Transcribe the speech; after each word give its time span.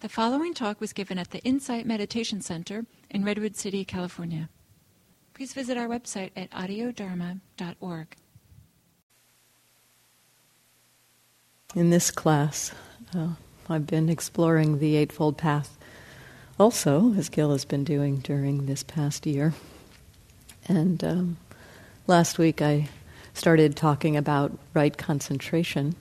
The 0.00 0.08
following 0.08 0.54
talk 0.54 0.80
was 0.80 0.94
given 0.94 1.18
at 1.18 1.30
the 1.30 1.40
Insight 1.40 1.84
Meditation 1.84 2.40
Center 2.40 2.86
in 3.10 3.22
Redwood 3.22 3.54
City, 3.54 3.84
California. 3.84 4.48
Please 5.34 5.52
visit 5.52 5.76
our 5.76 5.88
website 5.88 6.30
at 6.34 6.50
audiodharma.org. 6.52 8.16
In 11.74 11.90
this 11.90 12.10
class, 12.10 12.72
uh, 13.14 13.32
I've 13.68 13.86
been 13.86 14.08
exploring 14.08 14.78
the 14.78 14.96
Eightfold 14.96 15.36
Path 15.36 15.76
also, 16.58 17.12
as 17.12 17.28
Gil 17.28 17.52
has 17.52 17.66
been 17.66 17.84
doing 17.84 18.20
during 18.20 18.64
this 18.64 18.82
past 18.82 19.26
year. 19.26 19.52
And 20.66 21.04
um, 21.04 21.36
last 22.06 22.38
week 22.38 22.62
I 22.62 22.88
started 23.34 23.76
talking 23.76 24.16
about 24.16 24.58
right 24.72 24.96
concentration 24.96 25.94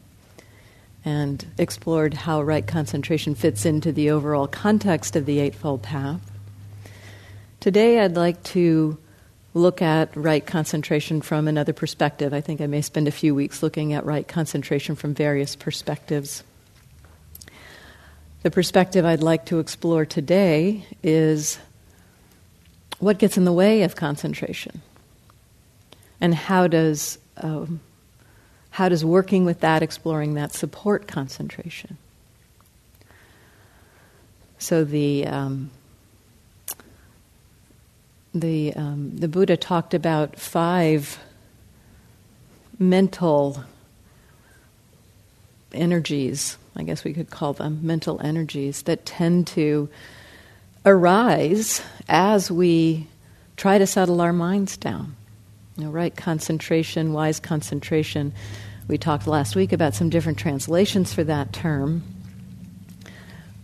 and 1.10 1.44
explored 1.58 2.14
how 2.14 2.40
right 2.40 2.68
concentration 2.68 3.34
fits 3.34 3.66
into 3.66 3.92
the 3.92 4.12
overall 4.12 4.48
context 4.48 5.16
of 5.16 5.26
the 5.26 5.40
Eightfold 5.40 5.82
Path. 5.82 6.22
Today, 7.60 8.00
I'd 8.00 8.16
like 8.16 8.44
to 8.56 8.96
look 9.56 9.82
at 9.82 10.16
right 10.16 10.46
concentration 10.46 11.22
from 11.22 11.48
another 11.48 11.74
perspective. 11.74 12.32
I 12.32 12.42
think 12.42 12.62
I 12.62 12.68
may 12.68 12.82
spend 12.82 13.08
a 13.08 13.12
few 13.12 13.34
weeks 13.34 13.64
looking 13.64 13.94
at 13.94 14.06
right 14.06 14.28
concentration 14.28 14.96
from 14.96 15.16
various 15.16 15.56
perspectives. 15.56 16.44
The 18.44 18.52
perspective 18.52 19.04
I'd 19.04 19.24
like 19.24 19.46
to 19.48 19.58
explore 19.58 20.06
today 20.06 20.86
is 21.02 21.58
what 23.00 23.18
gets 23.18 23.36
in 23.36 23.46
the 23.46 23.54
way 23.54 23.82
of 23.82 23.96
concentration? 23.96 24.84
And 26.22 26.36
how 26.36 26.68
does 26.68 27.18
um, 27.38 27.80
how 28.72 28.90
does 28.90 29.04
working 29.04 29.46
with 29.46 29.60
that, 29.62 29.82
exploring 29.82 30.36
that, 30.36 30.54
support 30.54 31.08
concentration? 31.08 31.98
So 34.60 34.84
the 34.84 35.26
um, 35.26 35.72
the 38.34 38.74
um, 38.76 39.18
the 39.18 39.28
Buddha 39.28 39.58
talked 39.58 39.94
about 39.94 40.38
five 40.38 41.18
mental 42.78 43.64
energies. 45.74 46.58
I 46.76 46.84
guess 46.84 47.04
we 47.04 47.14
could 47.14 47.30
call 47.30 47.54
them 47.54 47.80
mental 47.82 48.22
energies 48.22 48.84
that 48.84 49.06
tend 49.06 49.48
to 49.48 49.90
arise 50.86 51.82
as 52.08 52.50
we 52.50 53.08
try 53.58 53.78
to 53.78 53.88
settle 53.88 54.22
our 54.22 54.34
minds 54.34 54.78
down. 54.78 55.16
Know, 55.80 55.92
right 55.92 56.14
concentration, 56.14 57.14
wise 57.14 57.40
concentration. 57.40 58.34
We 58.90 58.98
talked 58.98 59.28
last 59.28 59.56
week 59.56 59.72
about 59.72 59.96
some 59.96 60.10
different 60.10 60.38
translations 60.38 61.14
for 61.14 61.24
that 61.24 61.54
term. 61.54 62.04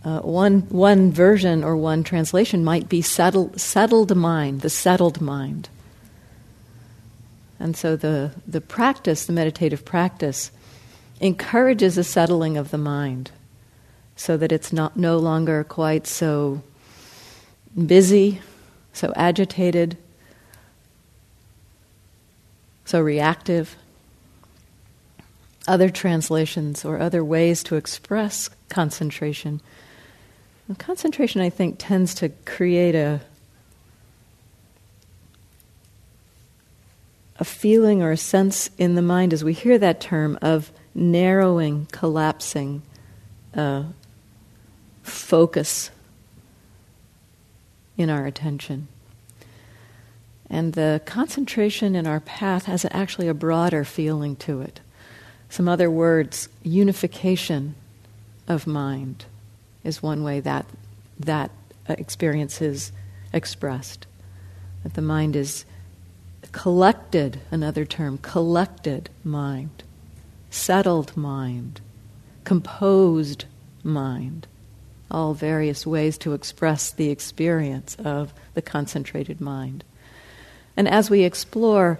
Uh, 0.02 0.20
one, 0.20 0.60
one 0.70 1.12
version 1.12 1.62
or 1.62 1.76
one 1.76 2.02
translation 2.02 2.64
might 2.64 2.88
be 2.88 3.02
settled, 3.02 3.60
settled 3.60 4.16
mind, 4.16 4.62
the 4.62 4.70
settled 4.70 5.20
mind. 5.20 5.68
And 7.60 7.76
so 7.76 7.96
the, 7.96 8.32
the 8.46 8.62
practice, 8.62 9.26
the 9.26 9.34
meditative 9.34 9.84
practice, 9.84 10.50
encourages 11.20 11.98
a 11.98 12.04
settling 12.04 12.56
of 12.56 12.70
the 12.70 12.78
mind 12.78 13.30
so 14.16 14.38
that 14.38 14.52
it's 14.52 14.72
not 14.72 14.96
no 14.96 15.18
longer 15.18 15.64
quite 15.64 16.06
so 16.06 16.62
busy, 17.84 18.40
so 18.94 19.12
agitated, 19.16 19.98
so 22.86 23.00
reactive. 23.02 23.76
Other 25.68 25.90
translations 25.90 26.84
or 26.84 26.98
other 26.98 27.22
ways 27.22 27.62
to 27.64 27.76
express 27.76 28.48
concentration. 28.70 29.60
And 30.68 30.78
concentration, 30.78 31.42
I 31.42 31.50
think, 31.50 31.76
tends 31.78 32.14
to 32.14 32.30
create 32.46 32.94
a 32.94 33.20
a 37.38 37.44
feeling 37.44 38.02
or 38.02 38.12
a 38.12 38.16
sense 38.16 38.70
in 38.78 38.94
the 38.94 39.02
mind 39.02 39.32
as 39.32 39.44
we 39.44 39.52
hear 39.52 39.78
that 39.78 40.00
term 40.00 40.38
of 40.40 40.72
narrowing, 40.94 41.86
collapsing, 41.92 42.80
uh, 43.54 43.82
focus 45.02 45.90
in 47.96 48.08
our 48.08 48.26
attention. 48.26 48.88
And 50.48 50.74
the 50.74 51.00
concentration 51.04 51.94
in 51.94 52.06
our 52.06 52.20
path 52.20 52.66
has 52.66 52.86
actually 52.90 53.28
a 53.28 53.34
broader 53.34 53.84
feeling 53.84 54.36
to 54.36 54.60
it. 54.60 54.80
Some 55.48 55.68
other 55.68 55.90
words, 55.90 56.48
unification 56.62 57.74
of 58.48 58.66
mind 58.66 59.24
is 59.84 60.02
one 60.02 60.22
way 60.22 60.40
that 60.40 60.66
that 61.18 61.50
experience 61.88 62.60
is 62.60 62.92
expressed. 63.32 64.06
That 64.82 64.94
the 64.94 65.02
mind 65.02 65.36
is 65.36 65.64
collected, 66.52 67.40
another 67.50 67.84
term, 67.84 68.18
collected 68.18 69.10
mind, 69.24 69.82
settled 70.50 71.16
mind, 71.16 71.80
composed 72.44 73.44
mind, 73.82 74.46
all 75.10 75.34
various 75.34 75.86
ways 75.86 76.18
to 76.18 76.32
express 76.34 76.90
the 76.90 77.10
experience 77.10 77.96
of 77.96 78.32
the 78.54 78.62
concentrated 78.62 79.40
mind. 79.40 79.84
And 80.76 80.88
as 80.88 81.10
we 81.10 81.24
explore 81.24 81.98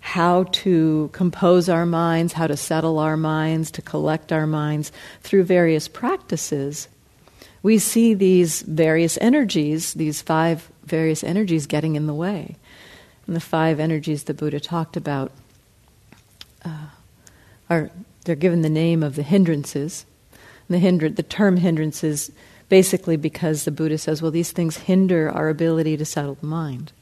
how 0.00 0.44
to 0.44 1.10
compose 1.12 1.68
our 1.68 1.86
minds, 1.86 2.32
how 2.32 2.46
to 2.46 2.56
settle 2.56 2.98
our 2.98 3.16
minds, 3.16 3.70
to 3.72 3.82
collect 3.82 4.32
our 4.32 4.46
minds 4.46 4.92
through 5.22 5.44
various 5.44 5.88
practices, 5.88 6.88
we 7.62 7.78
see 7.78 8.14
these 8.14 8.62
various 8.62 9.18
energies, 9.20 9.94
these 9.94 10.22
five 10.22 10.70
various 10.84 11.24
energies 11.24 11.66
getting 11.66 11.96
in 11.96 12.06
the 12.06 12.14
way. 12.14 12.56
And 13.26 13.34
the 13.34 13.40
five 13.40 13.80
energies 13.80 14.24
the 14.24 14.34
Buddha 14.34 14.60
talked 14.60 14.96
about 14.96 15.32
uh, 16.64 16.86
are 17.68 17.90
they're 18.24 18.36
given 18.36 18.62
the 18.62 18.68
name 18.68 19.02
of 19.02 19.16
the 19.16 19.22
hindrances. 19.22 20.04
And 20.68 20.74
the 20.74 20.78
hinder, 20.78 21.08
the 21.08 21.22
term 21.22 21.56
hindrances 21.56 22.30
basically 22.68 23.16
because 23.16 23.64
the 23.64 23.70
Buddha 23.70 23.98
says, 23.98 24.20
well, 24.20 24.30
these 24.30 24.52
things 24.52 24.76
hinder 24.76 25.30
our 25.30 25.48
ability 25.48 25.96
to 25.96 26.04
settle 26.04 26.34
the 26.34 26.46
mind. 26.46 26.92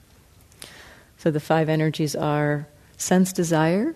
So 1.24 1.30
the 1.30 1.40
five 1.40 1.70
energies 1.70 2.14
are 2.14 2.68
sense 2.98 3.32
desire, 3.32 3.94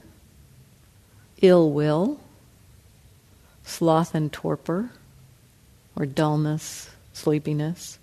ill 1.42 1.70
will, 1.70 2.18
sloth 3.64 4.14
and 4.14 4.32
torpor, 4.32 4.88
or 5.94 6.06
dullness, 6.06 6.88
sleepiness, 7.12 7.98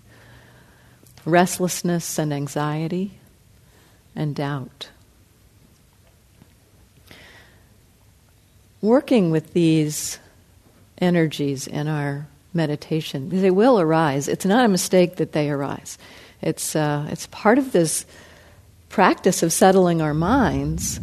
restlessness 1.24 2.20
and 2.20 2.32
anxiety, 2.32 3.18
and 4.14 4.32
doubt. 4.32 4.90
Working 8.80 9.32
with 9.32 9.54
these 9.54 10.20
energies 10.98 11.66
in 11.66 11.88
our 11.88 12.28
meditation, 12.54 13.30
they 13.30 13.50
will 13.50 13.80
arise. 13.80 14.28
It's 14.28 14.46
not 14.46 14.64
a 14.64 14.68
mistake 14.68 15.16
that 15.16 15.32
they 15.32 15.50
arise. 15.50 15.98
It's, 16.40 16.76
uh, 16.76 17.08
it's 17.10 17.26
part 17.26 17.58
of 17.58 17.72
this 17.72 18.06
practice 18.88 19.42
of 19.42 19.52
settling 19.52 20.00
our 20.00 20.14
minds 20.14 21.00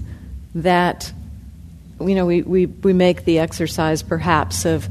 that 0.55 1.11
you 1.99 2.15
know 2.15 2.25
we, 2.25 2.41
we, 2.41 2.65
we 2.65 2.93
make 2.93 3.25
the 3.25 3.39
exercise 3.39 4.01
perhaps 4.01 4.65
of 4.65 4.87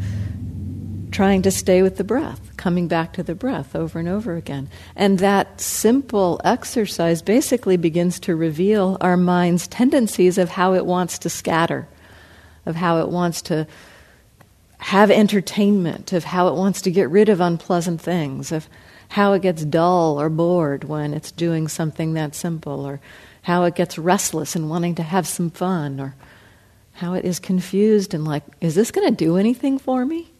trying 1.10 1.42
to 1.42 1.50
stay 1.50 1.82
with 1.82 1.96
the 1.96 2.04
breath 2.04 2.56
coming 2.56 2.88
back 2.88 3.12
to 3.12 3.22
the 3.22 3.34
breath 3.34 3.76
over 3.76 3.98
and 3.98 4.08
over 4.08 4.36
again. 4.36 4.68
And 4.96 5.18
that 5.18 5.60
simple 5.60 6.40
exercise 6.44 7.20
basically 7.20 7.76
begins 7.76 8.18
to 8.20 8.36
reveal 8.36 8.96
our 9.00 9.16
mind's 9.16 9.66
tendencies 9.66 10.38
of 10.38 10.48
how 10.48 10.74
it 10.74 10.86
wants 10.86 11.18
to 11.18 11.28
scatter 11.28 11.86
of 12.64 12.76
how 12.76 13.00
it 13.00 13.08
wants 13.08 13.42
to 13.42 13.66
have 14.78 15.10
entertainment 15.10 16.12
of 16.12 16.24
how 16.24 16.48
it 16.48 16.54
wants 16.54 16.82
to 16.82 16.90
get 16.90 17.08
rid 17.10 17.28
of 17.28 17.40
unpleasant 17.40 18.00
things 18.00 18.52
of 18.52 18.68
how 19.12 19.34
it 19.34 19.42
gets 19.42 19.62
dull 19.62 20.18
or 20.18 20.30
bored 20.30 20.84
when 20.84 21.12
it's 21.12 21.30
doing 21.30 21.68
something 21.68 22.14
that 22.14 22.34
simple, 22.34 22.86
or 22.86 22.98
how 23.42 23.64
it 23.64 23.74
gets 23.74 23.98
restless 23.98 24.56
and 24.56 24.70
wanting 24.70 24.94
to 24.94 25.02
have 25.02 25.26
some 25.26 25.50
fun, 25.50 26.00
or 26.00 26.14
how 26.94 27.12
it 27.12 27.22
is 27.22 27.38
confused 27.38 28.14
and 28.14 28.24
like, 28.24 28.42
is 28.62 28.74
this 28.74 28.90
going 28.90 29.06
to 29.06 29.14
do 29.14 29.36
anything 29.36 29.78
for 29.78 30.06
me? 30.06 30.30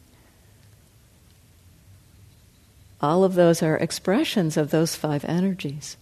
All 3.03 3.25
of 3.25 3.35
those 3.35 3.63
are 3.63 3.77
expressions 3.77 4.57
of 4.57 4.71
those 4.71 4.97
five 4.97 5.23
energies. 5.27 5.99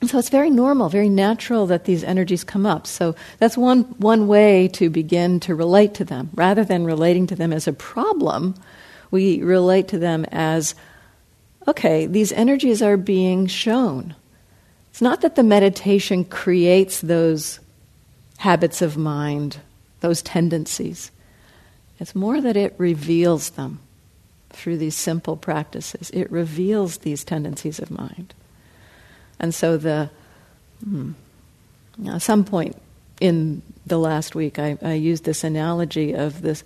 And 0.00 0.10
so 0.10 0.18
it's 0.18 0.30
very 0.30 0.50
normal, 0.50 0.88
very 0.88 1.08
natural 1.08 1.66
that 1.66 1.84
these 1.84 2.02
energies 2.02 2.42
come 2.42 2.66
up. 2.66 2.88
So 2.88 3.14
that's 3.38 3.56
one, 3.56 3.82
one 3.98 4.26
way 4.26 4.66
to 4.68 4.90
begin 4.90 5.38
to 5.40 5.54
relate 5.54 5.94
to 5.94 6.04
them. 6.04 6.30
Rather 6.34 6.64
than 6.64 6.84
relating 6.84 7.28
to 7.28 7.36
them 7.36 7.52
as 7.52 7.68
a 7.68 7.72
problem, 7.72 8.56
we 9.12 9.40
relate 9.42 9.86
to 9.88 9.98
them 10.00 10.24
as 10.32 10.74
okay, 11.68 12.06
these 12.06 12.32
energies 12.32 12.82
are 12.82 12.96
being 12.96 13.46
shown. 13.46 14.14
It's 14.90 15.02
not 15.02 15.20
that 15.22 15.36
the 15.36 15.42
meditation 15.42 16.24
creates 16.24 17.00
those 17.00 17.60
habits 18.38 18.82
of 18.82 18.96
mind, 18.96 19.58
those 20.00 20.22
tendencies. 20.22 21.10
It's 21.98 22.14
more 22.14 22.40
that 22.40 22.56
it 22.56 22.74
reveals 22.78 23.50
them. 23.50 23.80
through 24.50 24.76
these 24.76 24.94
simple 24.94 25.34
practices. 25.34 26.10
It 26.10 26.30
reveals 26.30 26.98
these 26.98 27.24
tendencies 27.24 27.78
of 27.78 27.90
mind. 27.90 28.34
And 29.40 29.54
so, 29.54 29.78
the 29.78 30.10
hmm, 30.84 31.12
at 32.06 32.20
some 32.20 32.44
point 32.44 32.76
in 33.18 33.62
the 33.86 33.98
last 33.98 34.34
week, 34.34 34.58
I, 34.58 34.76
I 34.82 34.92
used 34.92 35.24
this 35.24 35.42
analogy 35.42 36.12
of 36.14 36.42
this 36.42 36.64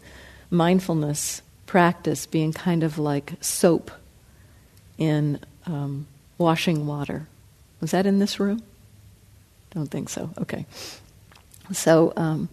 mindfulness 0.51 1.43
practice 1.67 2.27
being 2.27 2.53
kind 2.53 2.83
of 2.83 2.99
like 2.99 3.35
soap 3.41 3.93
in 4.99 5.41
um, 5.67 6.07
washing 6.39 6.87
water. 6.87 7.27
Was 7.81 7.91
that 7.91 8.07
in 8.07 8.19
this 8.19 8.41
room? 8.41 8.63
Don't 9.75 9.91
think 9.91 10.09
so. 10.09 10.31
Okay. 10.39 10.67
So, 11.73 12.13
um, 12.17 12.49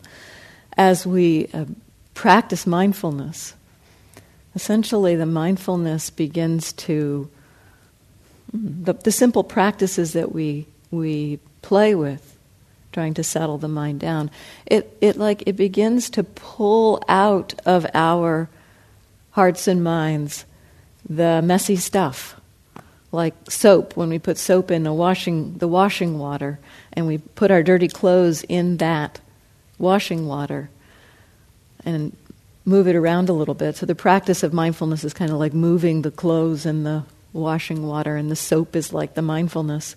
as 0.76 1.06
we 1.06 1.48
uh, 1.54 1.66
practice 2.14 2.66
mindfulness, 2.66 3.54
essentially 4.56 5.16
the 5.16 5.26
mindfulness 5.26 6.10
begins 6.10 6.74
to 6.74 7.30
the, 8.54 8.94
the 8.94 9.12
simple 9.12 9.44
practices 9.44 10.14
that 10.14 10.32
we 10.32 10.68
we 10.92 11.40
play 11.62 11.96
with 11.96 12.38
trying 12.92 13.16
to 13.16 13.24
settle 13.24 13.58
the 13.58 13.68
mind 13.68 14.00
down 14.00 14.30
it 14.68 14.96
it 15.02 15.18
like 15.18 15.44
it 15.48 15.56
begins 15.56 16.10
to 16.12 16.24
pull 16.24 17.04
out 17.08 17.56
of 17.66 17.86
our 17.96 18.48
hearts 19.32 19.68
and 19.68 19.84
minds 19.84 20.46
the 21.08 21.42
messy 21.44 21.76
stuff 21.76 22.40
like 23.12 23.34
soap 23.50 23.96
when 23.96 24.10
we 24.10 24.18
put 24.18 24.38
soap 24.38 24.72
in 24.72 24.84
the 24.84 24.94
washing 24.94 25.58
the 25.58 25.68
washing 25.68 26.18
water 26.18 26.60
and 26.94 27.06
we 27.06 27.18
put 27.18 27.52
our 27.52 27.62
dirty 27.62 27.88
clothes 27.88 28.44
in 28.44 28.78
that 28.78 29.20
washing 29.78 30.26
water 30.26 30.70
and 31.86 32.16
move 32.66 32.88
it 32.88 32.96
around 32.96 33.30
a 33.30 33.34
little 33.34 33.54
bit. 33.54 33.76
So 33.76 33.86
the 33.86 33.96
practice 33.96 34.44
of 34.44 34.54
mindfulness 34.54 35.04
is 35.04 35.14
kind 35.14 35.32
of 35.32 35.38
like 35.38 35.54
moving 35.54 36.02
the 36.02 36.12
clothes 36.12 36.66
in 36.66 36.84
the 36.84 37.04
washing 37.34 37.86
water, 37.86 38.16
and 38.16 38.30
the 38.32 38.36
soap 38.36 38.76
is 38.76 38.94
like 38.94 39.16
the 39.16 39.22
mindfulness. 39.22 39.96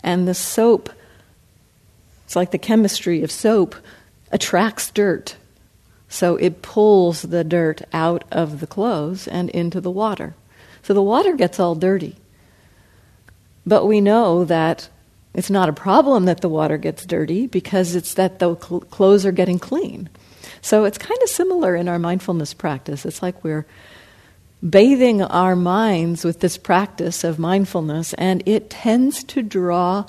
And 0.00 0.26
the 0.26 0.34
soap, 0.34 0.90
it's 2.24 2.36
like 2.36 2.50
the 2.50 2.58
chemistry 2.58 3.22
of 3.22 3.30
soap, 3.30 3.74
attracts 4.32 4.90
dirt. 4.90 5.36
So 6.08 6.36
it 6.36 6.62
pulls 6.62 7.22
the 7.22 7.44
dirt 7.44 7.82
out 7.92 8.24
of 8.30 8.60
the 8.60 8.66
clothes 8.66 9.28
and 9.28 9.50
into 9.50 9.80
the 9.80 9.90
water. 9.90 10.34
So 10.82 10.94
the 10.94 11.02
water 11.02 11.34
gets 11.34 11.60
all 11.60 11.74
dirty. 11.74 12.16
But 13.66 13.86
we 13.86 14.00
know 14.00 14.44
that 14.44 14.88
it's 15.34 15.50
not 15.50 15.68
a 15.68 15.74
problem 15.74 16.24
that 16.24 16.40
the 16.40 16.48
water 16.48 16.78
gets 16.78 17.04
dirty 17.04 17.46
because 17.46 17.94
it's 17.94 18.14
that 18.14 18.38
the 18.38 18.56
cl- 18.56 18.80
clothes 18.80 19.26
are 19.26 19.32
getting 19.32 19.58
clean. 19.58 20.08
So 20.62 20.84
it's 20.84 20.98
kind 20.98 21.20
of 21.22 21.28
similar 21.28 21.76
in 21.76 21.88
our 21.88 21.98
mindfulness 21.98 22.54
practice. 22.54 23.04
It's 23.04 23.22
like 23.22 23.44
we're 23.44 23.66
bathing 24.68 25.22
our 25.22 25.54
minds 25.54 26.24
with 26.24 26.40
this 26.40 26.58
practice 26.58 27.22
of 27.22 27.38
mindfulness, 27.38 28.14
and 28.14 28.42
it 28.46 28.70
tends 28.70 29.22
to 29.24 29.42
draw 29.42 30.04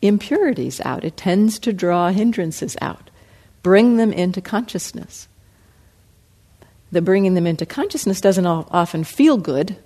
impurities 0.00 0.80
out, 0.82 1.04
it 1.04 1.16
tends 1.16 1.58
to 1.58 1.72
draw 1.72 2.10
hindrances 2.10 2.76
out, 2.80 3.05
bring 3.66 3.96
them 3.96 4.12
into 4.12 4.40
consciousness. 4.40 5.26
The 6.92 7.02
bringing 7.02 7.34
them 7.34 7.48
into 7.48 7.66
consciousness 7.66 8.20
doesn't 8.20 8.46
often 8.46 9.02
feel 9.02 9.38
good. 9.38 9.76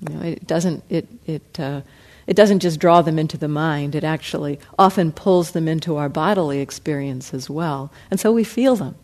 You 0.00 0.14
know, 0.14 0.22
it 0.22 0.44
doesn't. 0.48 0.82
It 0.88 1.06
it 1.24 1.60
uh, 1.60 1.82
it 2.26 2.34
doesn't 2.34 2.58
just 2.58 2.80
draw 2.80 3.00
them 3.02 3.16
into 3.16 3.38
the 3.38 3.46
mind, 3.46 3.94
it 3.94 4.02
actually 4.02 4.58
often 4.76 5.12
pulls 5.12 5.52
them 5.52 5.68
into 5.68 5.96
our 5.96 6.08
bodily 6.08 6.58
experience 6.58 7.32
as 7.32 7.48
well. 7.48 7.92
And 8.10 8.18
so 8.18 8.32
we 8.32 8.42
feel 8.42 8.74
them. 8.74 8.96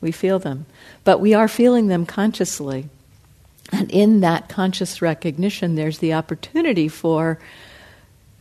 We 0.00 0.10
feel 0.10 0.40
them. 0.40 0.66
But 1.04 1.20
we 1.20 1.32
are 1.32 1.46
feeling 1.46 1.86
them 1.86 2.06
consciously. 2.06 2.88
And 3.70 3.88
in 3.92 4.18
that 4.20 4.48
conscious 4.48 5.00
recognition, 5.00 5.76
there's 5.76 5.98
the 5.98 6.12
opportunity 6.12 6.88
for 6.88 7.38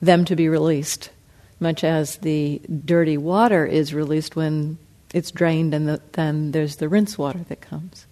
them 0.01 0.25
to 0.25 0.35
be 0.35 0.49
released, 0.49 1.11
much 1.59 1.83
as 1.83 2.17
the 2.17 2.61
dirty 2.83 3.17
water 3.17 3.63
is 3.63 3.93
released 3.93 4.35
when 4.35 4.79
it's 5.13 5.31
drained, 5.31 5.73
and 5.73 5.87
the, 5.87 6.01
then 6.13 6.51
there's 6.51 6.77
the 6.77 6.89
rinse 6.89 7.17
water 7.17 7.39
that 7.49 7.61
comes. 7.61 8.05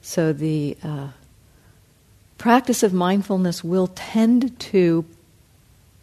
So 0.00 0.32
the 0.32 0.76
uh, 0.82 1.08
practice 2.38 2.82
of 2.82 2.92
mindfulness 2.92 3.62
will 3.62 3.86
tend 3.94 4.58
to 4.58 5.04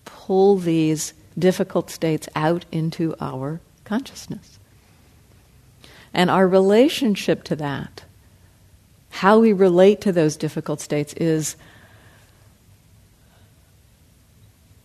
pull 0.06 0.58
these 0.58 1.14
difficult 1.38 1.90
states 1.90 2.30
out 2.36 2.66
into 2.72 3.16
our 3.20 3.60
consciousness. 3.84 4.60
And 6.14 6.30
our 6.30 6.48
relationship 6.48 7.44
to 7.46 7.56
that, 7.58 8.04
how 9.10 9.40
we 9.40 9.54
relate 9.54 10.02
to 10.02 10.12
those 10.12 10.38
difficult 10.38 10.82
states, 10.82 11.14
is 11.14 11.56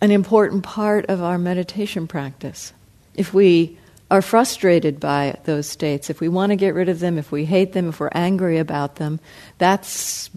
an 0.01 0.11
important 0.11 0.65
part 0.65 1.07
of 1.07 1.23
our 1.23 1.39
meditation 1.39 2.07
practice. 2.07 2.73
If 3.15 3.33
we 3.33 3.79
are 4.15 4.23
frustrated 4.23 5.01
by 5.01 5.37
those 5.43 5.69
states, 5.69 6.09
if 6.09 6.21
we 6.21 6.29
want 6.29 6.51
to 6.51 6.57
get 6.57 6.73
rid 6.73 6.89
of 6.89 7.01
them, 7.01 7.19
if 7.19 7.33
we 7.33 7.45
hate 7.45 7.73
them, 7.73 7.89
if 7.89 7.99
we're 7.99 8.09
angry 8.13 8.59
about 8.59 8.95
them, 8.95 9.19
that's 9.59 10.31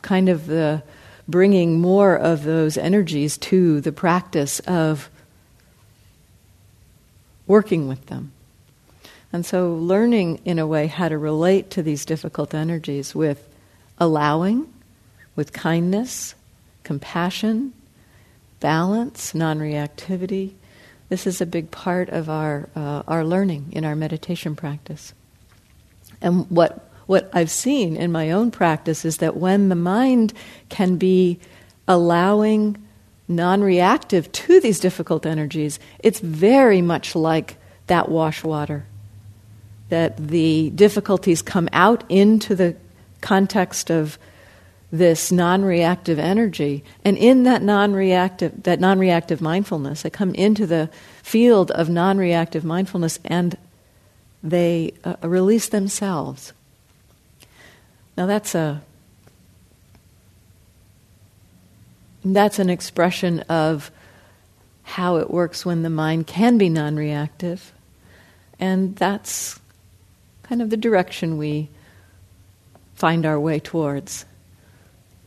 kind 0.00 0.30
of 0.30 0.46
the 0.46 0.82
bringing 1.28 1.78
more 1.78 2.16
of 2.16 2.42
those 2.42 2.78
energies 2.78 3.36
to 3.36 3.82
the 3.82 3.92
practice 3.92 4.60
of 4.60 5.10
working 7.46 7.86
with 7.86 8.06
them. 8.06 8.32
And 9.30 9.44
so, 9.44 9.74
learning 9.74 10.40
in 10.46 10.58
a 10.58 10.66
way 10.66 10.86
how 10.86 11.10
to 11.10 11.18
relate 11.18 11.68
to 11.72 11.82
these 11.82 12.06
difficult 12.06 12.54
energies 12.54 13.14
with 13.14 13.46
allowing, 13.98 14.72
with 15.36 15.52
kindness, 15.52 16.34
compassion, 16.82 17.74
balance, 18.60 19.34
non 19.34 19.58
reactivity. 19.58 20.54
This 21.12 21.26
is 21.26 21.42
a 21.42 21.46
big 21.46 21.70
part 21.70 22.08
of 22.08 22.30
our, 22.30 22.70
uh, 22.74 23.02
our 23.06 23.22
learning 23.22 23.68
in 23.72 23.84
our 23.84 23.94
meditation 23.94 24.56
practice. 24.56 25.12
And 26.22 26.50
what 26.50 26.88
what 27.04 27.28
I've 27.34 27.50
seen 27.50 27.96
in 27.96 28.10
my 28.10 28.30
own 28.30 28.50
practice 28.50 29.04
is 29.04 29.18
that 29.18 29.36
when 29.36 29.68
the 29.68 29.74
mind 29.74 30.32
can 30.70 30.96
be 30.96 31.38
allowing, 31.86 32.82
non 33.28 33.60
reactive 33.60 34.32
to 34.32 34.58
these 34.58 34.80
difficult 34.80 35.26
energies, 35.26 35.78
it's 35.98 36.20
very 36.20 36.80
much 36.80 37.14
like 37.14 37.58
that 37.88 38.08
wash 38.08 38.42
water. 38.42 38.86
That 39.90 40.16
the 40.16 40.70
difficulties 40.70 41.42
come 41.42 41.68
out 41.74 42.04
into 42.08 42.54
the 42.54 42.74
context 43.20 43.90
of 43.90 44.18
this 44.92 45.32
non-reactive 45.32 46.18
energy. 46.18 46.84
And 47.02 47.16
in 47.16 47.44
that 47.44 47.62
non-reactive 47.62 48.62
that 48.64 48.78
non-reactive 48.78 49.40
mindfulness 49.40 50.02
they 50.02 50.10
come 50.10 50.34
into 50.34 50.66
the 50.66 50.90
field 51.22 51.70
of 51.70 51.88
non-reactive 51.88 52.62
mindfulness 52.62 53.18
and 53.24 53.56
they 54.42 54.92
uh, 55.02 55.16
release 55.22 55.68
themselves. 55.68 56.52
Now 58.16 58.26
that's 58.26 58.54
a 58.54 58.82
that's 62.24 62.58
an 62.58 62.70
expression 62.70 63.40
of 63.40 63.90
how 64.82 65.16
it 65.16 65.30
works 65.30 65.64
when 65.64 65.82
the 65.82 65.90
mind 65.90 66.26
can 66.26 66.58
be 66.58 66.68
non-reactive, 66.68 67.72
and 68.60 68.94
that's 68.96 69.58
kind 70.42 70.60
of 70.60 70.70
the 70.70 70.76
direction 70.76 71.38
we 71.38 71.68
find 72.94 73.24
our 73.24 73.40
way 73.40 73.58
towards. 73.58 74.24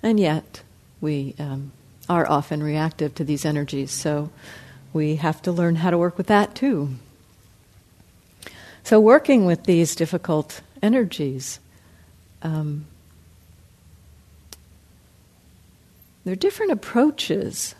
And 0.06 0.20
yet, 0.20 0.62
we 1.02 1.34
um, 1.40 1.72
are 2.08 2.30
often 2.30 2.62
reactive 2.62 3.16
to 3.16 3.24
these 3.24 3.44
energies, 3.44 3.90
so 3.90 4.30
we 4.94 5.16
have 5.16 5.42
to 5.42 5.52
learn 5.52 5.78
how 5.78 5.90
to 5.90 5.98
work 5.98 6.16
with 6.16 6.28
that 6.28 6.54
too. 6.54 6.92
So, 8.84 9.00
working 9.00 9.46
with 9.46 9.64
these 9.64 9.96
difficult 9.96 10.62
energies 10.84 11.60
um, 12.44 12.86
there 16.24 16.34
are 16.34 16.36
different 16.36 16.72
approaches 16.72 17.74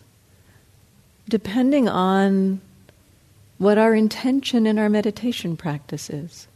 depending 1.30 1.88
on 1.88 2.60
what 3.60 3.78
our 3.78 3.94
intention 3.94 4.66
in 4.66 4.80
our 4.80 4.90
meditation 4.90 5.56
practice 5.56 6.10
is. 6.10 6.48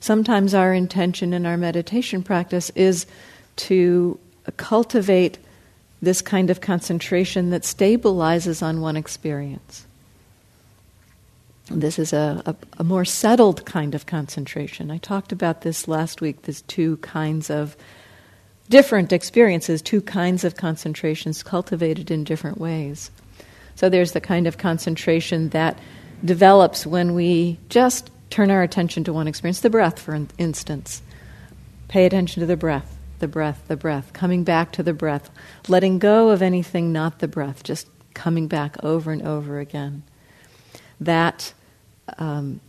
Sometimes 0.00 0.54
our 0.54 0.72
intention 0.72 1.34
in 1.34 1.44
our 1.44 1.58
meditation 1.58 2.22
practice 2.22 2.70
is 2.70 3.04
to 3.56 4.18
cultivate 4.52 5.38
this 6.02 6.20
kind 6.20 6.50
of 6.50 6.60
concentration 6.60 7.50
that 7.50 7.62
stabilizes 7.62 8.62
on 8.62 8.80
one 8.80 8.96
experience. 8.96 9.86
This 11.70 11.98
is 11.98 12.12
a, 12.12 12.42
a, 12.44 12.54
a, 12.78 12.84
more 12.84 13.06
settled 13.06 13.64
kind 13.64 13.94
of 13.94 14.04
concentration. 14.04 14.90
I 14.90 14.98
talked 14.98 15.32
about 15.32 15.62
this 15.62 15.88
last 15.88 16.20
week. 16.20 16.42
There's 16.42 16.60
two 16.62 16.98
kinds 16.98 17.48
of 17.48 17.74
different 18.68 19.12
experiences, 19.12 19.80
two 19.80 20.02
kinds 20.02 20.44
of 20.44 20.56
concentrations 20.56 21.42
cultivated 21.42 22.10
in 22.10 22.24
different 22.24 22.58
ways. 22.58 23.10
So 23.76 23.88
there's 23.88 24.12
the 24.12 24.20
kind 24.20 24.46
of 24.46 24.58
concentration 24.58 25.48
that 25.50 25.78
develops 26.24 26.86
when 26.86 27.14
we 27.14 27.58
just 27.70 28.10
turn 28.30 28.50
our 28.50 28.62
attention 28.62 29.04
to 29.04 29.12
one 29.12 29.28
experience, 29.28 29.60
the 29.60 29.70
breath, 29.70 29.98
for 29.98 30.18
instance. 30.38 31.02
Pay 31.88 32.04
attention 32.04 32.40
to 32.40 32.46
the 32.46 32.56
breath, 32.56 32.93
the 33.24 33.28
breath, 33.28 33.62
the 33.68 33.76
breath, 33.76 34.12
coming 34.12 34.44
back 34.44 34.70
to 34.70 34.82
the 34.82 34.92
breath, 34.92 35.30
letting 35.66 35.98
go 35.98 36.28
of 36.28 36.42
anything 36.42 36.92
not 36.92 37.20
the 37.20 37.26
breath, 37.26 37.62
just 37.62 37.88
coming 38.12 38.48
back 38.48 38.76
over 38.84 39.12
and 39.12 39.22
over 39.22 39.60
again. 39.60 40.02
That 41.00 41.54
um, 42.18 42.60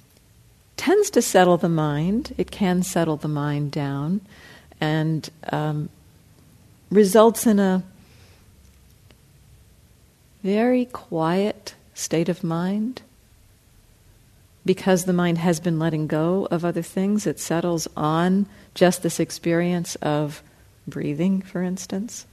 tends 0.77 1.09
to 1.09 1.21
settle 1.21 1.57
the 1.57 1.67
mind. 1.67 2.33
It 2.38 2.51
can 2.51 2.83
settle 2.83 3.17
the 3.17 3.27
mind 3.27 3.74
down 3.74 4.21
and 4.79 5.29
um, 5.51 5.89
results 6.89 7.45
in 7.45 7.59
a 7.59 7.83
very 10.41 10.85
quiet 10.85 11.75
state 11.93 12.29
of 12.29 12.45
mind. 12.45 13.01
Because 14.65 15.05
the 15.05 15.13
mind 15.13 15.38
has 15.38 15.60
been 15.60 15.77
letting 15.77 16.07
go 16.07 16.48
of 16.50 16.65
other 16.65 16.81
things, 16.81 17.27
it 17.27 17.39
settles 17.39 17.88
on 17.95 18.48
just 18.74 19.03
this 19.03 19.19
experience 19.19 19.95
of 19.98 20.41
breathing, 20.88 21.41
for 21.41 21.62
instance. 21.62 22.25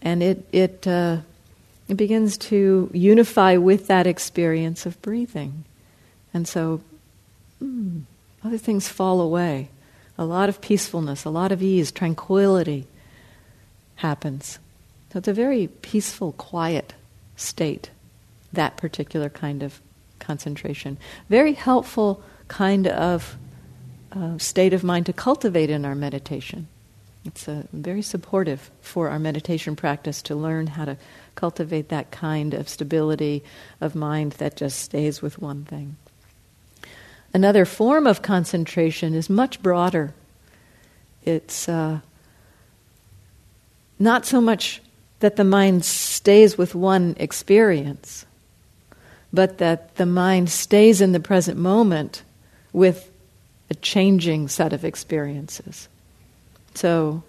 And 0.00 0.22
it, 0.22 0.46
it, 0.52 0.86
uh, 0.86 1.18
it 1.88 1.96
begins 1.96 2.38
to 2.38 2.90
unify 2.92 3.56
with 3.56 3.88
that 3.88 4.06
experience 4.06 4.86
of 4.86 5.00
breathing. 5.02 5.64
And 6.32 6.46
so 6.46 6.80
mm, 7.62 8.02
other 8.44 8.58
things 8.58 8.88
fall 8.88 9.20
away. 9.20 9.70
A 10.18 10.24
lot 10.24 10.48
of 10.48 10.60
peacefulness, 10.60 11.24
a 11.24 11.30
lot 11.30 11.52
of 11.52 11.62
ease, 11.62 11.90
tranquility 11.90 12.86
happens. 13.96 14.58
So 15.12 15.18
it's 15.18 15.28
a 15.28 15.32
very 15.32 15.68
peaceful, 15.68 16.32
quiet 16.32 16.94
state, 17.36 17.90
that 18.52 18.76
particular 18.76 19.28
kind 19.28 19.62
of 19.62 19.80
concentration. 20.26 20.98
Very 21.28 21.52
helpful 21.52 22.22
kind 22.48 22.86
of 22.86 23.36
uh, 24.12 24.38
state 24.38 24.72
of 24.72 24.82
mind 24.82 25.06
to 25.06 25.12
cultivate 25.12 25.70
in 25.70 25.84
our 25.84 25.94
meditation. 25.94 26.68
It's 27.24 27.48
uh, 27.48 27.64
very 27.72 28.02
supportive 28.02 28.70
for 28.80 29.08
our 29.08 29.18
meditation 29.18 29.76
practice 29.76 30.22
to 30.22 30.34
learn 30.34 30.68
how 30.68 30.84
to 30.84 30.96
cultivate 31.34 31.88
that 31.88 32.10
kind 32.10 32.54
of 32.54 32.68
stability 32.68 33.42
of 33.80 33.94
mind 33.94 34.32
that 34.32 34.56
just 34.56 34.78
stays 34.78 35.22
with 35.22 35.38
one 35.38 35.64
thing. 35.64 35.96
Another 37.34 37.64
form 37.64 38.06
of 38.06 38.22
concentration 38.22 39.14
is 39.14 39.28
much 39.28 39.62
broader. 39.62 40.14
It's 41.24 41.68
uh, 41.68 42.00
not 43.98 44.24
so 44.24 44.40
much 44.40 44.80
that 45.20 45.36
the 45.36 45.44
mind 45.44 45.84
stays 45.84 46.56
with 46.56 46.74
one 46.74 47.16
experience, 47.18 48.25
but 49.36 49.58
that 49.58 49.94
the 49.96 50.06
mind 50.06 50.50
stays 50.50 51.00
in 51.00 51.12
the 51.12 51.20
present 51.20 51.58
moment 51.58 52.22
with 52.72 53.12
a 53.70 53.74
changing 53.74 54.48
set 54.48 54.72
of 54.72 54.84
experiences. 54.84 55.88
So 56.74 57.22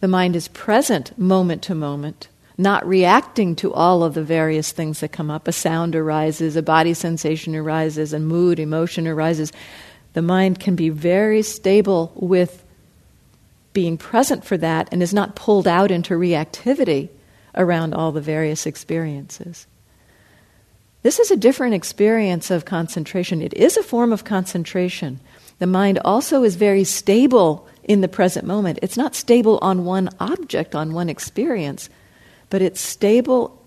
the 0.00 0.08
mind 0.08 0.36
is 0.36 0.48
present 0.48 1.18
moment 1.18 1.62
to 1.64 1.74
moment, 1.74 2.28
not 2.56 2.86
reacting 2.86 3.56
to 3.56 3.72
all 3.72 4.02
of 4.02 4.14
the 4.14 4.22
various 4.22 4.72
things 4.72 5.00
that 5.00 5.12
come 5.12 5.30
up. 5.30 5.48
A 5.48 5.52
sound 5.52 5.96
arises, 5.96 6.56
a 6.56 6.62
body 6.62 6.94
sensation 6.94 7.54
arises, 7.54 8.12
a 8.12 8.20
mood, 8.20 8.58
emotion 8.58 9.06
arises. 9.06 9.52
The 10.12 10.22
mind 10.22 10.60
can 10.60 10.76
be 10.76 10.88
very 10.88 11.42
stable 11.42 12.12
with 12.14 12.64
being 13.72 13.96
present 13.96 14.44
for 14.44 14.56
that 14.56 14.88
and 14.92 15.02
is 15.02 15.14
not 15.14 15.36
pulled 15.36 15.68
out 15.68 15.90
into 15.90 16.14
reactivity 16.14 17.08
around 17.54 17.94
all 17.94 18.12
the 18.12 18.20
various 18.20 18.66
experiences. 18.66 19.66
This 21.02 21.18
is 21.18 21.30
a 21.30 21.36
different 21.36 21.74
experience 21.74 22.50
of 22.50 22.64
concentration. 22.64 23.40
It 23.40 23.54
is 23.54 23.76
a 23.76 23.82
form 23.82 24.12
of 24.12 24.24
concentration. 24.24 25.20
The 25.58 25.66
mind 25.66 25.98
also 26.04 26.42
is 26.42 26.56
very 26.56 26.84
stable 26.84 27.66
in 27.84 28.02
the 28.02 28.08
present 28.08 28.46
moment. 28.46 28.78
It's 28.82 28.96
not 28.96 29.14
stable 29.14 29.58
on 29.62 29.84
one 29.84 30.10
object, 30.20 30.74
on 30.74 30.92
one 30.92 31.08
experience, 31.08 31.88
but 32.50 32.62
it's 32.62 32.80
stable 32.80 33.60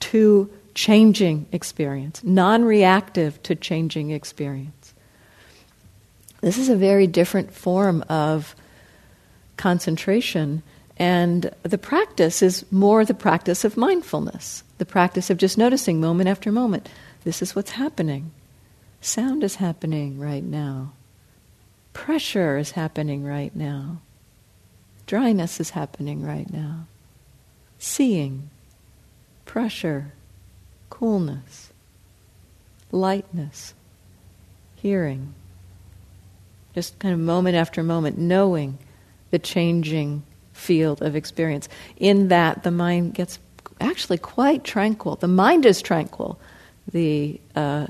to 0.00 0.50
changing 0.74 1.46
experience, 1.52 2.22
non 2.24 2.64
reactive 2.64 3.42
to 3.44 3.54
changing 3.54 4.10
experience. 4.10 4.94
This 6.40 6.58
is 6.58 6.68
a 6.68 6.76
very 6.76 7.06
different 7.06 7.52
form 7.52 8.02
of 8.08 8.54
concentration, 9.56 10.62
and 10.96 11.50
the 11.62 11.78
practice 11.78 12.42
is 12.42 12.64
more 12.70 13.04
the 13.04 13.14
practice 13.14 13.64
of 13.64 13.76
mindfulness, 13.76 14.62
the 14.80 14.86
practice 14.86 15.28
of 15.28 15.36
just 15.36 15.58
noticing 15.58 16.00
moment 16.00 16.26
after 16.26 16.50
moment. 16.50 16.88
This 17.22 17.42
is 17.42 17.54
what's 17.54 17.72
happening. 17.72 18.32
Sound 19.02 19.44
is 19.44 19.56
happening 19.56 20.18
right 20.18 20.42
now. 20.42 20.94
Pressure 21.92 22.56
is 22.56 22.70
happening 22.70 23.22
right 23.22 23.54
now. 23.54 24.00
Dryness 25.06 25.60
is 25.60 25.70
happening 25.70 26.24
right 26.24 26.50
now. 26.50 26.86
Seeing, 27.78 28.48
pressure, 29.44 30.14
coolness, 30.88 31.72
lightness, 32.90 33.74
hearing. 34.76 35.34
Just 36.74 36.98
kind 36.98 37.12
of 37.12 37.20
moment 37.20 37.54
after 37.54 37.82
moment, 37.82 38.16
knowing 38.16 38.78
the 39.30 39.38
changing 39.38 40.22
field 40.54 41.02
of 41.02 41.14
experience. 41.14 41.68
In 41.98 42.28
that, 42.28 42.62
the 42.62 42.70
mind 42.70 43.12
gets 43.12 43.38
actually 43.80 44.18
quite 44.18 44.64
tranquil. 44.64 45.16
The 45.16 45.28
mind 45.28 45.66
is 45.66 45.82
tranquil, 45.82 46.38
the 46.90 47.40
uh, 47.54 47.86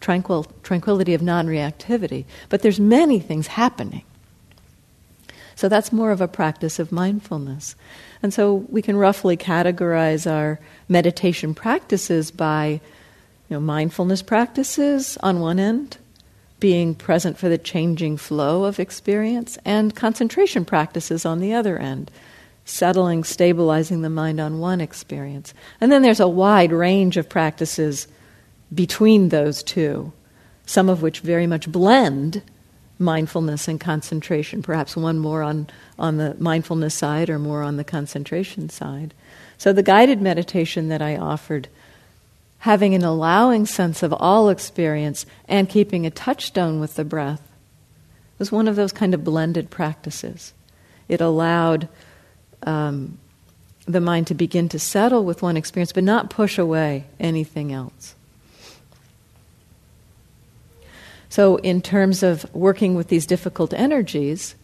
tranquil 0.00 0.44
tranquility 0.62 1.14
of 1.14 1.22
non-reactivity. 1.22 2.24
But 2.48 2.62
there's 2.62 2.80
many 2.80 3.20
things 3.20 3.46
happening. 3.46 4.04
So 5.54 5.68
that's 5.68 5.92
more 5.92 6.10
of 6.10 6.20
a 6.20 6.28
practice 6.28 6.78
of 6.78 6.92
mindfulness. 6.92 7.76
And 8.22 8.34
so 8.34 8.66
we 8.68 8.82
can 8.82 8.96
roughly 8.96 9.36
categorize 9.36 10.30
our 10.30 10.58
meditation 10.88 11.54
practices 11.54 12.30
by 12.30 12.80
you 13.48 13.56
know, 13.56 13.60
mindfulness 13.60 14.22
practices 14.22 15.18
on 15.22 15.40
one 15.40 15.58
end, 15.58 15.98
being 16.58 16.94
present 16.94 17.38
for 17.38 17.48
the 17.48 17.58
changing 17.58 18.16
flow 18.16 18.64
of 18.64 18.80
experience, 18.80 19.58
and 19.64 19.94
concentration 19.94 20.64
practices 20.64 21.26
on 21.26 21.40
the 21.40 21.52
other 21.52 21.78
end, 21.78 22.10
settling, 22.64 23.24
stabilizing 23.24 24.02
the 24.02 24.10
mind 24.10 24.40
on 24.40 24.60
one 24.60 24.80
experience. 24.80 25.52
And 25.80 25.90
then 25.90 26.02
there's 26.02 26.20
a 26.20 26.28
wide 26.28 26.72
range 26.72 27.16
of 27.16 27.28
practices 27.28 28.06
between 28.72 29.28
those 29.28 29.62
two, 29.62 30.12
some 30.66 30.88
of 30.88 31.02
which 31.02 31.20
very 31.20 31.46
much 31.46 31.70
blend 31.70 32.42
mindfulness 32.98 33.68
and 33.68 33.80
concentration, 33.80 34.62
perhaps 34.62 34.96
one 34.96 35.18
more 35.18 35.42
on, 35.42 35.66
on 35.98 36.16
the 36.18 36.36
mindfulness 36.38 36.94
side 36.94 37.28
or 37.28 37.38
more 37.38 37.62
on 37.62 37.76
the 37.76 37.84
concentration 37.84 38.68
side. 38.68 39.12
So 39.58 39.72
the 39.72 39.82
guided 39.82 40.22
meditation 40.22 40.88
that 40.88 41.02
I 41.02 41.16
offered 41.16 41.68
having 42.58 42.94
an 42.94 43.02
allowing 43.04 43.66
sense 43.66 44.04
of 44.04 44.12
all 44.12 44.48
experience 44.48 45.26
and 45.48 45.68
keeping 45.68 46.06
a 46.06 46.10
touchstone 46.10 46.78
with 46.78 46.94
the 46.94 47.04
breath 47.04 47.42
was 48.38 48.52
one 48.52 48.68
of 48.68 48.76
those 48.76 48.92
kind 48.92 49.14
of 49.14 49.24
blended 49.24 49.68
practices. 49.68 50.52
It 51.08 51.20
allowed 51.20 51.88
um, 52.66 53.18
the 53.86 54.00
mind 54.00 54.28
to 54.28 54.34
begin 54.34 54.68
to 54.70 54.78
settle 54.78 55.24
with 55.24 55.42
one 55.42 55.56
experience, 55.56 55.92
but 55.92 56.04
not 56.04 56.30
push 56.30 56.58
away 56.58 57.04
anything 57.18 57.72
else. 57.72 58.14
So, 61.28 61.56
in 61.56 61.80
terms 61.80 62.22
of 62.22 62.52
working 62.54 62.94
with 62.94 63.08
these 63.08 63.26
difficult 63.26 63.72
energies, 63.72 64.54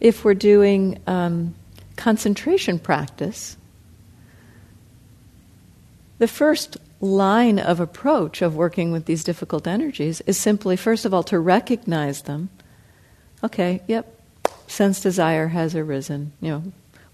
if 0.00 0.24
we're 0.24 0.34
doing 0.34 1.00
um, 1.06 1.54
concentration 1.96 2.78
practice, 2.78 3.56
the 6.18 6.28
first 6.28 6.76
line 7.00 7.58
of 7.58 7.78
approach 7.78 8.42
of 8.42 8.56
working 8.56 8.90
with 8.90 9.04
these 9.04 9.22
difficult 9.22 9.66
energies 9.66 10.20
is 10.22 10.38
simply, 10.38 10.76
first 10.76 11.04
of 11.04 11.14
all, 11.14 11.22
to 11.22 11.38
recognize 11.38 12.22
them. 12.22 12.48
Okay, 13.44 13.82
yep, 13.86 14.20
sense 14.66 15.00
desire 15.00 15.48
has 15.48 15.74
arisen. 15.76 16.32
You 16.40 16.50
know, 16.50 16.62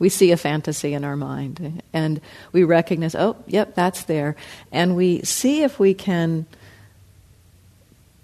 we 0.03 0.09
see 0.09 0.33
a 0.33 0.37
fantasy 0.37 0.95
in 0.95 1.05
our 1.05 1.15
mind, 1.15 1.81
and 1.93 2.21
we 2.51 2.65
recognize, 2.65 3.15
oh, 3.15 3.37
yep, 3.47 3.77
that's 3.77 4.03
there, 4.03 4.35
and 4.73 4.97
we 4.97 5.23
see 5.23 5.63
if 5.63 5.79
we 5.79 5.95
can 5.95 6.45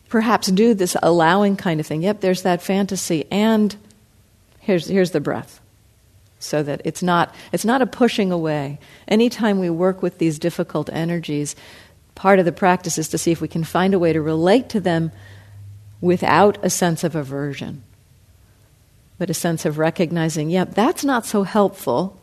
perhaps 0.08 0.48
do 0.48 0.74
this 0.74 0.96
allowing 1.04 1.56
kind 1.56 1.78
of 1.78 1.86
thing. 1.86 2.02
Yep, 2.02 2.20
there's 2.20 2.42
that 2.42 2.60
fantasy, 2.62 3.26
and 3.30 3.76
here's 4.58 4.88
here's 4.88 5.12
the 5.12 5.20
breath. 5.20 5.60
So 6.40 6.64
that 6.64 6.82
it's 6.84 7.00
not 7.00 7.32
it's 7.52 7.64
not 7.64 7.80
a 7.80 7.86
pushing 7.86 8.32
away. 8.32 8.80
Anytime 9.06 9.60
we 9.60 9.70
work 9.70 10.02
with 10.02 10.18
these 10.18 10.40
difficult 10.40 10.90
energies 10.92 11.54
part 12.16 12.40
of 12.40 12.44
the 12.44 12.50
practice 12.50 12.98
is 12.98 13.08
to 13.10 13.18
see 13.18 13.30
if 13.30 13.40
we 13.40 13.46
can 13.46 13.62
find 13.62 13.94
a 13.94 14.00
way 14.00 14.12
to 14.12 14.20
relate 14.20 14.68
to 14.70 14.80
them 14.80 15.12
without 16.00 16.58
a 16.64 16.70
sense 16.70 17.04
of 17.04 17.14
aversion 17.14 17.84
but 19.18 19.30
a 19.30 19.34
sense 19.34 19.64
of 19.64 19.78
recognizing 19.78 20.50
yep 20.50 20.68
yeah, 20.68 20.74
that's 20.74 21.04
not 21.04 21.26
so 21.26 21.42
helpful 21.42 22.20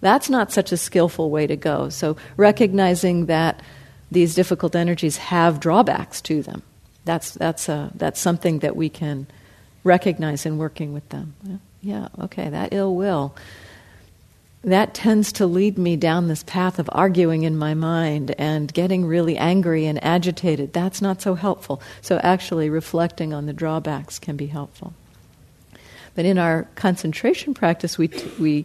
that's 0.00 0.28
not 0.28 0.52
such 0.52 0.72
a 0.72 0.76
skillful 0.76 1.30
way 1.30 1.46
to 1.46 1.56
go 1.56 1.88
so 1.88 2.16
recognizing 2.36 3.26
that 3.26 3.62
these 4.10 4.34
difficult 4.34 4.76
energies 4.76 5.16
have 5.16 5.60
drawbacks 5.60 6.20
to 6.20 6.42
them 6.42 6.62
that's 7.04 7.32
that's 7.32 7.68
a, 7.68 7.90
that's 7.94 8.20
something 8.20 8.60
that 8.60 8.76
we 8.76 8.88
can 8.88 9.26
recognize 9.84 10.46
in 10.46 10.58
working 10.58 10.92
with 10.92 11.08
them. 11.10 11.34
Yeah, 11.82 12.08
okay, 12.18 12.48
that 12.48 12.72
ill 12.72 12.94
will. 12.96 13.36
That 14.62 14.94
tends 14.94 15.30
to 15.32 15.46
lead 15.46 15.76
me 15.76 15.96
down 15.96 16.28
this 16.28 16.42
path 16.42 16.78
of 16.78 16.88
arguing 16.90 17.42
in 17.42 17.58
my 17.58 17.74
mind 17.74 18.34
and 18.38 18.72
getting 18.72 19.04
really 19.04 19.36
angry 19.36 19.84
and 19.84 20.02
agitated. 20.02 20.72
That's 20.72 21.02
not 21.02 21.20
so 21.20 21.34
helpful. 21.34 21.82
So, 22.00 22.18
actually, 22.22 22.70
reflecting 22.70 23.34
on 23.34 23.44
the 23.44 23.52
drawbacks 23.52 24.18
can 24.18 24.36
be 24.36 24.46
helpful. 24.46 24.94
But 26.14 26.24
in 26.24 26.38
our 26.38 26.68
concentration 26.74 27.54
practice, 27.54 27.98
we, 27.98 28.10
we, 28.38 28.64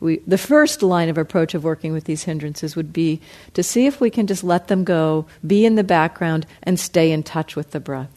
we, 0.00 0.18
the 0.26 0.38
first 0.38 0.82
line 0.82 1.08
of 1.08 1.18
approach 1.18 1.54
of 1.54 1.64
working 1.64 1.92
with 1.92 2.04
these 2.04 2.24
hindrances 2.24 2.74
would 2.76 2.92
be 2.92 3.20
to 3.54 3.62
see 3.62 3.86
if 3.86 4.00
we 4.00 4.10
can 4.10 4.26
just 4.26 4.42
let 4.42 4.68
them 4.68 4.84
go, 4.84 5.26
be 5.46 5.66
in 5.66 5.74
the 5.74 5.84
background, 5.84 6.46
and 6.62 6.80
stay 6.80 7.12
in 7.12 7.22
touch 7.22 7.56
with 7.56 7.72
the 7.72 7.80
breath. 7.80 8.10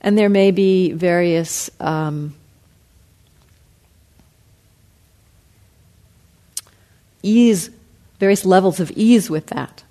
And 0.00 0.16
there 0.16 0.28
may 0.28 0.50
be 0.50 0.92
various 0.92 1.70
um, 1.80 2.34
ease, 7.22 7.70
various 8.18 8.44
levels 8.44 8.80
of 8.80 8.90
ease 8.92 9.28
with 9.28 9.46
that. 9.46 9.82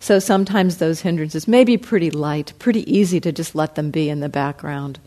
So 0.00 0.18
sometimes 0.18 0.78
those 0.78 1.02
hindrances 1.02 1.46
may 1.46 1.62
be 1.62 1.76
pretty 1.76 2.10
light, 2.10 2.52
pretty 2.58 2.92
easy 2.92 3.20
to 3.20 3.30
just 3.30 3.54
let 3.54 3.76
them 3.76 3.92
be 3.92 4.08
in 4.08 4.18
the 4.18 4.28
background, 4.28 4.98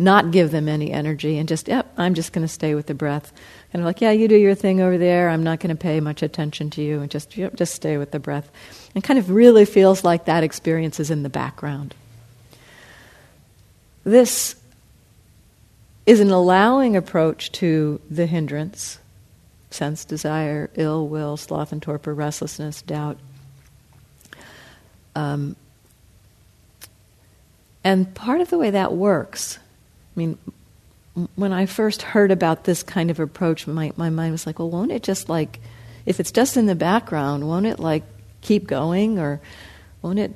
not 0.00 0.30
give 0.30 0.50
them 0.50 0.66
any 0.66 0.90
energy, 0.90 1.36
and 1.36 1.46
just, 1.46 1.68
yep, 1.68 1.92
I'm 1.98 2.14
just 2.14 2.32
going 2.32 2.42
to 2.42 2.52
stay 2.52 2.74
with 2.74 2.86
the 2.86 2.94
breath. 2.94 3.32
Kind 3.70 3.82
of 3.82 3.86
like, 3.86 4.00
yeah, 4.00 4.12
you 4.12 4.28
do 4.28 4.36
your 4.36 4.54
thing 4.54 4.80
over 4.80 4.96
there. 4.96 5.28
I'm 5.28 5.44
not 5.44 5.60
going 5.60 5.76
to 5.76 5.80
pay 5.80 6.00
much 6.00 6.22
attention 6.22 6.70
to 6.70 6.82
you, 6.82 7.02
and 7.02 7.10
just, 7.10 7.36
yep, 7.36 7.54
just 7.54 7.74
stay 7.74 7.98
with 7.98 8.10
the 8.10 8.18
breath. 8.18 8.50
And 8.94 9.04
kind 9.04 9.18
of 9.18 9.28
really 9.28 9.66
feels 9.66 10.02
like 10.02 10.24
that 10.24 10.42
experience 10.42 11.00
is 11.00 11.10
in 11.10 11.22
the 11.22 11.28
background. 11.28 11.94
This 14.02 14.56
is 16.06 16.20
an 16.20 16.30
allowing 16.30 16.96
approach 16.96 17.52
to 17.52 18.00
the 18.10 18.24
hindrance 18.24 18.98
sense, 19.70 20.06
desire, 20.06 20.70
ill 20.76 21.06
will, 21.08 21.36
sloth 21.36 21.72
and 21.72 21.82
torpor, 21.82 22.14
restlessness, 22.14 22.80
doubt. 22.82 23.18
Um, 25.14 25.56
and 27.84 28.12
part 28.14 28.40
of 28.40 28.48
the 28.48 28.56
way 28.56 28.70
that 28.70 28.94
works, 28.94 29.58
I 30.16 30.18
mean, 30.18 30.38
when 31.34 31.52
I 31.52 31.66
first 31.66 32.02
heard 32.02 32.30
about 32.30 32.64
this 32.64 32.82
kind 32.82 33.10
of 33.10 33.20
approach, 33.20 33.66
my, 33.66 33.92
my 33.96 34.10
mind 34.10 34.32
was 34.32 34.46
like, 34.46 34.58
well, 34.58 34.70
won't 34.70 34.92
it 34.92 35.02
just 35.02 35.28
like, 35.28 35.60
if 36.06 36.20
it's 36.20 36.32
just 36.32 36.56
in 36.56 36.66
the 36.66 36.74
background, 36.74 37.46
won't 37.46 37.66
it 37.66 37.78
like 37.78 38.04
keep 38.40 38.66
going? 38.66 39.18
Or 39.18 39.40
won't 40.02 40.18
it 40.18 40.34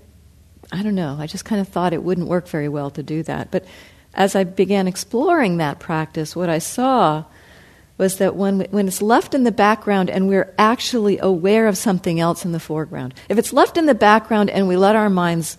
I 0.73 0.83
don't 0.83 0.95
know. 0.95 1.17
I 1.19 1.27
just 1.27 1.45
kind 1.45 1.61
of 1.61 1.69
thought 1.69 1.93
it 1.93 2.03
wouldn't 2.03 2.29
work 2.29 2.49
very 2.49 2.69
well 2.69 2.91
to 2.91 3.03
do 3.03 3.23
that. 3.25 3.51
But 3.51 3.65
as 4.15 4.35
I 4.35 4.45
began 4.45 4.89
exploring 4.89 5.59
that 5.59 5.79
practice, 5.79 6.35
what 6.35 6.49
I 6.49 6.59
saw 6.59 7.25
was 7.97 8.19
that 8.19 8.35
when, 8.35 8.61
when 8.71 8.89
it's 8.89 9.01
left 9.01 9.35
in 9.35 9.45
the 9.45 9.53
background 9.53 10.11
and 10.11 10.29
we're 10.29 10.53
actually 10.59 11.19
aware 11.19 11.69
of 11.69 11.77
something 11.77 12.19
else 12.19 12.45
in 12.45 12.53
the 12.53 12.61
foreground, 12.61 13.15
if 13.29 13.39
it's 13.39 13.53
left 13.53 13.77
in 13.77 13.87
the 13.87 13.95
background 13.95 14.51
and 14.51 14.67
we 14.67 14.77
let 14.77 14.97
our 14.97 15.11
minds 15.11 15.59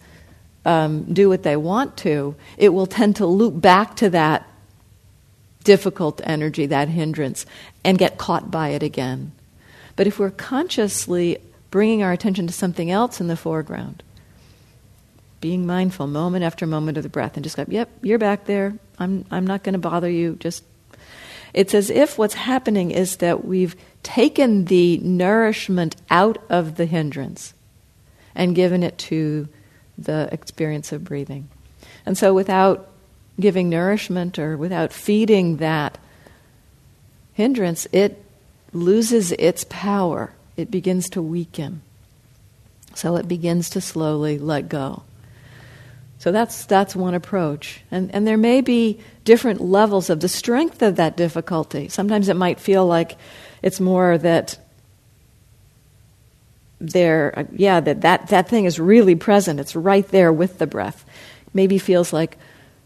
um, 0.66 1.04
do 1.14 1.30
what 1.30 1.44
they 1.44 1.56
want 1.56 1.96
to, 1.98 2.36
it 2.58 2.70
will 2.70 2.88
tend 2.88 3.18
to 3.18 3.26
loop 3.26 3.62
back 3.62 3.96
to 3.98 4.10
that 4.10 4.48
difficult 5.64 6.22
energy, 6.24 6.66
that 6.66 6.90
hindrance, 6.90 7.46
and 7.84 7.98
get 7.98 8.18
caught 8.18 8.52
by 8.52 8.70
it 8.70 8.84
again. 8.84 9.32
But 9.96 10.08
if 10.08 10.20
we're 10.20 10.32
consciously 10.32 11.38
bringing 11.72 12.04
our 12.04 12.12
attention 12.12 12.48
to 12.48 12.54
something 12.54 12.92
else 12.92 13.22
in 13.22 13.28
the 13.28 13.38
foreground, 13.38 14.04
being 15.42 15.66
mindful 15.66 16.08
moment 16.08 16.44
after 16.44 16.66
moment 16.66 16.98
of 16.98 17.04
the 17.04 17.10
breath 17.10 17.36
and 17.36 17.44
just 17.44 17.58
go, 17.58 17.66
yep, 17.68 17.90
you're 18.02 18.18
back 18.18 18.46
there. 18.46 18.74
I'm, 18.98 19.26
I'm 19.30 19.46
not 19.46 19.64
going 19.64 19.74
to 19.74 19.80
bother 19.80 20.10
you. 20.10 20.38
Just 20.40 20.64
it's 21.54 21.74
as 21.74 21.90
if 21.90 22.18
what's 22.18 22.34
happening 22.34 22.92
is 22.92 23.18
that 23.18 23.46
we've 23.46 23.76
taken 24.04 24.66
the 24.66 24.98
nourishment 25.00 25.96
out 26.10 26.38
of 26.50 26.76
the 26.76 26.86
hindrance 26.86 27.54
and 28.34 28.56
given 28.56 28.84
it 28.84 28.98
to 28.98 29.48
the 29.98 30.30
experience 30.32 30.92
of 30.92 31.04
breathing. 31.04 31.50
And 32.06 32.18
so 32.18 32.34
without 32.34 32.90
giving 33.40 33.70
nourishment 33.70 34.40
or 34.40 34.58
without 34.58 34.94
feeding 34.94 35.58
that 35.58 35.98
hindrance, 37.34 37.88
it 37.92 38.24
loses 38.74 39.32
its 39.34 39.66
power. 39.70 40.34
It 40.58 40.72
begins 40.72 41.10
to 41.10 41.22
weaken. 41.22 41.82
So 42.94 43.18
it 43.18 43.28
begins 43.28 43.70
to 43.72 43.82
slowly 43.82 44.38
let 44.38 44.70
go. 44.70 45.04
So 46.18 46.32
that's, 46.32 46.66
that's 46.66 46.96
one 46.96 47.14
approach. 47.14 47.82
And, 47.92 48.14
and 48.16 48.26
there 48.26 48.38
may 48.38 48.62
be 48.62 49.00
different 49.26 49.60
levels 49.60 50.10
of 50.10 50.22
the 50.22 50.30
strength 50.30 50.82
of 50.82 50.96
that 50.96 51.18
difficulty. 51.18 51.90
Sometimes 51.90 52.30
it 52.30 52.36
might 52.36 52.60
feel 52.60 52.86
like 52.86 53.18
it's 53.62 53.80
more 53.80 54.18
that 54.18 54.58
there, 56.80 57.34
uh, 57.38 57.44
yeah, 57.52 57.80
that, 57.80 58.02
that 58.02 58.28
that 58.28 58.50
thing 58.50 58.66
is 58.66 58.80
really 58.80 59.16
present. 59.16 59.60
It's 59.60 59.76
right 59.76 60.08
there 60.10 60.32
with 60.32 60.60
the 60.60 60.68
breath. 60.68 61.06
Maybe 61.54 61.78
feels 61.78 62.12
like 62.12 62.38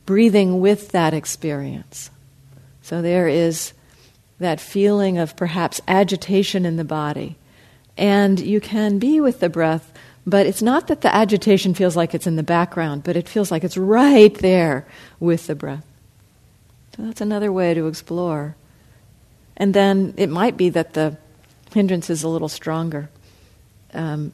breathing 0.05 0.59
with 0.59 0.89
that 0.89 1.13
experience. 1.13 2.11
So 2.81 3.01
there 3.01 3.27
is 3.27 3.73
that 4.39 4.61
feeling 4.61 5.17
of 5.17 5.35
perhaps 5.35 5.81
agitation 5.87 6.65
in 6.65 6.77
the 6.77 6.83
body. 6.83 7.35
And 7.97 8.39
you 8.39 8.61
can 8.61 8.99
be 8.99 9.19
with 9.19 9.39
the 9.39 9.49
breath 9.49 9.91
but 10.29 10.45
it's 10.45 10.61
not 10.61 10.87
that 10.87 11.01
the 11.01 11.13
agitation 11.13 11.73
feels 11.73 11.95
like 11.95 12.13
it's 12.13 12.27
in 12.27 12.35
the 12.35 12.43
background, 12.43 13.03
but 13.03 13.15
it 13.15 13.27
feels 13.27 13.49
like 13.49 13.63
it's 13.63 13.77
right 13.77 14.33
there 14.35 14.85
with 15.19 15.47
the 15.47 15.55
breath. 15.55 15.85
So 16.95 17.03
that's 17.03 17.21
another 17.21 17.51
way 17.51 17.73
to 17.73 17.87
explore. 17.87 18.55
And 19.57 19.73
then 19.73 20.13
it 20.17 20.29
might 20.29 20.55
be 20.55 20.69
that 20.69 20.93
the 20.93 21.17
hindrance 21.73 22.09
is 22.09 22.21
a 22.21 22.29
little 22.29 22.49
stronger. 22.49 23.09
Um, 23.93 24.33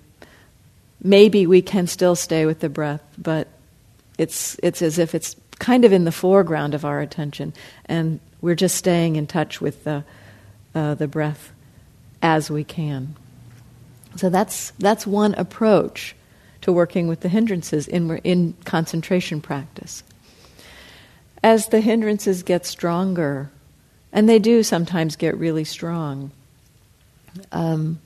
maybe 1.01 1.47
we 1.47 1.61
can 1.61 1.87
still 1.87 2.15
stay 2.15 2.45
with 2.45 2.59
the 2.59 2.69
breath, 2.69 3.01
but 3.17 3.47
it's, 4.17 4.57
it's 4.63 4.81
as 4.81 4.99
if 4.99 5.15
it's 5.15 5.35
kind 5.59 5.85
of 5.85 5.93
in 5.93 6.03
the 6.03 6.11
foreground 6.11 6.73
of 6.73 6.83
our 6.83 6.99
attention, 6.99 7.53
and 7.85 8.19
we're 8.41 8.55
just 8.55 8.75
staying 8.75 9.15
in 9.15 9.27
touch 9.27 9.61
with 9.61 9.83
the, 9.83 10.03
uh, 10.73 10.95
the 10.95 11.07
breath 11.07 11.51
as 12.21 12.49
we 12.49 12.63
can. 12.63 13.15
So 14.17 14.29
that's, 14.29 14.71
that's 14.79 15.05
one 15.05 15.33
approach 15.35 16.15
to 16.61 16.73
working 16.73 17.07
with 17.07 17.19
the 17.19 17.29
hindrances 17.29 17.87
in, 17.87 18.17
in 18.19 18.53
concentration 18.65 19.41
practice. 19.41 20.03
As 21.43 21.67
the 21.67 21.81
hindrances 21.81 22.43
get 22.43 22.65
stronger, 22.65 23.51
and 24.11 24.27
they 24.27 24.39
do 24.39 24.63
sometimes 24.63 25.15
get 25.15 25.37
really 25.37 25.63
strong, 25.63 26.31
um, 27.51 27.99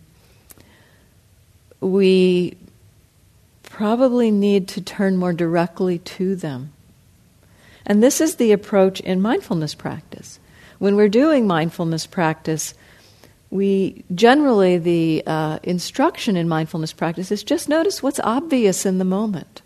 we 1.81 2.57
probably 3.63 4.31
need 4.31 4.67
to 4.69 4.81
turn 4.81 5.17
more 5.17 5.33
directly 5.33 5.99
to 5.99 6.35
them. 6.35 6.73
And 7.85 8.03
this 8.03 8.21
is 8.21 8.35
the 8.35 8.51
approach 8.51 8.99
in 8.99 9.21
mindfulness 9.21 9.73
practice. 9.73 10.39
When 10.79 10.95
we're 10.95 11.09
doing 11.09 11.47
mindfulness 11.47 12.05
practice, 12.05 12.73
we 13.49 14.03
generally 14.13 14.77
the 14.77 15.23
uh, 15.25 15.59
instruction 15.63 16.35
in 16.35 16.47
mindfulness 16.47 16.93
practice 16.93 17.31
is 17.31 17.43
just 17.43 17.69
notice 17.69 18.03
what's 18.03 18.19
obvious 18.19 18.85
in 18.85 18.97
the 18.97 19.05
moment 19.05 19.61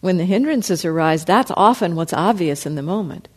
when 0.00 0.16
the 0.16 0.24
hindrances 0.24 0.84
arise 0.84 1.24
that's 1.24 1.50
often 1.56 1.94
what's 1.94 2.12
obvious 2.12 2.64
in 2.64 2.74
the 2.74 2.82
moment 2.82 3.28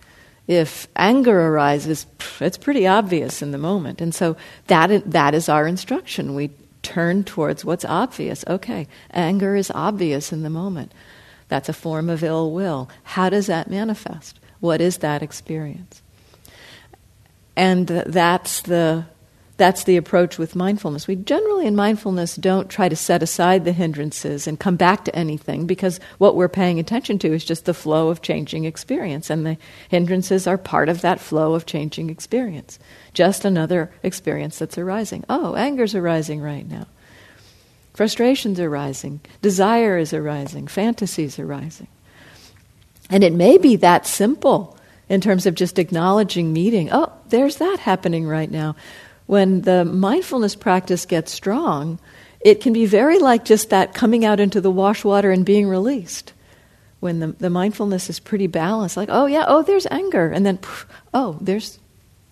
if 0.47 0.87
anger 0.95 1.47
arises 1.49 2.05
it's 2.39 2.57
pretty 2.57 2.87
obvious 2.87 3.41
in 3.41 3.51
the 3.51 3.57
moment 3.57 3.99
and 3.99 4.15
so 4.15 4.37
that, 4.67 5.11
that 5.11 5.33
is 5.33 5.49
our 5.49 5.67
instruction 5.67 6.33
we 6.33 6.49
turn 6.87 7.25
towards 7.25 7.65
what's 7.65 7.83
obvious. 7.83 8.45
Okay 8.47 8.87
anger 9.11 9.55
is 9.57 9.69
obvious 9.75 10.31
in 10.31 10.43
the 10.43 10.49
moment. 10.49 10.93
That's 11.49 11.67
a 11.67 11.73
form 11.73 12.09
of 12.09 12.23
ill 12.23 12.51
will. 12.51 12.89
How 13.03 13.29
does 13.29 13.47
that 13.47 13.69
manifest? 13.69 14.39
What 14.61 14.79
is 14.79 14.97
that 14.97 15.21
experience? 15.21 16.01
And 17.57 17.87
that's 17.87 18.61
the 18.61 19.05
that's 19.57 19.85
the 19.85 19.97
approach 19.97 20.37
with 20.37 20.55
mindfulness. 20.55 21.07
We 21.07 21.15
generally, 21.15 21.65
in 21.65 21.75
mindfulness, 21.75 22.35
don't 22.35 22.69
try 22.69 22.89
to 22.89 22.95
set 22.95 23.23
aside 23.23 23.65
the 23.65 23.71
hindrances 23.71 24.45
and 24.45 24.59
come 24.59 24.75
back 24.75 25.03
to 25.05 25.15
anything 25.15 25.65
because 25.65 25.99
what 26.19 26.35
we're 26.35 26.47
paying 26.47 26.79
attention 26.79 27.17
to 27.19 27.33
is 27.33 27.43
just 27.43 27.65
the 27.65 27.73
flow 27.73 28.09
of 28.09 28.21
changing 28.21 28.65
experience. 28.65 29.31
And 29.31 29.45
the 29.45 29.57
hindrances 29.89 30.45
are 30.45 30.59
part 30.59 30.89
of 30.89 31.01
that 31.01 31.19
flow 31.19 31.55
of 31.55 31.65
changing 31.65 32.11
experience. 32.11 32.77
Just 33.13 33.45
another 33.45 33.91
experience 34.03 34.59
that's 34.59 34.77
arising. 34.77 35.23
Oh, 35.27 35.55
anger's 35.55 35.95
arising 35.95 36.39
right 36.39 36.67
now. 36.69 36.85
Frustrations 37.95 38.59
are 38.59 38.69
rising. 38.69 39.21
Desire 39.41 39.97
is 39.97 40.13
arising. 40.13 40.67
Fantasies 40.67 41.39
are 41.39 41.47
rising. 41.47 41.87
And 43.09 43.23
it 43.23 43.33
may 43.33 43.57
be 43.57 43.75
that 43.77 44.05
simple 44.05 44.77
in 45.09 45.19
terms 45.19 45.47
of 45.47 45.55
just 45.55 45.79
acknowledging 45.79 46.53
meeting. 46.53 46.89
Oh, 46.91 47.11
there's 47.29 47.57
that 47.57 47.79
happening 47.79 48.27
right 48.27 48.51
now 48.51 48.75
when 49.27 49.61
the 49.61 49.85
mindfulness 49.85 50.55
practice 50.55 51.05
gets 51.05 51.31
strong, 51.31 51.99
it 52.41 52.61
can 52.61 52.73
be 52.73 52.85
very 52.85 53.19
like 53.19 53.45
just 53.45 53.69
that 53.69 53.93
coming 53.93 54.25
out 54.25 54.39
into 54.39 54.59
the 54.59 54.71
wash 54.71 55.03
water 55.03 55.31
and 55.31 55.45
being 55.45 55.67
released. 55.67 56.33
when 56.99 57.19
the, 57.19 57.27
the 57.27 57.49
mindfulness 57.49 58.09
is 58.09 58.19
pretty 58.19 58.47
balanced, 58.47 58.97
like, 58.97 59.09
oh 59.11 59.25
yeah, 59.25 59.45
oh, 59.47 59.61
there's 59.61 59.85
anger. 59.87 60.29
And 60.29 60.45
then, 60.45 60.59
oh, 61.13 61.37
there's 61.41 61.79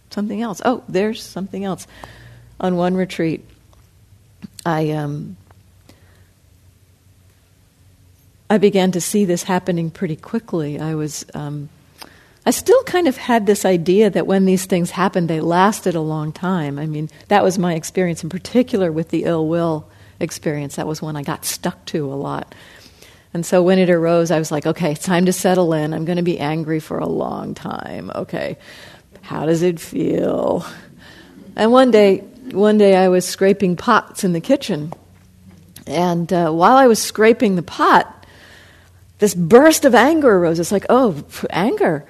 something 0.09 0.41
else. 0.41 0.61
Oh, 0.65 0.83
there's 0.89 1.21
something 1.21 1.63
else. 1.63 1.87
On 2.59 2.75
one 2.75 2.95
retreat, 2.95 3.45
I, 4.65 4.91
um, 4.91 5.37
I 8.49 8.57
began 8.57 8.91
to 8.93 9.01
see 9.01 9.25
this 9.25 9.43
happening 9.43 9.91
pretty 9.91 10.15
quickly. 10.15 10.79
I 10.79 10.95
was, 10.95 11.25
um, 11.33 11.69
I 12.45 12.51
still 12.51 12.83
kind 12.83 13.07
of 13.07 13.17
had 13.17 13.45
this 13.47 13.65
idea 13.65 14.09
that 14.11 14.27
when 14.27 14.45
these 14.45 14.65
things 14.65 14.91
happened, 14.91 15.29
they 15.29 15.39
lasted 15.39 15.95
a 15.95 16.01
long 16.01 16.31
time. 16.31 16.77
I 16.77 16.85
mean, 16.85 17.09
that 17.27 17.43
was 17.43 17.57
my 17.57 17.73
experience 17.73 18.23
in 18.23 18.29
particular 18.29 18.91
with 18.91 19.09
the 19.09 19.23
ill 19.23 19.47
will 19.47 19.89
experience. 20.19 20.75
That 20.75 20.85
was 20.85 21.01
one 21.01 21.15
I 21.15 21.23
got 21.23 21.43
stuck 21.43 21.83
to 21.87 22.05
a 22.05 22.15
lot. 22.15 22.53
And 23.33 23.45
so 23.45 23.63
when 23.63 23.79
it 23.79 23.89
arose, 23.89 24.31
I 24.31 24.39
was 24.39 24.51
like, 24.51 24.65
okay, 24.65 24.91
it's 24.91 25.03
time 25.03 25.25
to 25.25 25.33
settle 25.33 25.73
in. 25.73 25.93
I'm 25.93 26.05
going 26.05 26.17
to 26.17 26.23
be 26.23 26.39
angry 26.39 26.79
for 26.79 26.99
a 26.99 27.07
long 27.07 27.55
time. 27.55 28.11
Okay, 28.13 28.57
how 29.21 29.45
does 29.45 29.61
it 29.63 29.79
feel? 29.79 30.65
And 31.55 31.71
one 31.71 31.89
day, 31.89 32.19
one 32.51 32.77
day 32.77 32.95
I 32.95 33.09
was 33.09 33.25
scraping 33.27 33.75
pots 33.75 34.23
in 34.23 34.33
the 34.33 34.39
kitchen. 34.39 34.93
And 35.87 36.31
uh, 36.31 36.51
while 36.51 36.77
I 36.77 36.87
was 36.87 37.01
scraping 37.01 37.55
the 37.55 37.63
pot, 37.63 38.11
this 39.19 39.33
burst 39.33 39.85
of 39.85 39.95
anger 39.95 40.37
arose. 40.37 40.59
It's 40.59 40.71
like, 40.71 40.85
oh, 40.89 41.23
anger. 41.49 42.05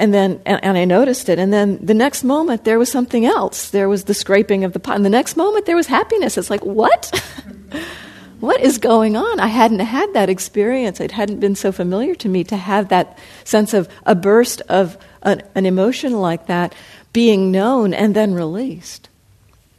And 0.00 0.14
then, 0.14 0.40
and, 0.46 0.64
and, 0.64 0.78
I 0.78 0.86
noticed 0.86 1.28
it. 1.28 1.38
And 1.38 1.52
then 1.52 1.78
the 1.84 1.92
next 1.92 2.24
moment, 2.24 2.64
there 2.64 2.78
was 2.78 2.90
something 2.90 3.26
else. 3.26 3.68
There 3.68 3.86
was 3.86 4.04
the 4.04 4.14
scraping 4.14 4.64
of 4.64 4.72
the 4.72 4.80
pot. 4.80 4.96
And 4.96 5.04
the 5.04 5.10
next 5.10 5.36
moment, 5.36 5.66
there 5.66 5.76
was 5.76 5.88
happiness. 5.88 6.38
It's 6.38 6.48
like, 6.48 6.64
what? 6.64 7.22
what 8.40 8.58
is 8.62 8.78
going 8.78 9.14
on? 9.14 9.38
I 9.38 9.48
hadn't 9.48 9.80
had 9.80 10.14
that 10.14 10.30
experience. 10.30 11.00
It 11.00 11.12
hadn't 11.12 11.40
been 11.40 11.54
so 11.54 11.70
familiar 11.70 12.14
to 12.14 12.30
me 12.30 12.44
to 12.44 12.56
have 12.56 12.88
that 12.88 13.18
sense 13.44 13.74
of 13.74 13.90
a 14.06 14.14
burst 14.14 14.62
of 14.70 14.96
an, 15.22 15.42
an 15.54 15.66
emotion 15.66 16.14
like 16.14 16.46
that 16.46 16.74
being 17.12 17.50
known 17.50 17.92
and 17.92 18.16
then 18.16 18.32
released. 18.32 19.10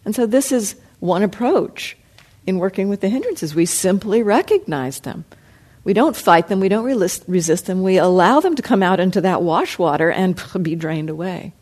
And 0.05 0.13
so, 0.13 0.27
this 0.27 0.51
is 0.51 0.75
one 0.99 1.23
approach 1.23 1.97
in 2.45 2.59
working 2.59 2.89
with 2.89 3.01
the 3.01 3.09
hindrances. 3.09 3.55
We 3.55 3.65
simply 3.65 4.21
recognize 4.21 4.99
them. 4.99 5.25
We 5.83 5.93
don't 5.93 6.15
fight 6.15 6.47
them, 6.47 6.59
we 6.59 6.69
don't 6.69 6.85
resist, 6.85 7.23
resist 7.27 7.65
them, 7.65 7.81
we 7.81 7.97
allow 7.97 8.39
them 8.39 8.55
to 8.55 8.61
come 8.61 8.83
out 8.83 8.99
into 8.99 9.21
that 9.21 9.41
wash 9.41 9.79
water 9.79 10.11
and 10.11 10.41
be 10.61 10.75
drained 10.75 11.09
away. 11.09 11.53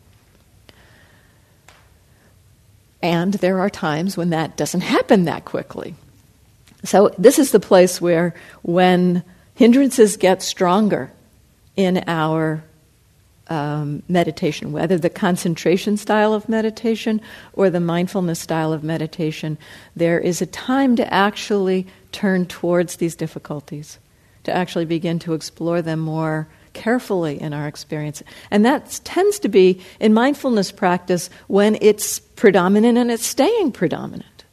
And 3.02 3.34
there 3.34 3.60
are 3.60 3.70
times 3.70 4.16
when 4.16 4.30
that 4.30 4.56
doesn't 4.56 4.82
happen 4.82 5.24
that 5.24 5.44
quickly. 5.44 5.94
So, 6.84 7.14
this 7.18 7.38
is 7.38 7.50
the 7.50 7.60
place 7.60 8.00
where, 8.00 8.34
when 8.62 9.22
hindrances 9.54 10.16
get 10.16 10.42
stronger 10.42 11.12
in 11.76 12.04
our 12.06 12.62
um, 13.48 14.02
meditation, 14.08 14.72
whether 14.72 14.96
the 14.96 15.10
concentration 15.10 15.96
style 15.96 16.32
of 16.32 16.48
meditation 16.48 17.20
or 17.52 17.68
the 17.68 17.80
mindfulness 17.80 18.38
style 18.38 18.72
of 18.72 18.84
meditation, 18.84 19.58
there 19.96 20.18
is 20.18 20.40
a 20.40 20.46
time 20.46 20.96
to 20.96 21.12
actually 21.12 21.86
turn 22.12 22.46
towards 22.46 22.96
these 22.96 23.16
difficulties, 23.16 23.98
to 24.44 24.52
actually 24.52 24.84
begin 24.84 25.18
to 25.20 25.34
explore 25.34 25.82
them 25.82 26.00
more 26.00 26.48
carefully 26.72 27.40
in 27.40 27.52
our 27.52 27.66
experience. 27.66 28.22
And 28.50 28.64
that 28.64 29.00
tends 29.04 29.38
to 29.40 29.48
be 29.48 29.80
in 29.98 30.14
mindfulness 30.14 30.72
practice 30.72 31.30
when 31.48 31.76
it's 31.80 32.20
predominant 32.20 32.96
and 32.98 33.10
it's 33.10 33.26
staying 33.26 33.72
predominant. 33.72 34.44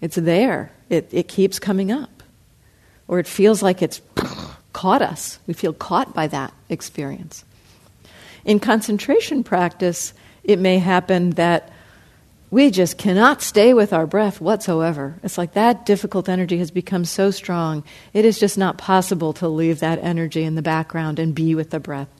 It's 0.00 0.16
there, 0.16 0.72
it, 0.88 1.08
it 1.12 1.28
keeps 1.28 1.58
coming 1.58 1.92
up. 1.92 2.22
Or 3.08 3.18
it 3.18 3.26
feels 3.26 3.62
like 3.62 3.82
it's 3.82 4.00
caught 4.72 5.02
us. 5.02 5.38
We 5.46 5.54
feel 5.54 5.72
caught 5.72 6.14
by 6.14 6.26
that 6.28 6.52
experience. 6.68 7.44
In 8.44 8.58
concentration 8.58 9.44
practice, 9.44 10.12
it 10.42 10.58
may 10.58 10.78
happen 10.78 11.30
that 11.30 11.71
we 12.52 12.70
just 12.70 12.98
cannot 12.98 13.40
stay 13.40 13.72
with 13.72 13.94
our 13.94 14.06
breath 14.06 14.38
whatsoever. 14.38 15.18
It's 15.22 15.38
like 15.38 15.54
that 15.54 15.86
difficult 15.86 16.28
energy 16.28 16.58
has 16.58 16.70
become 16.70 17.06
so 17.06 17.30
strong, 17.30 17.82
it 18.12 18.26
is 18.26 18.38
just 18.38 18.58
not 18.58 18.76
possible 18.76 19.32
to 19.34 19.48
leave 19.48 19.80
that 19.80 19.98
energy 20.00 20.44
in 20.44 20.54
the 20.54 20.62
background 20.62 21.18
and 21.18 21.34
be 21.34 21.54
with 21.54 21.70
the 21.70 21.80
breath. 21.80 22.10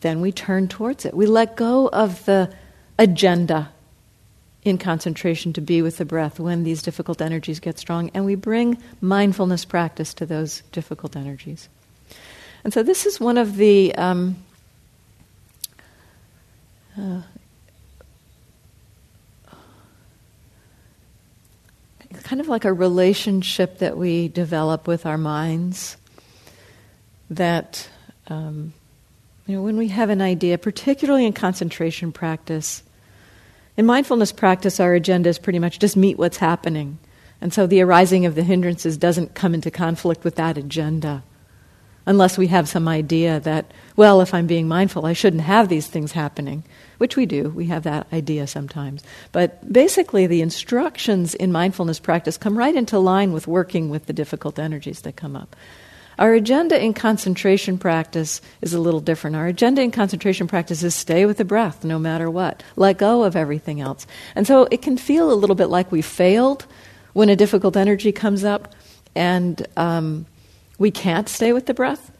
Then 0.00 0.20
we 0.20 0.32
turn 0.32 0.66
towards 0.66 1.06
it. 1.06 1.14
We 1.14 1.26
let 1.26 1.56
go 1.56 1.86
of 1.86 2.24
the 2.24 2.52
agenda 2.98 3.70
in 4.64 4.76
concentration 4.76 5.52
to 5.52 5.60
be 5.60 5.80
with 5.80 5.98
the 5.98 6.04
breath 6.04 6.40
when 6.40 6.64
these 6.64 6.82
difficult 6.82 7.22
energies 7.22 7.60
get 7.60 7.78
strong, 7.78 8.10
and 8.12 8.24
we 8.24 8.34
bring 8.34 8.76
mindfulness 9.00 9.64
practice 9.64 10.12
to 10.14 10.26
those 10.26 10.62
difficult 10.72 11.14
energies. 11.14 11.68
And 12.64 12.72
so, 12.72 12.82
this 12.82 13.06
is 13.06 13.20
one 13.20 13.38
of 13.38 13.54
the 13.54 13.94
um, 13.94 14.36
uh, 16.98 17.20
kind 22.24 22.40
of 22.40 22.48
like 22.48 22.64
a 22.64 22.72
relationship 22.72 23.78
that 23.78 23.96
we 23.96 24.26
develop 24.28 24.88
with 24.88 25.06
our 25.06 25.18
minds. 25.18 25.96
That 27.30 27.88
um, 28.26 28.74
you 29.46 29.56
know, 29.56 29.62
when 29.62 29.76
we 29.76 29.88
have 29.88 30.10
an 30.10 30.20
idea, 30.20 30.58
particularly 30.58 31.24
in 31.24 31.32
concentration 31.32 32.10
practice 32.10 32.82
in 33.76 33.86
mindfulness 33.86 34.32
practice, 34.32 34.78
our 34.78 34.94
agenda 34.94 35.28
is 35.28 35.38
pretty 35.38 35.58
much 35.58 35.78
just 35.78 35.96
meet 35.96 36.18
what's 36.18 36.36
happening. 36.36 36.98
And 37.40 37.52
so 37.52 37.66
the 37.66 37.82
arising 37.82 38.24
of 38.24 38.36
the 38.36 38.44
hindrances 38.44 38.96
doesn't 38.96 39.34
come 39.34 39.54
into 39.54 39.70
conflict 39.70 40.24
with 40.24 40.36
that 40.36 40.56
agenda. 40.56 41.24
Unless 42.06 42.36
we 42.36 42.48
have 42.48 42.68
some 42.68 42.86
idea 42.86 43.40
that, 43.40 43.72
well, 43.96 44.20
if 44.20 44.34
I'm 44.34 44.46
being 44.46 44.68
mindful, 44.68 45.06
I 45.06 45.14
shouldn't 45.14 45.42
have 45.42 45.68
these 45.68 45.86
things 45.86 46.12
happening, 46.12 46.62
which 46.98 47.16
we 47.16 47.24
do. 47.24 47.48
We 47.48 47.66
have 47.66 47.84
that 47.84 48.06
idea 48.12 48.46
sometimes. 48.46 49.02
But 49.32 49.72
basically, 49.72 50.26
the 50.26 50.42
instructions 50.42 51.34
in 51.34 51.50
mindfulness 51.50 52.00
practice 52.00 52.36
come 52.36 52.58
right 52.58 52.74
into 52.74 52.98
line 52.98 53.32
with 53.32 53.46
working 53.46 53.88
with 53.88 54.06
the 54.06 54.12
difficult 54.12 54.58
energies 54.58 55.00
that 55.02 55.16
come 55.16 55.34
up. 55.34 55.56
Our 56.18 56.34
agenda 56.34 56.80
in 56.80 56.94
concentration 56.94 57.78
practice 57.78 58.40
is 58.60 58.72
a 58.72 58.78
little 58.80 59.00
different. 59.00 59.36
Our 59.36 59.46
agenda 59.46 59.82
in 59.82 59.90
concentration 59.90 60.46
practice 60.46 60.82
is 60.82 60.94
stay 60.94 61.26
with 61.26 61.38
the 61.38 61.44
breath 61.44 61.84
no 61.84 61.98
matter 61.98 62.30
what, 62.30 62.62
let 62.76 62.98
go 62.98 63.24
of 63.24 63.34
everything 63.34 63.80
else. 63.80 64.06
And 64.36 64.46
so 64.46 64.68
it 64.70 64.82
can 64.82 64.96
feel 64.96 65.32
a 65.32 65.34
little 65.34 65.56
bit 65.56 65.66
like 65.66 65.90
we 65.90 66.02
failed 66.02 66.66
when 67.14 67.28
a 67.28 67.36
difficult 67.36 67.76
energy 67.76 68.12
comes 68.12 68.44
up 68.44 68.74
and 69.16 69.66
um, 69.76 70.26
we 70.78 70.90
can't 70.90 71.28
stay 71.28 71.52
with 71.52 71.66
the 71.66 71.74
breath. 71.74 72.10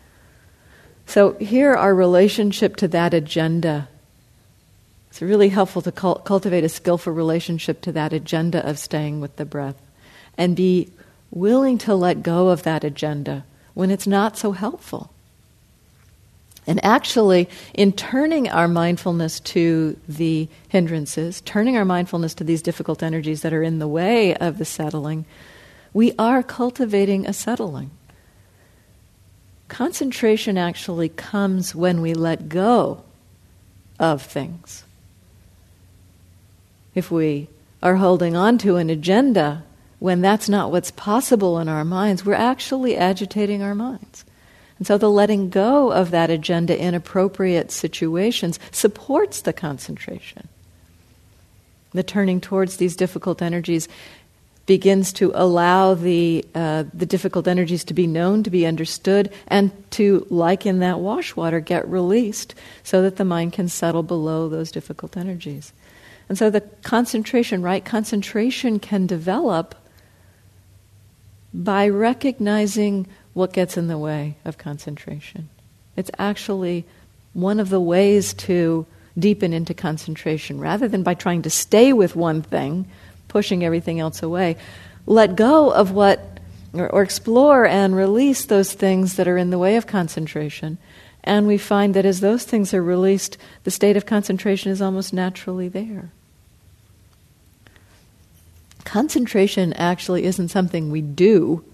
So 1.07 1.33
here, 1.35 1.75
our 1.75 1.95
relationship 1.95 2.77
to 2.77 2.89
that 2.89 3.13
agenda. 3.13 3.89
It's 5.11 5.21
really 5.23 5.51
helpful 5.51 5.83
to 5.83 5.93
cultivate 5.93 6.65
a 6.65 6.69
skillful 6.69 7.13
relationship 7.13 7.81
to 7.83 7.93
that 7.93 8.13
agenda 8.13 8.67
of 8.67 8.79
staying 8.79 9.21
with 9.21 9.37
the 9.37 9.45
breath 9.45 9.81
and 10.37 10.57
be 10.57 10.91
willing 11.31 11.79
to 11.79 11.95
let 11.95 12.23
go 12.23 12.49
of 12.49 12.63
that 12.63 12.85
agenda 12.85 13.45
when 13.75 13.91
it's 13.91 14.07
not 14.07 14.37
so 14.37 14.53
helpful. 14.53 15.11
And 16.67 16.83
actually, 16.85 17.49
in 17.75 17.93
turning 17.93 18.49
our 18.49 18.69
mindfulness 18.69 19.39
to 19.41 19.99
the 20.09 20.49
hindrances, 20.69 21.43
turning 21.43 21.77
our 21.77 21.85
mindfulness 21.85 22.35
to 22.35 22.45
these 22.45 22.63
difficult 22.63 23.03
energies 23.03 23.43
that 23.43 23.53
are 23.53 23.63
in 23.63 23.79
the 23.79 23.89
way 23.89 24.35
of 24.37 24.57
the 24.57 24.65
settling, 24.65 25.27
we 25.93 26.13
are 26.19 26.43
cultivating 26.43 27.27
a 27.27 27.35
settling. 27.35 27.91
Concentration 29.69 30.59
actually 30.59 31.09
comes 31.09 31.75
when 31.75 32.01
we 32.01 32.15
let 32.15 32.49
go 32.49 33.03
of 33.99 34.23
things. 34.23 34.85
If 36.95 37.11
we 37.11 37.49
are 37.83 37.97
holding 37.97 38.37
on 38.37 38.59
to 38.59 38.77
an 38.77 38.91
agenda 38.91 39.65
when 39.99 40.21
that's 40.21 40.49
not 40.49 40.71
what's 40.71 40.91
possible 40.91 41.59
in 41.59 41.69
our 41.69 41.85
minds, 41.85 42.25
we're 42.25 42.35
actually 42.35 42.97
agitating 42.97 43.63
our 43.63 43.75
minds. 43.75 44.25
And 44.79 44.87
so 44.87 44.99
the 44.99 45.11
letting 45.11 45.51
go 45.51 45.93
of 45.93 46.11
that 46.11 46.31
agenda 46.31 46.77
in 46.77 46.95
appropriate 46.95 47.71
situations 47.71 48.59
supports 48.71 49.43
the 49.43 49.53
concentration. 49.53 50.49
The 51.93 52.03
turning 52.03 52.41
towards 52.41 52.77
these 52.77 52.97
difficult 52.97 53.41
energies 53.41 53.89
begins 54.67 55.13
to 55.13 55.31
allow 55.35 55.95
the, 55.95 56.45
uh, 56.55 56.85
the 56.95 57.07
difficult 57.07 57.47
energies 57.47 57.85
to 57.85 57.95
be 57.95 58.07
known, 58.07 58.43
to 58.43 58.51
be 58.51 58.65
understood, 58.67 59.31
and 59.49 59.71
to, 59.91 60.27
like 60.31 60.65
in 60.65 60.79
that 60.79 61.01
wash 61.01 61.37
water, 61.37 61.61
get 61.61 61.87
released 61.89 62.55
so 62.83 63.03
that 63.03 63.17
the 63.17 63.25
mind 63.25 63.53
can 63.53 63.69
settle 63.69 64.03
below 64.03 64.49
those 64.49 64.73
difficult 64.73 65.17
energies. 65.17 65.73
And 66.29 66.39
so 66.39 66.49
the 66.49 66.63
concentration, 66.83 67.61
right 67.61 67.85
concentration, 67.85 68.79
can 68.79 69.07
develop 69.07 69.75
by 71.53 71.89
recognizing 71.89 73.07
what 73.35 73.53
gets 73.53 73.77
in 73.77 73.89
the 73.89 73.99
way 73.99 74.37
of 74.45 74.57
concentration. 74.57 75.49
It's 75.97 76.11
actually 76.19 76.85
one 77.35 77.61
of 77.61 77.69
the 77.69 77.81
ways 77.81 78.33
to 78.35 78.87
deepen 79.19 79.53
into 79.53 79.75
concentration 79.75 80.59
rather 80.59 80.89
than 80.89 81.03
by 81.03 81.15
trying 81.15 81.43
to 81.43 81.51
stay 81.51 81.93
with 81.93 82.17
one 82.17 82.43
thing, 82.43 82.89
pushing 83.35 83.65
everything 83.65 83.99
else 83.99 84.23
away. 84.23 84.57
Let 85.07 85.35
go 85.35 85.73
of 85.73 85.91
what 85.91 86.39
or, 86.73 86.89
or 86.89 87.03
explore 87.03 87.67
and 87.67 87.97
release 87.97 88.45
those 88.45 88.73
things 88.73 89.17
that 89.17 89.27
are 89.27 89.37
in 89.37 89.51
the 89.51 89.59
way 89.59 89.75
of 89.75 89.89
concentration. 89.89 90.79
And 91.25 91.49
we 91.49 91.59
find 91.59 91.95
that 91.95 92.07
as 92.07 92.21
those 92.21 92.45
things 92.45 92.73
are 92.73 92.83
released, 92.83 93.37
the 93.65 93.73
state 93.73 93.97
of 93.97 94.07
concentration 94.07 94.71
is 94.71 94.81
almost 94.81 95.13
naturally 95.13 95.69
there. 95.69 96.13
Concentration 98.85 99.73
actually 99.73 100.23
isn't 100.25 100.49
something 100.49 100.93
we 100.93 101.03
do 101.03 101.65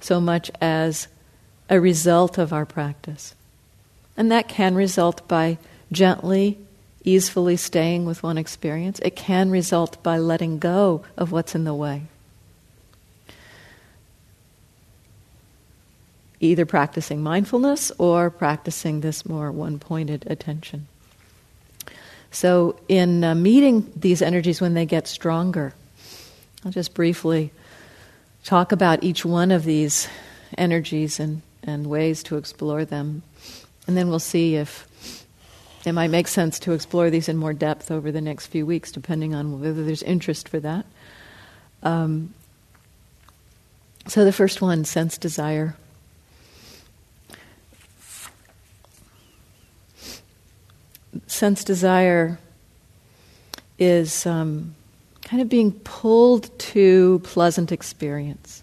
so 0.00 0.22
much 0.22 0.50
as 0.58 1.08
a 1.68 1.78
result 1.78 2.38
of 2.38 2.50
our 2.50 2.64
practice. 2.64 3.34
And 4.16 4.32
that 4.32 4.48
can 4.48 4.74
result 4.74 5.28
by 5.28 5.58
gently, 5.92 6.58
easefully 7.04 7.56
staying 7.56 8.06
with 8.06 8.22
one 8.22 8.38
experience. 8.38 8.98
It 9.00 9.14
can 9.14 9.50
result 9.50 10.02
by 10.02 10.18
letting 10.18 10.58
go 10.58 11.04
of 11.16 11.30
what's 11.30 11.54
in 11.54 11.64
the 11.64 11.74
way. 11.74 12.02
Either 16.40 16.66
practicing 16.66 17.22
mindfulness 17.22 17.92
or 17.98 18.30
practicing 18.30 19.00
this 19.00 19.24
more 19.24 19.52
one 19.52 19.78
pointed 19.78 20.24
attention. 20.26 20.86
So, 22.30 22.80
in 22.88 23.22
uh, 23.22 23.36
meeting 23.36 23.92
these 23.94 24.20
energies 24.20 24.60
when 24.60 24.74
they 24.74 24.86
get 24.86 25.06
stronger, 25.06 25.72
I'll 26.64 26.72
just 26.72 26.92
briefly 26.92 27.52
talk 28.42 28.72
about 28.72 29.04
each 29.04 29.24
one 29.24 29.52
of 29.52 29.64
these 29.64 30.08
energies 30.58 31.20
and, 31.20 31.42
and 31.62 31.86
ways 31.86 32.22
to 32.24 32.36
explore 32.36 32.84
them. 32.84 33.22
And 33.86 33.96
then 33.96 34.08
we'll 34.08 34.18
see 34.18 34.56
if 34.56 34.86
it 35.84 35.92
might 35.92 36.08
make 36.08 36.28
sense 36.28 36.58
to 36.60 36.72
explore 36.72 37.10
these 37.10 37.28
in 37.28 37.36
more 37.36 37.52
depth 37.52 37.90
over 37.90 38.10
the 38.10 38.20
next 38.20 38.46
few 38.46 38.64
weeks, 38.64 38.90
depending 38.90 39.34
on 39.34 39.60
whether 39.60 39.84
there's 39.84 40.02
interest 40.02 40.48
for 40.48 40.58
that. 40.60 40.86
Um, 41.82 42.32
so, 44.06 44.24
the 44.24 44.32
first 44.32 44.62
one 44.62 44.84
sense 44.84 45.18
desire. 45.18 45.76
Sense 51.26 51.64
desire 51.64 52.38
is 53.78 54.24
um, 54.26 54.74
kind 55.22 55.42
of 55.42 55.48
being 55.48 55.72
pulled 55.72 56.56
to 56.58 57.20
pleasant 57.24 57.72
experience. 57.72 58.62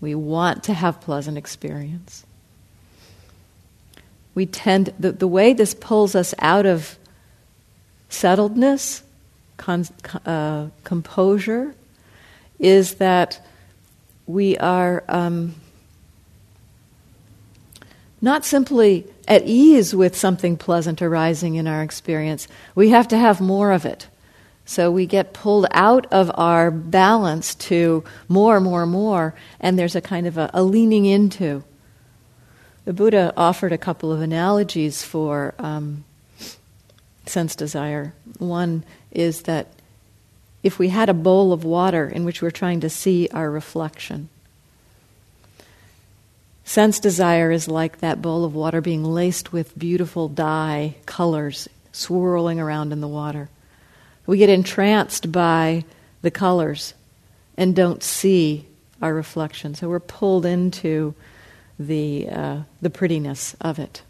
We 0.00 0.14
want 0.14 0.64
to 0.64 0.74
have 0.74 1.00
pleasant 1.00 1.38
experience 1.38 2.25
we 4.36 4.44
tend, 4.44 4.92
the, 5.00 5.12
the 5.12 5.26
way 5.26 5.54
this 5.54 5.72
pulls 5.72 6.14
us 6.14 6.34
out 6.38 6.66
of 6.66 6.98
settledness, 8.10 9.02
con, 9.56 9.86
uh, 10.26 10.68
composure, 10.84 11.74
is 12.58 12.96
that 12.96 13.44
we 14.26 14.58
are 14.58 15.02
um, 15.08 15.54
not 18.20 18.44
simply 18.44 19.06
at 19.26 19.42
ease 19.46 19.94
with 19.94 20.14
something 20.14 20.58
pleasant 20.58 21.00
arising 21.00 21.54
in 21.54 21.66
our 21.66 21.82
experience, 21.82 22.46
we 22.74 22.90
have 22.90 23.08
to 23.08 23.16
have 23.16 23.40
more 23.40 23.72
of 23.72 23.86
it. 23.86 24.06
So 24.66 24.90
we 24.90 25.06
get 25.06 25.32
pulled 25.32 25.66
out 25.70 26.12
of 26.12 26.30
our 26.34 26.70
balance 26.70 27.54
to 27.54 28.04
more, 28.28 28.60
more, 28.60 28.84
more, 28.84 29.34
and 29.60 29.78
there's 29.78 29.96
a 29.96 30.02
kind 30.02 30.26
of 30.26 30.36
a, 30.36 30.50
a 30.52 30.62
leaning 30.62 31.06
into. 31.06 31.64
The 32.86 32.92
Buddha 32.92 33.32
offered 33.36 33.72
a 33.72 33.78
couple 33.78 34.12
of 34.12 34.20
analogies 34.20 35.02
for 35.02 35.54
um, 35.58 36.04
sense 37.26 37.56
desire. 37.56 38.14
One 38.38 38.84
is 39.10 39.42
that 39.42 39.66
if 40.62 40.78
we 40.78 40.90
had 40.90 41.08
a 41.08 41.14
bowl 41.14 41.52
of 41.52 41.64
water 41.64 42.08
in 42.08 42.24
which 42.24 42.40
we're 42.40 42.52
trying 42.52 42.78
to 42.80 42.88
see 42.88 43.28
our 43.32 43.50
reflection, 43.50 44.28
sense 46.64 47.00
desire 47.00 47.50
is 47.50 47.66
like 47.66 47.98
that 47.98 48.22
bowl 48.22 48.44
of 48.44 48.54
water 48.54 48.80
being 48.80 49.02
laced 49.02 49.52
with 49.52 49.76
beautiful 49.76 50.28
dye 50.28 50.94
colors 51.06 51.68
swirling 51.90 52.60
around 52.60 52.92
in 52.92 53.00
the 53.00 53.08
water. 53.08 53.48
We 54.26 54.38
get 54.38 54.48
entranced 54.48 55.32
by 55.32 55.84
the 56.22 56.30
colors 56.30 56.94
and 57.56 57.74
don't 57.74 58.04
see 58.04 58.64
our 59.02 59.12
reflection. 59.12 59.74
So 59.74 59.88
we're 59.88 59.98
pulled 59.98 60.46
into 60.46 61.16
the, 61.78 62.28
uh, 62.30 62.58
the 62.80 62.90
prettiness 62.90 63.54
of 63.60 63.78
it. 63.78 64.02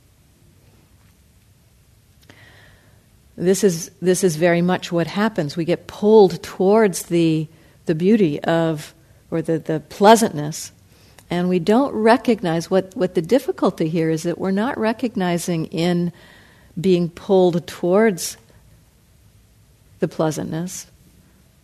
This 3.37 3.63
is, 3.65 3.91
this 4.01 4.25
is 4.25 4.37
very 4.37 4.63
much 4.63 4.91
what 4.91 5.07
happens. 5.07 5.57
We 5.57 5.65
get 5.65 5.87
pulled 5.87 6.43
towards 6.43 7.05
the, 7.05 7.49
the 7.85 7.95
beauty 7.95 8.43
of, 8.43 8.95
or 9.31 9.43
the, 9.43 9.59
the 9.59 9.81
pleasantness, 9.81 10.73
and 11.29 11.49
we 11.49 11.59
don't 11.59 11.93
recognize 11.93 12.71
what, 12.71 12.97
what 12.97 13.15
the 13.15 13.23
difficulty 13.23 13.89
here 13.89 14.11
is 14.11 14.23
that 14.23 14.39
we're 14.39 14.53
not 14.53 14.79
recognizing 14.79 15.67
in 15.67 16.13
being 16.81 17.11
pulled 17.11 17.67
towards 17.67 18.37
the 19.99 20.09
pleasantness 20.09 20.87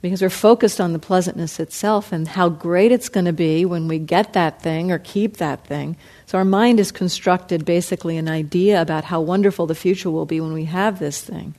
because 0.03 0.21
we're 0.21 0.31
focused 0.31 0.81
on 0.81 0.93
the 0.93 0.99
pleasantness 0.99 1.61
itself 1.61 2.11
and 2.11 2.27
how 2.27 2.49
great 2.49 2.91
it's 2.91 3.09
going 3.09 3.25
to 3.25 3.33
be 3.33 3.65
when 3.65 3.87
we 3.87 4.01
get 4.01 4.33
that 4.33 4.61
thing 4.61 4.91
or 4.91 4.99
keep 4.99 5.37
that 5.37 5.65
thing. 5.65 5.97
So 6.27 6.39
our 6.39 6.45
mind 6.45 6.81
is 6.81 6.91
constructed 6.91 7.65
basically 7.65 8.17
an 8.17 8.29
idea 8.29 8.83
about 8.83 9.05
how 9.05 9.21
wonderful 9.21 9.69
the 9.69 9.77
future 9.77 10.11
will 10.11 10.27
be 10.27 10.41
when 10.41 10.53
we 10.53 10.65
have 10.65 10.99
this 10.99 11.23
thing. 11.23 11.55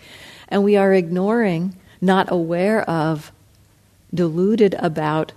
And 0.50 0.62
we 0.62 0.76
are 0.76 0.94
ignoring, 0.94 1.78
not 2.02 2.30
aware 2.30 2.82
of, 2.82 3.32
deluded 4.14 4.74
about 4.74 5.32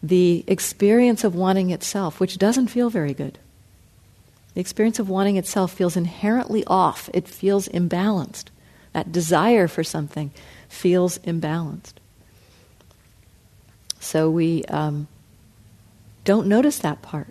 the 0.00 0.44
experience 0.46 1.24
of 1.24 1.34
wanting 1.34 1.70
itself, 1.70 2.20
which 2.20 2.38
doesn't 2.38 2.68
feel 2.68 2.90
very 2.90 3.12
good. 3.12 3.40
The 4.54 4.60
experience 4.60 5.00
of 5.00 5.08
wanting 5.08 5.36
itself 5.36 5.72
feels 5.72 5.96
inherently 5.96 6.64
off, 6.66 7.10
it 7.12 7.26
feels 7.26 7.68
imbalanced. 7.68 8.46
That 8.92 9.10
desire 9.10 9.66
for 9.66 9.82
something 9.82 10.30
feels 10.68 11.18
imbalanced. 11.18 11.94
So 14.06 14.30
we 14.30 14.64
um, 14.66 15.08
don't 16.24 16.46
notice 16.46 16.78
that 16.78 17.02
part. 17.02 17.26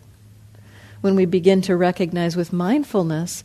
When 1.00 1.16
we 1.16 1.26
begin 1.26 1.62
to 1.64 1.76
recognize 1.76 2.36
with 2.36 2.52
mindfulness, 2.52 3.44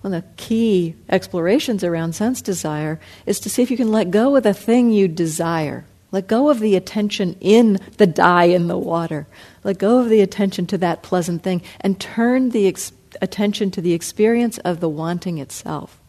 one 0.00 0.14
of 0.14 0.22
the 0.22 0.28
key 0.36 0.94
explorations 1.10 1.84
around 1.84 2.14
sense 2.14 2.40
desire 2.40 2.98
is 3.26 3.38
to 3.40 3.50
see 3.50 3.62
if 3.62 3.70
you 3.70 3.76
can 3.76 3.92
let 3.92 4.10
go 4.10 4.34
of 4.34 4.44
the 4.44 4.54
thing 4.54 4.90
you 4.90 5.08
desire. 5.08 5.84
Let 6.10 6.26
go 6.26 6.48
of 6.48 6.60
the 6.60 6.74
attention 6.74 7.36
in 7.40 7.78
the 7.98 8.06
dye 8.06 8.44
in 8.44 8.66
the 8.66 8.78
water. 8.78 9.26
Let 9.62 9.78
go 9.78 9.98
of 9.98 10.08
the 10.08 10.22
attention 10.22 10.66
to 10.68 10.78
that 10.78 11.02
pleasant 11.02 11.42
thing 11.42 11.60
and 11.80 12.00
turn 12.00 12.50
the 12.50 12.66
ex- 12.66 12.92
attention 13.20 13.70
to 13.72 13.82
the 13.82 13.92
experience 13.92 14.56
of 14.58 14.80
the 14.80 14.88
wanting 14.88 15.36
itself. 15.36 16.00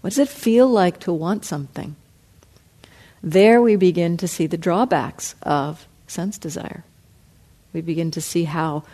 What 0.00 0.10
does 0.10 0.18
it 0.18 0.28
feel 0.30 0.68
like 0.68 1.00
to 1.00 1.12
want 1.12 1.44
something? 1.44 1.96
There 3.22 3.60
we 3.60 3.76
begin 3.76 4.16
to 4.18 4.28
see 4.28 4.46
the 4.46 4.56
drawbacks 4.56 5.34
of 5.42 5.86
sense 6.06 6.38
desire. 6.38 6.84
We 7.72 7.80
begin 7.80 8.10
to 8.12 8.20
see 8.20 8.44
how 8.44 8.84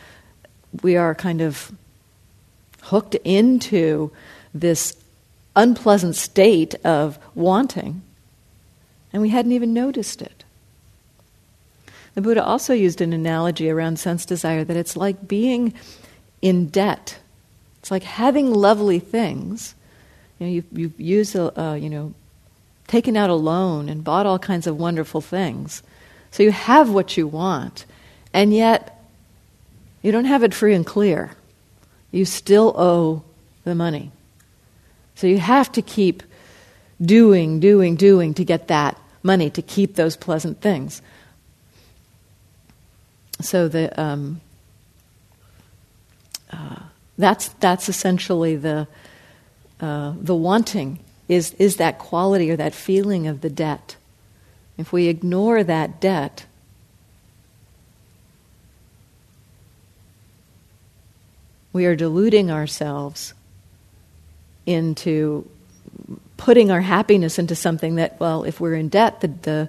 we 0.83 0.97
are 0.97 1.15
kind 1.15 1.41
of 1.41 1.73
hooked 2.83 3.15
into 3.17 4.11
this 4.53 4.97
unpleasant 5.55 6.17
state 6.17 6.75
of 6.85 7.19
wanting, 7.35 8.03
and 9.13 9.23
we 9.23 9.31
hadn't 9.31 9.53
even 9.53 9.73
noticed 9.73 10.21
it. 10.21 10.45
The 12.15 12.23
Buddha 12.23 12.43
also 12.43 12.73
used 12.73 13.01
an 13.01 13.13
analogy 13.13 13.71
around 13.71 13.99
sense 13.99 14.25
desire 14.25 14.65
that 14.65 14.77
it's 14.77 14.97
like 14.97 15.29
being 15.29 15.75
in 16.43 16.69
debt. 16.69 17.19
It's 17.81 17.91
like 17.91 18.03
having 18.03 18.53
lovely 18.53 18.99
things. 18.99 19.75
You 20.39 20.47
know, 20.47 20.53
you, 20.53 20.65
you 20.73 20.93
use 20.97 21.35
a, 21.35 21.61
uh, 21.61 21.75
you 21.75 21.91
know, 21.91 22.15
taken 22.87 23.17
out 23.17 23.31
a 23.31 23.35
loan 23.35 23.89
and 23.89 24.05
bought 24.05 24.27
all 24.27 24.39
kinds 24.39 24.67
of 24.67 24.79
wonderful 24.79 25.21
things. 25.21 25.83
So 26.31 26.43
you 26.43 26.53
have 26.53 26.91
what 26.91 27.17
you 27.17 27.27
want, 27.27 27.85
and 28.33 28.53
yet 28.53 29.03
you 30.03 30.13
don't 30.13 30.27
have 30.27 30.43
it 30.43 30.55
free 30.55 30.75
and 30.75 30.87
clear. 30.87 31.33
You 32.11 32.25
still 32.25 32.75
owe 32.79 33.23
the 33.65 33.75
money. 33.75 34.13
So 35.15 35.27
you 35.27 35.39
have 35.39 35.73
to 35.73 35.83
keep 35.83 36.23
doing, 37.01 37.61
doing, 37.61 37.97
doing 37.97 38.35
to 38.35 38.45
get 38.45 38.69
that 38.69 38.99
money, 39.23 39.51
to 39.51 39.63
keep 39.63 39.95
those 39.97 40.17
pleasant 40.17 40.61
things. 40.61 41.03
So 43.41 43.69
the, 43.69 44.01
um, 44.01 44.41
uh, 46.51 46.81
that's, 47.19 47.49
that's 47.61 47.89
essentially 47.89 48.57
the, 48.57 48.87
uh, 49.81 50.15
the 50.19 50.35
wanting 50.35 51.01
is, 51.29 51.53
is 51.55 51.77
that 51.77 51.99
quality 51.99 52.51
or 52.51 52.57
that 52.57 52.75
feeling 52.75 53.27
of 53.27 53.41
the 53.41 53.51
debt. 53.51 53.97
If 54.79 54.93
we 54.93 55.09
ignore 55.09 55.65
that 55.65 56.01
debt, 56.01 56.47
we 61.73 61.87
are 61.87 61.97
deluding 61.97 62.51
ourselves 62.51 63.35
into 64.65 65.49
putting 66.37 66.71
our 66.71 66.81
happiness 66.81 67.39
into 67.39 67.55
something 67.55 67.97
that, 67.97 68.21
well, 68.21 68.45
if 68.45 68.61
we're 68.61 68.75
in 68.75 68.89
debt, 68.89 69.21
the, 69.21 69.29
the, 69.29 69.69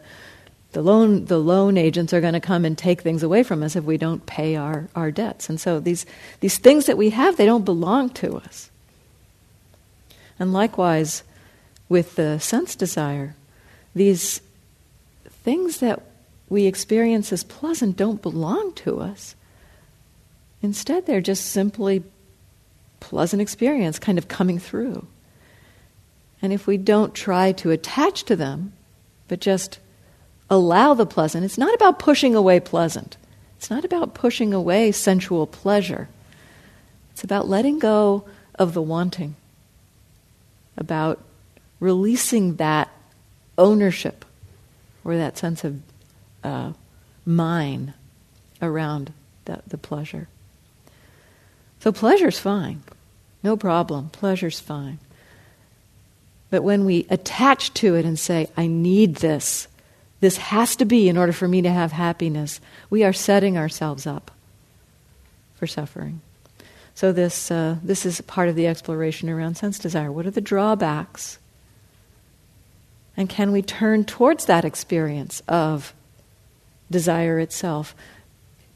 the 0.73 0.81
loan 0.81 1.25
the 1.25 1.39
loan 1.39 1.77
agents 1.77 2.13
are 2.13 2.21
going 2.21 2.33
to 2.33 2.39
come 2.39 2.65
and 2.65 2.77
take 2.77 3.01
things 3.01 3.23
away 3.23 3.41
from 3.41 3.63
us 3.63 3.75
if 3.75 3.83
we 3.83 3.97
don't 3.97 4.25
pay 4.25 4.55
our, 4.55 4.87
our 4.95 5.11
debts. 5.11 5.49
And 5.49 5.59
so 5.59 5.79
these 5.79 6.05
these 6.41 6.57
things 6.57 6.85
that 6.85 6.97
we 6.97 7.09
have, 7.11 7.37
they 7.37 7.45
don't 7.45 7.65
belong 7.65 8.09
to 8.11 8.35
us. 8.37 8.69
And 10.39 10.53
likewise 10.53 11.23
with 11.89 12.15
the 12.15 12.39
sense 12.39 12.75
desire, 12.75 13.35
these 13.95 14.41
things 15.43 15.79
that 15.79 16.01
we 16.49 16.65
experience 16.65 17.31
as 17.33 17.43
pleasant 17.43 17.97
don't 17.97 18.21
belong 18.21 18.73
to 18.73 18.99
us. 18.99 19.35
Instead, 20.61 21.05
they're 21.05 21.21
just 21.21 21.45
simply 21.45 22.03
pleasant 22.99 23.41
experience 23.41 23.99
kind 23.99 24.17
of 24.17 24.27
coming 24.27 24.59
through. 24.59 25.05
And 26.41 26.53
if 26.53 26.67
we 26.67 26.77
don't 26.77 27.13
try 27.13 27.51
to 27.53 27.71
attach 27.71 28.23
to 28.25 28.35
them, 28.35 28.73
but 29.27 29.39
just 29.39 29.79
allow 30.49 30.93
the 30.93 31.05
pleasant, 31.05 31.45
it's 31.45 31.57
not 31.57 31.73
about 31.73 31.99
pushing 31.99 32.35
away 32.35 32.59
pleasant. 32.59 33.17
It's 33.57 33.69
not 33.69 33.83
about 33.83 34.13
pushing 34.13 34.53
away 34.53 34.91
sensual 34.91 35.47
pleasure. 35.47 36.09
It's 37.11 37.23
about 37.23 37.47
letting 37.47 37.79
go 37.79 38.25
of 38.55 38.73
the 38.73 38.81
wanting, 38.81 39.35
about 40.77 41.19
releasing 41.79 42.55
that 42.55 42.89
ownership 43.57 44.25
or 45.03 45.15
that 45.15 45.37
sense 45.37 45.63
of 45.63 45.79
uh, 46.43 46.73
mine 47.25 47.93
around 48.61 49.13
the, 49.45 49.61
the 49.67 49.77
pleasure. 49.77 50.27
So 51.79 51.91
pleasure's 51.91 52.39
fine. 52.39 52.83
No 53.43 53.55
problem. 53.55 54.09
Pleasure's 54.09 54.59
fine. 54.59 54.99
But 56.49 56.63
when 56.63 56.85
we 56.85 57.05
attach 57.09 57.73
to 57.75 57.95
it 57.95 58.05
and 58.05 58.17
say, 58.17 58.47
I 58.55 58.67
need 58.67 59.17
this, 59.17 59.67
this 60.19 60.37
has 60.37 60.75
to 60.77 60.85
be 60.85 61.09
in 61.09 61.17
order 61.17 61.33
for 61.33 61.47
me 61.47 61.61
to 61.61 61.69
have 61.69 61.91
happiness, 61.91 62.59
we 62.89 63.03
are 63.03 63.13
setting 63.13 63.57
ourselves 63.57 64.07
up 64.07 64.31
for 65.55 65.67
suffering. 65.67 66.21
So, 66.95 67.11
this, 67.11 67.51
uh, 67.51 67.75
this 67.83 68.05
is 68.05 68.21
part 68.21 68.49
of 68.49 68.55
the 68.55 68.65
exploration 68.65 69.29
around 69.29 69.55
sense 69.55 69.77
desire. 69.77 70.11
What 70.11 70.25
are 70.25 70.31
the 70.31 70.41
drawbacks? 70.41 71.37
And 73.17 73.27
can 73.27 73.51
we 73.51 73.61
turn 73.61 74.05
towards 74.05 74.45
that 74.45 74.63
experience 74.63 75.41
of 75.47 75.93
desire 76.89 77.39
itself? 77.39 77.95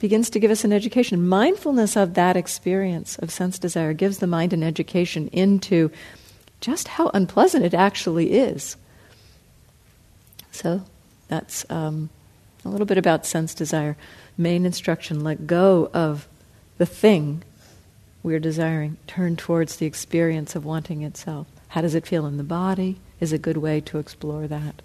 begins 0.02 0.32
to 0.32 0.40
give 0.40 0.52
us 0.52 0.64
an 0.64 0.74
education. 0.74 1.28
Mindfulness 1.28 1.96
of 1.96 2.16
that 2.16 2.36
experience 2.36 3.18
of 3.20 3.32
sense 3.32 3.60
desire 3.60 3.94
gives 3.94 4.18
the 4.18 4.28
mind 4.28 4.52
an 4.52 4.64
education 4.64 5.28
into 5.28 5.92
just 6.60 6.88
how 6.88 7.12
unpleasant 7.14 7.64
it 7.64 7.76
actually 7.76 8.34
is. 8.34 8.76
So 10.52 10.82
that's 11.28 11.70
um, 11.70 12.10
a 12.66 12.70
little 12.70 12.88
bit 12.88 12.98
about 12.98 13.28
sense 13.28 13.54
desire. 13.54 13.96
Main 14.38 14.66
instruction 14.66 15.24
let 15.24 15.46
go 15.46 15.90
of 15.94 16.28
the 16.80 16.86
thing 16.88 17.44
we're 18.24 18.40
desiring, 18.40 18.98
turn 19.06 19.36
towards 19.36 19.76
the 19.76 19.86
experience 19.86 20.56
of 20.56 20.66
wanting 20.66 21.04
itself. 21.04 21.46
How 21.70 21.82
does 21.82 21.96
it 21.96 22.08
feel 22.08 22.26
in 22.26 22.38
the 22.38 22.44
body? 22.44 22.98
Is 23.22 23.32
a 23.32 23.38
good 23.38 23.58
way 23.58 23.80
to 23.82 23.98
explore 23.98 24.48
that. 24.48 24.82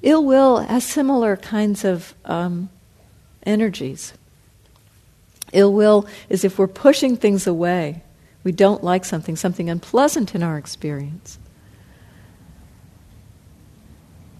Ill 0.00 0.24
will 0.24 0.60
has 0.60 0.86
similar 0.86 1.36
kinds 1.36 1.84
of 1.84 2.14
um, 2.24 2.70
energies. 3.44 4.14
Ill 5.52 5.74
will 5.74 6.06
is 6.30 6.44
if 6.44 6.58
we're 6.58 6.66
pushing 6.66 7.18
things 7.18 7.46
away 7.46 8.02
we 8.42 8.52
don't 8.52 8.82
like 8.82 9.04
something, 9.04 9.36
something 9.36 9.68
unpleasant 9.68 10.34
in 10.34 10.42
our 10.42 10.56
experience. 10.56 11.38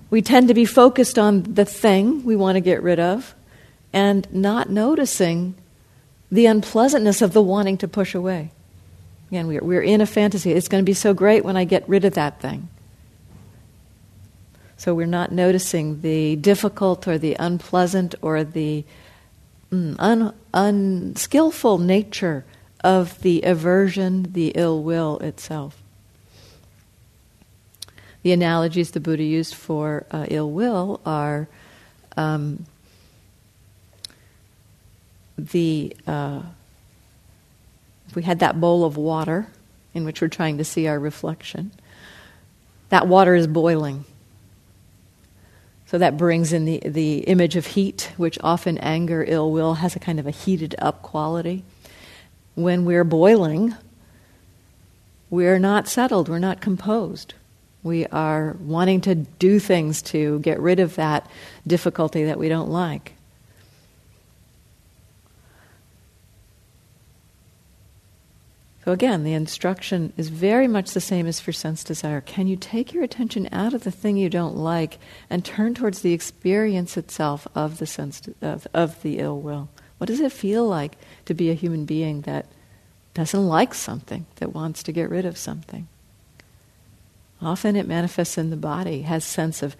We 0.08 0.22
tend 0.22 0.48
to 0.48 0.54
be 0.54 0.64
focused 0.64 1.18
on 1.18 1.42
the 1.42 1.64
thing 1.64 2.24
we 2.24 2.34
want 2.34 2.56
to 2.56 2.60
get 2.60 2.82
rid 2.82 2.98
of 2.98 3.34
and 3.92 4.26
not 4.32 4.70
noticing 4.70 5.54
the 6.32 6.46
unpleasantness 6.46 7.22
of 7.22 7.32
the 7.32 7.42
wanting 7.42 7.76
to 7.78 7.88
push 7.88 8.14
away. 8.14 8.52
Again, 9.30 9.46
we're, 9.46 9.62
we're 9.62 9.82
in 9.82 10.00
a 10.00 10.06
fantasy. 10.06 10.52
It's 10.52 10.68
going 10.68 10.82
to 10.82 10.86
be 10.86 10.94
so 10.94 11.14
great 11.14 11.44
when 11.44 11.56
I 11.56 11.64
get 11.64 11.88
rid 11.88 12.04
of 12.04 12.14
that 12.14 12.40
thing. 12.40 12.68
So 14.76 14.94
we're 14.94 15.06
not 15.06 15.30
noticing 15.30 16.00
the 16.00 16.36
difficult 16.36 17.06
or 17.06 17.18
the 17.18 17.36
unpleasant 17.38 18.14
or 18.22 18.42
the 18.42 18.84
mm, 19.70 19.94
un, 19.98 20.34
unskillful 20.54 21.78
nature 21.78 22.44
of 22.82 23.20
the 23.20 23.42
aversion, 23.42 24.32
the 24.32 24.48
ill 24.54 24.82
will 24.82 25.18
itself. 25.18 25.80
The 28.22 28.32
analogies 28.32 28.90
the 28.90 29.00
Buddha 29.00 29.22
used 29.22 29.54
for 29.54 30.06
uh, 30.10 30.26
ill 30.28 30.50
will 30.50 31.00
are 31.06 31.46
um, 32.16 32.66
the 35.38 35.94
uh, 36.06 36.42
if 38.10 38.16
we 38.16 38.22
had 38.22 38.40
that 38.40 38.60
bowl 38.60 38.84
of 38.84 38.96
water 38.96 39.46
in 39.94 40.04
which 40.04 40.20
we're 40.20 40.28
trying 40.28 40.58
to 40.58 40.64
see 40.64 40.86
our 40.86 40.98
reflection, 40.98 41.72
that 42.90 43.06
water 43.06 43.34
is 43.34 43.46
boiling. 43.46 44.04
So 45.86 45.96
that 45.98 46.16
brings 46.16 46.52
in 46.52 46.66
the, 46.66 46.80
the 46.84 47.20
image 47.20 47.56
of 47.56 47.66
heat, 47.66 48.12
which 48.16 48.38
often 48.42 48.78
anger, 48.78 49.24
ill 49.26 49.50
will 49.50 49.74
has 49.74 49.96
a 49.96 49.98
kind 49.98 50.20
of 50.20 50.26
a 50.26 50.30
heated 50.30 50.74
up 50.78 51.02
quality 51.02 51.64
when 52.54 52.84
we're 52.84 53.04
boiling, 53.04 53.74
we're 55.30 55.58
not 55.58 55.88
settled, 55.88 56.28
we're 56.28 56.38
not 56.38 56.60
composed. 56.60 57.34
We 57.82 58.06
are 58.06 58.56
wanting 58.60 59.00
to 59.02 59.14
do 59.14 59.58
things 59.58 60.02
to 60.02 60.40
get 60.40 60.60
rid 60.60 60.80
of 60.80 60.96
that 60.96 61.26
difficulty 61.66 62.24
that 62.24 62.38
we 62.38 62.48
don't 62.48 62.70
like. 62.70 63.14
So, 68.90 68.94
again, 68.94 69.22
the 69.22 69.34
instruction 69.34 70.12
is 70.16 70.30
very 70.30 70.66
much 70.66 70.90
the 70.90 71.00
same 71.00 71.28
as 71.28 71.38
for 71.38 71.52
sense 71.52 71.84
desire. 71.84 72.20
Can 72.20 72.48
you 72.48 72.56
take 72.56 72.92
your 72.92 73.04
attention 73.04 73.48
out 73.52 73.72
of 73.72 73.84
the 73.84 73.92
thing 73.92 74.16
you 74.16 74.28
don't 74.28 74.56
like 74.56 74.98
and 75.30 75.44
turn 75.44 75.74
towards 75.74 76.02
the 76.02 76.12
experience 76.12 76.96
itself 76.96 77.46
of 77.54 77.78
the 77.78 77.86
sense 77.86 78.20
of, 78.42 78.66
of 78.74 79.00
the 79.02 79.20
ill 79.20 79.40
will? 79.40 79.68
What 79.98 80.08
does 80.08 80.18
it 80.18 80.32
feel 80.32 80.66
like 80.66 80.96
to 81.26 81.34
be 81.34 81.52
a 81.52 81.54
human 81.54 81.84
being 81.84 82.22
that 82.22 82.46
doesn't 83.14 83.46
like 83.46 83.74
something, 83.74 84.26
that 84.36 84.56
wants 84.56 84.82
to 84.82 84.90
get 84.90 85.08
rid 85.08 85.24
of 85.24 85.38
something? 85.38 85.86
Often 87.40 87.76
it 87.76 87.86
manifests 87.86 88.38
in 88.38 88.50
the 88.50 88.56
body, 88.56 89.02
has 89.02 89.24
sense 89.24 89.62
of 89.62 89.76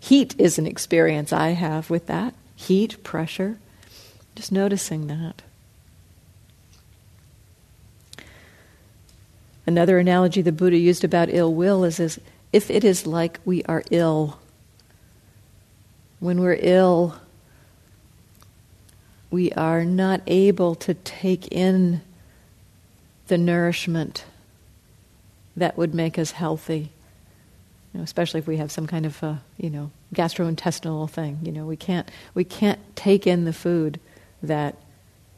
heat 0.00 0.34
is 0.36 0.58
an 0.58 0.66
experience 0.66 1.32
I 1.32 1.50
have 1.50 1.90
with 1.90 2.08
that. 2.08 2.34
Heat, 2.56 3.04
pressure, 3.04 3.60
just 4.34 4.50
noticing 4.50 5.06
that. 5.06 5.42
Another 9.68 9.98
analogy 9.98 10.40
the 10.40 10.50
Buddha 10.50 10.78
used 10.78 11.04
about 11.04 11.28
ill 11.30 11.52
will 11.52 11.84
is, 11.84 12.00
is 12.00 12.18
if 12.54 12.70
it 12.70 12.84
is 12.84 13.06
like 13.06 13.38
we 13.44 13.62
are 13.64 13.84
ill. 13.90 14.40
When 16.20 16.40
we're 16.40 16.56
ill, 16.58 17.16
we 19.30 19.52
are 19.52 19.84
not 19.84 20.22
able 20.26 20.74
to 20.76 20.94
take 20.94 21.52
in 21.52 22.00
the 23.26 23.36
nourishment 23.36 24.24
that 25.54 25.76
would 25.76 25.94
make 25.94 26.18
us 26.18 26.30
healthy. 26.30 26.90
You 27.92 27.98
know, 27.98 28.04
especially 28.04 28.40
if 28.40 28.46
we 28.46 28.56
have 28.56 28.72
some 28.72 28.86
kind 28.86 29.04
of 29.04 29.22
you 29.58 29.68
know 29.68 29.90
gastrointestinal 30.14 31.10
thing. 31.10 31.40
You 31.42 31.52
know, 31.52 31.66
we 31.66 31.76
can't 31.76 32.10
we 32.32 32.44
can't 32.44 32.80
take 32.96 33.26
in 33.26 33.44
the 33.44 33.52
food 33.52 34.00
that 34.42 34.76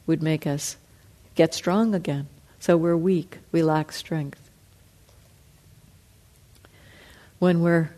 would 0.07 0.23
make 0.23 0.47
us 0.47 0.77
get 1.35 1.53
strong 1.53 1.97
again. 1.97 2.29
So 2.61 2.77
we're 2.77 2.97
weak. 2.97 3.39
We 3.53 3.63
lack 3.63 3.91
strength. 3.91 4.51
When 7.39 7.63
we're 7.63 7.91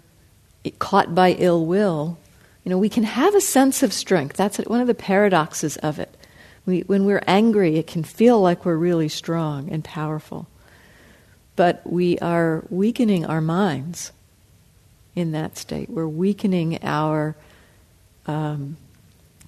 caught 0.79 1.15
by 1.15 1.33
ill 1.33 1.67
will, 1.67 2.17
you 2.65 2.71
know, 2.71 2.79
we 2.79 2.89
can 2.89 3.03
have 3.03 3.35
a 3.35 3.41
sense 3.41 3.83
of 3.83 3.93
strength. 3.93 4.37
That's 4.37 4.59
one 4.59 4.81
of 4.81 4.87
the 4.87 4.95
paradoxes 4.95 5.77
of 5.79 5.99
it. 5.99 6.17
We, 6.65 6.83
when 6.83 7.05
we're 7.05 7.25
angry, 7.27 7.77
it 7.77 7.89
can 7.89 8.05
feel 8.05 8.41
like 8.41 8.65
we're 8.65 8.77
really 8.77 9.09
strong 9.09 9.69
and 9.69 9.83
powerful. 9.83 10.47
But 11.57 11.83
we 11.85 12.19
are 12.21 12.63
weakening 12.71 13.27
our 13.27 13.41
minds 13.41 14.13
in 15.17 15.33
that 15.33 15.59
state. 15.59 15.91
We're 15.91 16.07
weakening 16.07 16.79
our 16.85 17.35
um, 18.29 18.77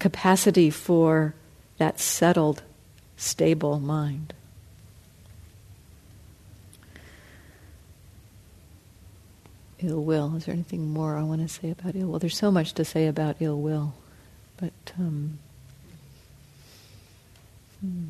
capacity 0.00 0.70
for 0.70 1.34
that 1.78 2.00
settled, 2.00 2.62
stable 3.16 3.78
mind. 3.78 4.34
Ill 9.86 10.02
will. 10.02 10.36
Is 10.36 10.46
there 10.46 10.54
anything 10.54 10.88
more 10.88 11.16
I 11.16 11.22
want 11.22 11.40
to 11.42 11.48
say 11.48 11.70
about 11.70 11.94
ill 11.96 12.08
will? 12.08 12.18
There's 12.18 12.36
so 12.36 12.50
much 12.50 12.72
to 12.74 12.84
say 12.84 13.06
about 13.06 13.36
ill 13.40 13.60
will, 13.60 13.94
but 14.56 14.72
um, 14.98 15.38
hmm. 17.80 18.04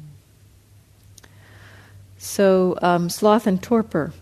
so 2.19 2.79
um, 2.83 3.11
sloth 3.11 3.47
and 3.47 3.63
torpor. 3.63 4.13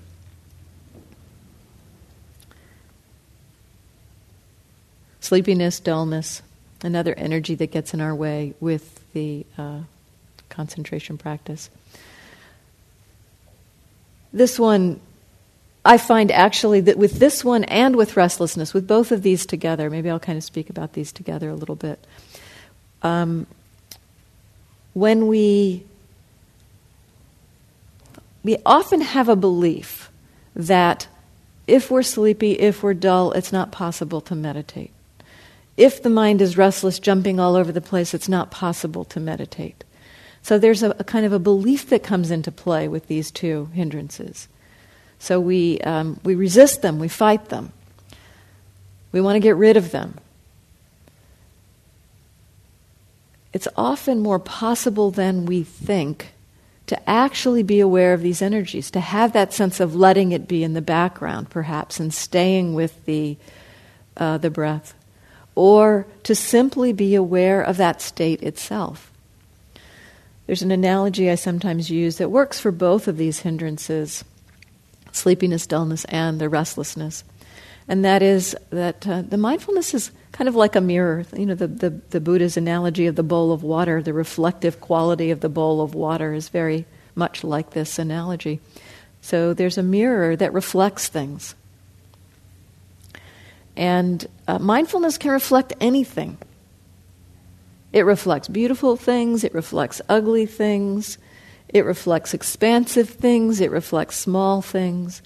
sleepiness, 5.32 5.80
dullness, 5.80 6.42
another 6.82 7.14
energy 7.14 7.54
that 7.54 7.70
gets 7.70 7.94
in 7.94 8.02
our 8.02 8.14
way 8.14 8.52
with 8.60 9.00
the 9.14 9.46
uh, 9.56 9.78
concentration 10.50 11.16
practice. 11.16 11.70
This 14.30 14.58
one, 14.58 15.00
I 15.84 15.98
find 15.98 16.30
actually 16.30 16.80
that 16.82 16.96
with 16.96 17.18
this 17.18 17.44
one 17.44 17.64
and 17.64 17.96
with 17.96 18.16
restlessness, 18.16 18.72
with 18.72 18.86
both 18.86 19.10
of 19.10 19.22
these 19.22 19.44
together, 19.44 19.90
maybe 19.90 20.08
I'll 20.08 20.20
kind 20.20 20.38
of 20.38 20.44
speak 20.44 20.70
about 20.70 20.92
these 20.92 21.12
together 21.12 21.48
a 21.48 21.54
little 21.54 21.74
bit. 21.74 22.04
Um, 23.02 23.46
when 24.94 25.26
we 25.26 25.84
we 28.44 28.56
often 28.66 29.00
have 29.00 29.28
a 29.28 29.36
belief 29.36 30.10
that 30.54 31.06
if 31.66 31.90
we're 31.90 32.02
sleepy, 32.02 32.52
if 32.52 32.82
we're 32.82 32.94
dull, 32.94 33.32
it's 33.32 33.52
not 33.52 33.70
possible 33.70 34.20
to 34.22 34.34
meditate. 34.34 34.90
If 35.76 36.02
the 36.02 36.10
mind 36.10 36.42
is 36.42 36.58
restless, 36.58 36.98
jumping 36.98 37.38
all 37.38 37.54
over 37.56 37.72
the 37.72 37.80
place, 37.80 38.14
it's 38.14 38.28
not 38.28 38.50
possible 38.50 39.04
to 39.06 39.20
meditate. 39.20 39.84
So 40.42 40.58
there's 40.58 40.82
a, 40.82 40.90
a 40.98 41.04
kind 41.04 41.24
of 41.24 41.32
a 41.32 41.38
belief 41.38 41.88
that 41.88 42.02
comes 42.02 42.30
into 42.30 42.50
play 42.50 42.88
with 42.88 43.06
these 43.06 43.30
two 43.30 43.70
hindrances. 43.72 44.48
So 45.22 45.38
we, 45.38 45.78
um, 45.82 46.18
we 46.24 46.34
resist 46.34 46.82
them, 46.82 46.98
we 46.98 47.06
fight 47.06 47.48
them, 47.48 47.72
we 49.12 49.20
want 49.20 49.36
to 49.36 49.40
get 49.40 49.54
rid 49.54 49.76
of 49.76 49.92
them. 49.92 50.18
It's 53.52 53.68
often 53.76 54.18
more 54.18 54.40
possible 54.40 55.12
than 55.12 55.46
we 55.46 55.62
think 55.62 56.32
to 56.88 57.08
actually 57.08 57.62
be 57.62 57.78
aware 57.78 58.14
of 58.14 58.22
these 58.22 58.42
energies, 58.42 58.90
to 58.90 58.98
have 58.98 59.32
that 59.32 59.52
sense 59.52 59.78
of 59.78 59.94
letting 59.94 60.32
it 60.32 60.48
be 60.48 60.64
in 60.64 60.72
the 60.72 60.82
background, 60.82 61.50
perhaps, 61.50 62.00
and 62.00 62.12
staying 62.12 62.74
with 62.74 63.04
the, 63.04 63.36
uh, 64.16 64.38
the 64.38 64.50
breath, 64.50 64.92
or 65.54 66.04
to 66.24 66.34
simply 66.34 66.92
be 66.92 67.14
aware 67.14 67.62
of 67.62 67.76
that 67.76 68.02
state 68.02 68.42
itself. 68.42 69.12
There's 70.48 70.62
an 70.62 70.72
analogy 70.72 71.30
I 71.30 71.36
sometimes 71.36 71.92
use 71.92 72.18
that 72.18 72.32
works 72.32 72.58
for 72.58 72.72
both 72.72 73.06
of 73.06 73.18
these 73.18 73.38
hindrances 73.38 74.24
sleepiness, 75.12 75.66
dullness, 75.66 76.04
and 76.06 76.40
the 76.40 76.48
restlessness. 76.48 77.24
And 77.88 78.04
that 78.04 78.22
is 78.22 78.56
that 78.70 79.06
uh, 79.06 79.22
the 79.22 79.36
mindfulness 79.36 79.94
is 79.94 80.10
kind 80.32 80.48
of 80.48 80.54
like 80.54 80.76
a 80.76 80.80
mirror. 80.80 81.24
You 81.36 81.46
know, 81.46 81.54
the, 81.54 81.66
the, 81.66 81.90
the 81.90 82.20
Buddha's 82.20 82.56
analogy 82.56 83.06
of 83.06 83.16
the 83.16 83.22
bowl 83.22 83.52
of 83.52 83.62
water, 83.62 84.02
the 84.02 84.12
reflective 84.12 84.80
quality 84.80 85.30
of 85.30 85.40
the 85.40 85.48
bowl 85.48 85.80
of 85.80 85.94
water 85.94 86.32
is 86.32 86.48
very 86.48 86.86
much 87.14 87.44
like 87.44 87.70
this 87.70 87.98
analogy. 87.98 88.60
So 89.20 89.54
there's 89.54 89.78
a 89.78 89.82
mirror 89.82 90.34
that 90.36 90.52
reflects 90.52 91.08
things. 91.08 91.54
And 93.76 94.26
uh, 94.46 94.58
mindfulness 94.58 95.18
can 95.18 95.30
reflect 95.30 95.72
anything. 95.80 96.38
It 97.92 98.06
reflects 98.06 98.48
beautiful 98.48 98.96
things, 98.96 99.44
it 99.44 99.54
reflects 99.54 100.00
ugly 100.08 100.46
things, 100.46 101.18
it 101.72 101.84
reflects 101.84 102.34
expansive 102.34 103.08
things, 103.08 103.60
it 103.60 103.70
reflects 103.70 104.16
small 104.16 104.60
things. 104.62 105.22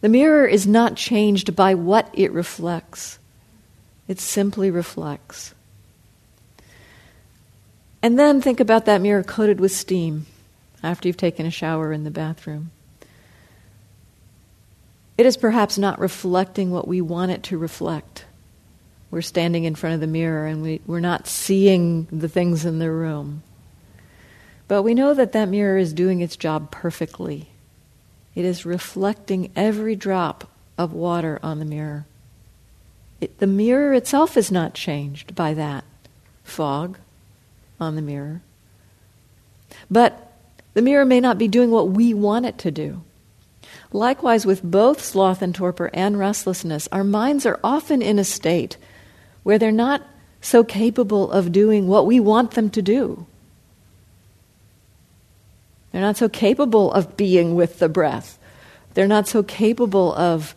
The 0.00 0.08
mirror 0.08 0.46
is 0.46 0.66
not 0.66 0.96
changed 0.96 1.54
by 1.54 1.74
what 1.74 2.10
it 2.12 2.32
reflects. 2.32 3.18
It 4.08 4.20
simply 4.20 4.70
reflects. 4.70 5.54
And 8.02 8.18
then 8.18 8.42
think 8.42 8.60
about 8.60 8.84
that 8.84 9.00
mirror 9.00 9.22
coated 9.22 9.60
with 9.60 9.72
steam 9.72 10.26
after 10.82 11.08
you've 11.08 11.16
taken 11.16 11.46
a 11.46 11.50
shower 11.50 11.90
in 11.92 12.04
the 12.04 12.10
bathroom. 12.10 12.70
It 15.16 15.26
is 15.26 15.36
perhaps 15.36 15.78
not 15.78 15.98
reflecting 15.98 16.70
what 16.70 16.88
we 16.88 17.00
want 17.00 17.30
it 17.30 17.44
to 17.44 17.58
reflect. 17.58 18.26
We're 19.10 19.22
standing 19.22 19.64
in 19.64 19.74
front 19.74 19.94
of 19.94 20.00
the 20.00 20.06
mirror 20.06 20.46
and 20.46 20.60
we, 20.60 20.80
we're 20.86 21.00
not 21.00 21.28
seeing 21.28 22.08
the 22.10 22.28
things 22.28 22.64
in 22.64 22.78
the 22.78 22.90
room. 22.90 23.42
But 24.66 24.82
we 24.82 24.94
know 24.94 25.14
that 25.14 25.32
that 25.32 25.48
mirror 25.48 25.76
is 25.76 25.92
doing 25.92 26.20
its 26.20 26.36
job 26.36 26.70
perfectly. 26.70 27.48
It 28.34 28.44
is 28.44 28.66
reflecting 28.66 29.50
every 29.54 29.94
drop 29.94 30.50
of 30.76 30.92
water 30.92 31.38
on 31.42 31.58
the 31.58 31.64
mirror. 31.64 32.06
It, 33.20 33.38
the 33.38 33.46
mirror 33.46 33.92
itself 33.94 34.36
is 34.36 34.50
not 34.50 34.74
changed 34.74 35.34
by 35.34 35.54
that 35.54 35.84
fog 36.42 36.98
on 37.80 37.94
the 37.94 38.02
mirror. 38.02 38.40
But 39.90 40.32
the 40.74 40.82
mirror 40.82 41.04
may 41.04 41.20
not 41.20 41.38
be 41.38 41.48
doing 41.48 41.70
what 41.70 41.90
we 41.90 42.14
want 42.14 42.46
it 42.46 42.58
to 42.58 42.70
do. 42.70 43.02
Likewise, 43.92 44.44
with 44.44 44.62
both 44.62 45.02
sloth 45.02 45.40
and 45.40 45.54
torpor 45.54 45.90
and 45.94 46.18
restlessness, 46.18 46.88
our 46.90 47.04
minds 47.04 47.46
are 47.46 47.60
often 47.62 48.02
in 48.02 48.18
a 48.18 48.24
state 48.24 48.76
where 49.42 49.58
they're 49.58 49.70
not 49.70 50.02
so 50.40 50.64
capable 50.64 51.30
of 51.30 51.52
doing 51.52 51.86
what 51.86 52.06
we 52.06 52.18
want 52.18 52.52
them 52.52 52.70
to 52.70 52.82
do. 52.82 53.26
They're 55.94 56.02
not 56.02 56.16
so 56.16 56.28
capable 56.28 56.92
of 56.92 57.16
being 57.16 57.54
with 57.54 57.78
the 57.78 57.88
breath. 57.88 58.36
They're 58.94 59.06
not 59.06 59.28
so 59.28 59.44
capable 59.44 60.12
of 60.16 60.56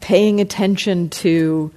paying 0.00 0.40
attention 0.40 1.10
to 1.10 1.70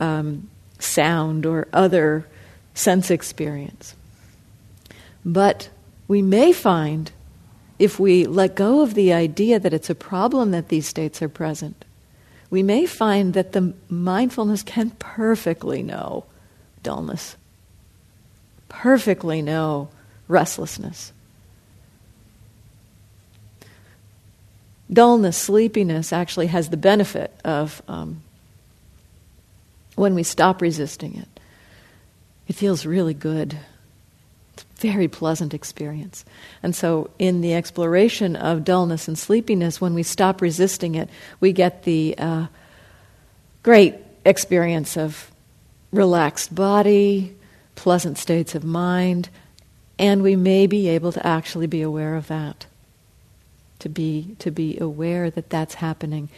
um, 0.00 0.50
sound 0.80 1.46
or 1.46 1.68
other 1.72 2.26
sense 2.74 3.08
experience. 3.08 3.94
But 5.24 5.68
we 6.08 6.20
may 6.20 6.52
find, 6.52 7.12
if 7.78 8.00
we 8.00 8.26
let 8.26 8.56
go 8.56 8.80
of 8.80 8.94
the 8.94 9.12
idea 9.12 9.60
that 9.60 9.72
it's 9.72 9.90
a 9.90 9.94
problem 9.94 10.50
that 10.50 10.70
these 10.70 10.88
states 10.88 11.22
are 11.22 11.28
present, 11.28 11.84
we 12.50 12.64
may 12.64 12.84
find 12.84 13.32
that 13.34 13.52
the 13.52 13.74
mindfulness 13.88 14.64
can 14.64 14.90
perfectly 14.98 15.84
know 15.84 16.24
dullness, 16.82 17.36
perfectly 18.68 19.42
know 19.42 19.88
restlessness, 20.28 21.12
dullness, 24.92 25.36
sleepiness 25.36 26.12
actually 26.12 26.46
has 26.48 26.68
the 26.68 26.76
benefit 26.76 27.32
of 27.44 27.82
um, 27.88 28.22
when 29.96 30.14
we 30.14 30.22
stop 30.22 30.60
resisting 30.60 31.16
it, 31.16 31.28
it 32.48 32.54
feels 32.54 32.84
really 32.84 33.14
good. 33.14 33.56
It's 34.54 34.64
a 34.84 34.88
very 34.88 35.08
pleasant 35.08 35.54
experience. 35.54 36.24
And 36.62 36.74
so, 36.74 37.10
in 37.18 37.40
the 37.40 37.54
exploration 37.54 38.36
of 38.36 38.64
dullness 38.64 39.08
and 39.08 39.18
sleepiness, 39.18 39.80
when 39.80 39.94
we 39.94 40.02
stop 40.02 40.40
resisting 40.40 40.94
it, 40.94 41.08
we 41.40 41.52
get 41.52 41.84
the 41.84 42.14
uh, 42.18 42.46
great 43.62 43.94
experience 44.24 44.96
of 44.96 45.30
relaxed 45.92 46.54
body, 46.54 47.34
pleasant 47.74 48.18
states 48.18 48.54
of 48.54 48.64
mind, 48.64 49.28
and 49.98 50.22
we 50.22 50.36
may 50.36 50.66
be 50.66 50.88
able 50.88 51.12
to 51.12 51.26
actually 51.26 51.66
be 51.66 51.82
aware 51.82 52.16
of 52.16 52.28
that 52.28 52.66
to 53.84 53.88
be, 53.90 54.34
to 54.38 54.50
be 54.50 54.78
aware 54.78 55.30
that 55.30 55.50
that's 55.50 55.74
happening. 55.74 56.30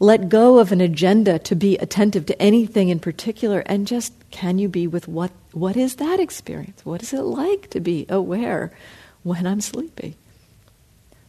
Let 0.00 0.28
go 0.28 0.58
of 0.58 0.72
an 0.72 0.80
agenda 0.80 1.38
to 1.40 1.54
be 1.54 1.76
attentive 1.76 2.26
to 2.26 2.42
anything 2.42 2.88
in 2.88 2.98
particular 2.98 3.60
and 3.60 3.86
just 3.86 4.12
can 4.30 4.58
you 4.58 4.68
be 4.68 4.86
with 4.86 5.06
what, 5.06 5.30
what 5.52 5.76
is 5.76 5.96
that 5.96 6.18
experience? 6.18 6.84
What 6.84 7.02
is 7.02 7.12
it 7.12 7.20
like 7.20 7.70
to 7.70 7.80
be 7.80 8.06
aware 8.08 8.72
when 9.22 9.46
I'm 9.46 9.60
sleepy? 9.60 10.16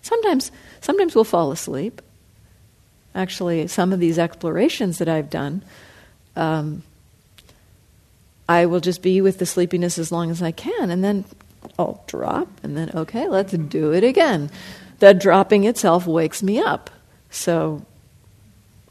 Sometimes, 0.02 0.52
sometimes 0.82 1.14
we'll 1.14 1.26
fall 1.26 1.52
asleep. 1.52 2.02
Actually, 3.14 3.68
some 3.68 3.92
of 3.92 4.00
these 4.00 4.18
explorations 4.18 4.98
that 5.00 5.10
I've 5.10 5.30
done, 5.30 5.62
um, 6.36 6.84
I 8.48 8.66
will 8.66 8.80
just 8.80 9.02
be 9.02 9.22
with 9.22 9.40
the 9.40 9.46
sleepiness 9.46 9.98
as 9.98 10.12
long 10.12 10.30
as 10.32 10.42
I 10.42 10.52
can, 10.52 10.92
and 10.92 11.04
then 11.04 11.26
I'll 11.80 12.04
drop, 12.08 12.48
and 12.64 12.78
then, 12.78 12.92
okay, 12.94 13.28
let's 13.28 13.54
do 13.54 13.92
it 13.92 14.04
again 14.04 14.52
the 15.00 15.14
dropping 15.14 15.66
itself 15.66 16.08
wakes 16.08 16.42
me 16.42 16.60
up. 16.60 16.90
So 17.30 17.86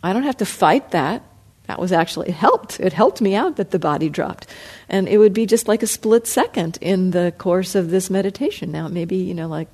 I 0.03 0.13
don't 0.13 0.25
have 0.25 0.37
to 0.39 0.47
fight 0.47 0.91
that. 0.91 1.23
That 1.67 1.81
was 1.81 1.93
actually, 1.93 2.29
it 2.29 2.35
helped. 2.35 2.79
It 2.79 2.93
helped 2.93 3.23
me 3.23 3.35
out 3.35 3.57
that 3.57 3.71
the 3.71 3.79
body 3.79 4.11
dropped. 4.11 4.47
And 4.89 5.09
it 5.09 5.17
would 5.17 5.33
be 5.33 5.47
just 5.47 5.67
like 5.67 5.83
a 5.83 5.87
split 5.87 6.27
second 6.27 6.79
in 6.81 7.13
the 7.13 7.33
course 7.39 7.75
of 7.75 7.91
this 7.91 8.11
meditation. 8.11 8.71
Now, 8.71 8.89
maybe, 8.89 9.17
you 9.17 9.35
know, 9.35 9.49
like, 9.49 9.69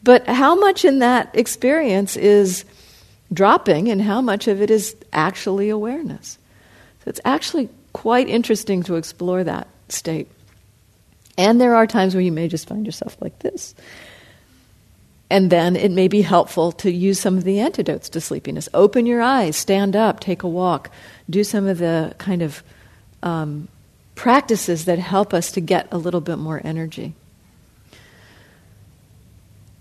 But 0.00 0.26
how 0.26 0.54
much 0.54 0.86
in 0.86 1.00
that 1.00 1.28
experience 1.34 2.16
is 2.16 2.64
dropping 3.32 3.88
and 3.88 4.00
how 4.00 4.20
much 4.20 4.48
of 4.48 4.60
it 4.62 4.70
is 4.70 4.96
actually 5.12 5.68
awareness? 5.68 6.38
So 7.04 7.10
it's 7.10 7.20
actually 7.24 7.68
quite 7.92 8.28
interesting 8.28 8.82
to 8.84 8.96
explore 8.96 9.44
that 9.44 9.68
state. 9.88 10.28
And 11.36 11.60
there 11.60 11.74
are 11.74 11.86
times 11.86 12.14
where 12.14 12.22
you 12.22 12.32
may 12.32 12.48
just 12.48 12.68
find 12.68 12.84
yourself 12.84 13.16
like 13.20 13.38
this. 13.40 13.74
And 15.30 15.50
then 15.50 15.76
it 15.76 15.90
may 15.90 16.08
be 16.08 16.22
helpful 16.22 16.72
to 16.72 16.90
use 16.90 17.20
some 17.20 17.36
of 17.36 17.44
the 17.44 17.60
antidotes 17.60 18.08
to 18.10 18.20
sleepiness. 18.20 18.68
Open 18.72 19.04
your 19.06 19.20
eyes, 19.20 19.56
stand 19.56 19.94
up, 19.94 20.20
take 20.20 20.42
a 20.42 20.48
walk, 20.48 20.90
do 21.28 21.44
some 21.44 21.66
of 21.66 21.78
the 21.78 22.14
kind 22.18 22.42
of 22.42 22.62
um, 23.22 23.68
practices 24.14 24.86
that 24.86 24.98
help 24.98 25.34
us 25.34 25.52
to 25.52 25.60
get 25.60 25.86
a 25.92 25.98
little 25.98 26.20
bit 26.20 26.38
more 26.38 26.60
energy. 26.64 27.14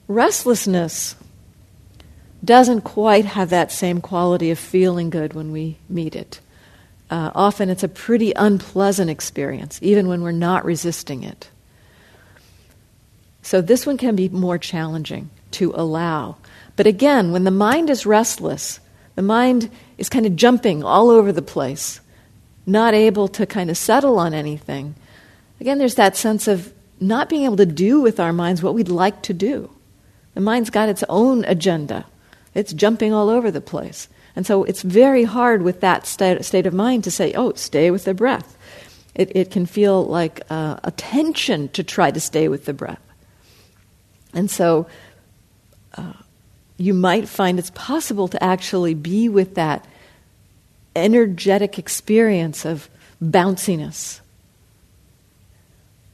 restlessness 0.08 1.16
doesn't 2.48 2.82
quite 2.82 3.26
have 3.26 3.52
that 3.52 3.72
same 3.72 4.02
quality 4.02 4.50
of 4.50 4.58
feeling 4.58 5.12
good 5.12 5.34
when 5.34 5.52
we 5.52 5.78
meet 5.88 6.16
it. 6.16 6.40
Uh, 7.12 7.32
often 7.36 7.70
it's 7.70 7.84
a 7.84 7.88
pretty 7.88 8.34
unpleasant 8.36 9.10
experience, 9.10 9.80
even 9.84 10.08
when 10.08 10.22
we're 10.22 10.32
not 10.32 10.66
resisting 10.66 11.24
it. 11.24 11.50
So 13.44 13.62
this 13.62 13.86
one 13.86 13.98
can 13.98 14.16
be 14.16 14.30
more 14.30 14.58
challenging 14.58 15.30
to 15.52 15.72
allow. 15.76 16.38
But 16.76 16.88
again, 16.88 17.32
when 17.32 17.44
the 17.44 17.52
mind 17.52 17.90
is 17.90 18.06
restless, 18.06 18.80
the 19.16 19.22
mind 19.22 19.70
is 19.98 20.10
kind 20.10 20.26
of 20.26 20.36
jumping 20.36 20.84
all 20.84 21.10
over 21.10 21.32
the 21.32 21.42
place, 21.42 22.02
not 22.66 22.94
able 22.94 23.28
to 23.30 23.46
kind 23.46 23.70
of 23.70 23.78
settle 23.78 24.20
on 24.20 24.34
anything. 24.34 24.96
Again, 25.62 25.78
there's 25.78 25.96
that 25.96 26.18
sense 26.18 26.48
of 26.48 26.74
not 27.00 27.30
being 27.30 27.44
able 27.44 27.58
to 27.58 27.66
do 27.66 28.02
with 28.02 28.20
our 28.20 28.34
minds 28.34 28.62
what 28.62 28.74
we'd 28.74 28.90
like 28.90 29.22
to 29.24 29.34
do. 29.34 29.70
The 30.34 30.42
mind's 30.42 30.70
got 30.70 30.90
its 30.90 31.04
own 31.08 31.46
agenda, 31.46 32.06
it's 32.58 32.74
jumping 32.74 33.14
all 33.14 33.30
over 33.30 33.52
the 33.52 33.62
place. 33.62 34.10
And 34.36 34.46
so 34.46 34.64
it's 34.64 34.82
very 34.82 35.24
hard 35.24 35.62
with 35.62 35.82
that 35.82 36.08
state, 36.08 36.44
state 36.44 36.66
of 36.66 36.74
mind 36.74 37.04
to 37.04 37.12
say, 37.12 37.34
oh, 37.34 37.54
stay 37.54 37.92
with 37.92 38.06
the 38.06 38.14
breath. 38.14 38.58
It, 39.14 39.32
it 39.36 39.52
can 39.52 39.66
feel 39.68 40.06
like 40.06 40.42
uh, 40.50 40.78
a 40.84 40.92
tension 40.92 41.70
to 41.70 41.84
try 41.84 42.12
to 42.12 42.20
stay 42.20 42.48
with 42.48 42.66
the 42.66 42.74
breath. 42.74 43.02
And 44.34 44.50
so 44.50 44.88
uh, 45.96 46.14
you 46.78 46.94
might 46.94 47.28
find 47.30 47.60
it's 47.60 47.70
possible 47.72 48.28
to 48.28 48.44
actually 48.44 48.96
be 48.96 49.30
with 49.30 49.56
that 49.56 49.86
energetic 50.96 51.78
experience 51.78 52.66
of 52.66 52.90
bounciness. 53.24 54.20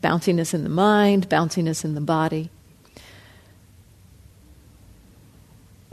Bounciness 0.02 0.54
in 0.54 0.64
the 0.64 0.70
mind, 0.70 1.30
bounciness 1.30 1.86
in 1.86 1.96
the 1.96 2.02
body. 2.02 2.50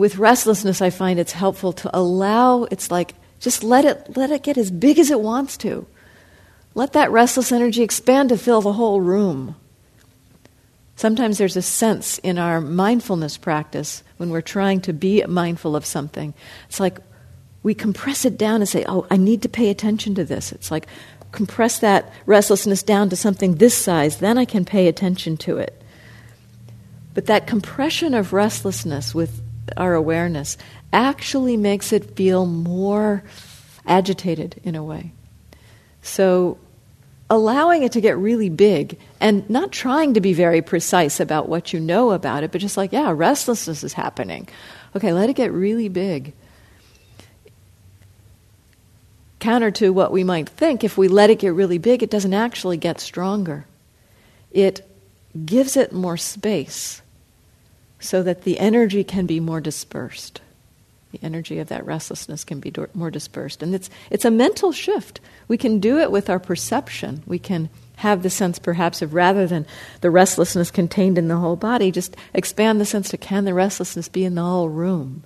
With 0.01 0.17
restlessness, 0.17 0.81
I 0.81 0.89
find 0.89 1.21
it's 1.21 1.33
helpful 1.33 1.75
to 1.75 1.91
allow, 1.95 2.65
it's 2.71 2.91
like, 2.91 3.13
just 3.39 3.63
let 3.63 3.85
it, 3.85 4.17
let 4.17 4.31
it 4.31 4.43
get 4.43 4.57
as 4.57 4.71
big 4.71 4.99
as 4.99 5.11
it 5.11 5.21
wants 5.21 5.59
to. 5.59 5.87
Let 6.75 6.95
that 6.95 7.11
restless 7.11 7.53
energy 7.53 7.83
expand 7.83 8.31
to 8.31 8.39
fill 8.39 8.63
the 8.63 8.73
whole 8.73 9.03
room. 9.03 9.57
Sometimes 10.97 11.37
there's 11.37 11.59
a 11.59 11.61
sense 11.61 12.17
in 12.21 12.39
our 12.39 12.63
mindfulness 12.63 13.37
practice 13.37 14.03
when 14.17 14.31
we're 14.31 14.41
trying 14.41 14.81
to 14.81 14.95
be 14.95 15.23
mindful 15.27 15.77
of 15.77 15.85
something. 15.85 16.33
It's 16.67 16.81
like 16.81 16.99
we 17.63 17.75
compress 17.75 18.25
it 18.25 18.39
down 18.39 18.63
and 18.63 18.69
say, 18.71 18.87
Oh, 18.89 19.07
I 19.11 19.19
need 19.19 19.43
to 19.43 19.51
pay 19.51 19.69
attention 19.69 20.15
to 20.15 20.25
this. 20.25 20.51
It's 20.51 20.71
like 20.71 20.87
compress 21.31 21.79
that 21.81 22.11
restlessness 22.25 22.83
down 22.83 23.11
to 23.11 23.17
something 23.17 23.57
this 23.57 23.77
size, 23.77 24.17
then 24.17 24.39
I 24.39 24.47
can 24.47 24.65
pay 24.65 24.89
attention 24.89 25.37
to 25.45 25.59
it. 25.59 25.79
But 27.13 27.27
that 27.27 27.47
compression 27.47 28.15
of 28.15 28.33
restlessness 28.33 29.15
with 29.15 29.43
our 29.77 29.95
awareness 29.95 30.57
actually 30.93 31.57
makes 31.57 31.93
it 31.93 32.17
feel 32.17 32.47
more 32.47 33.23
agitated 33.87 34.61
in 34.65 34.75
a 34.75 34.85
way. 34.85 35.13
So 36.03 36.59
allowing 37.29 37.85
it 37.85 37.93
to 37.93 38.01
get 38.01 38.19
really 38.19 38.49
big 38.49 38.99
and 39.21 39.49
not 39.49 39.71
trying 39.71 40.15
to 40.15 40.21
be 40.21 40.33
very 40.33 40.61
precise 40.63 41.21
about 41.21 41.49
what 41.49 41.73
you 41.73 41.79
know 41.79 42.11
about 42.11 42.43
it, 42.43 42.51
but 42.51 42.61
just 42.61 42.77
like, 42.77 42.93
yeah, 42.93 43.13
restlessness 43.15 43.85
is 43.85 43.93
happening. 43.93 44.49
Okay, 44.97 45.13
let 45.13 45.31
it 45.31 45.37
get 45.37 45.53
really 45.53 45.89
big. 45.89 46.33
Counter 49.39 49.71
to 49.71 49.91
what 49.91 50.13
we 50.13 50.25
might 50.25 50.49
think, 50.49 50.85
if 50.85 50.99
we 50.99 51.09
let 51.09 51.31
it 51.31 51.39
get 51.39 51.55
really 51.55 51.79
big, 51.79 52.03
it 52.03 52.11
doesn't 52.11 52.35
actually 52.35 52.77
get 52.77 53.01
stronger. 53.01 53.65
It 54.51 54.87
gives 55.47 55.77
it 55.77 55.93
more 55.93 56.17
space 56.17 57.01
so 58.01 58.23
that 58.23 58.43
the 58.43 58.59
energy 58.59 59.05
can 59.05 59.27
be 59.27 59.39
more 59.39 59.61
dispersed. 59.61 60.41
The 61.13 61.21
energy 61.23 61.59
of 61.59 61.69
that 61.69 61.85
restlessness 61.85 62.45
can 62.45 62.61
be 62.61 62.73
more 62.95 63.11
dispersed. 63.11 63.63
And 63.63 63.75
it's, 63.75 63.91
it's 64.11 64.25
a 64.25 64.31
mental 64.31 64.73
shift. 64.73 65.21
We 65.49 65.59
can 65.59 65.81
do 65.81 65.99
it 65.99 66.11
with 66.11 66.31
our 66.31 66.39
perception. 66.39 67.23
We 67.27 67.39
can 67.39 67.69
have 67.97 68.23
the 68.23 68.31
sense, 68.31 68.59
perhaps, 68.59 69.03
of 69.03 69.13
rather 69.13 69.47
than 69.47 69.67
the 70.01 70.11
restlessness 70.11 70.71
contained 70.71 71.19
in 71.19 71.29
the 71.29 71.37
whole 71.37 71.57
body, 71.57 71.91
just 71.91 72.17
expand 72.33 72.81
the 72.81 72.87
sense 72.87 73.11
to 73.11 73.19
can 73.19 73.45
the 73.45 73.55
restlessness 73.55 74.09
be 74.09 74.25
in 74.25 74.35
the 74.37 74.43
whole 74.43 74.69
room? 74.69 75.25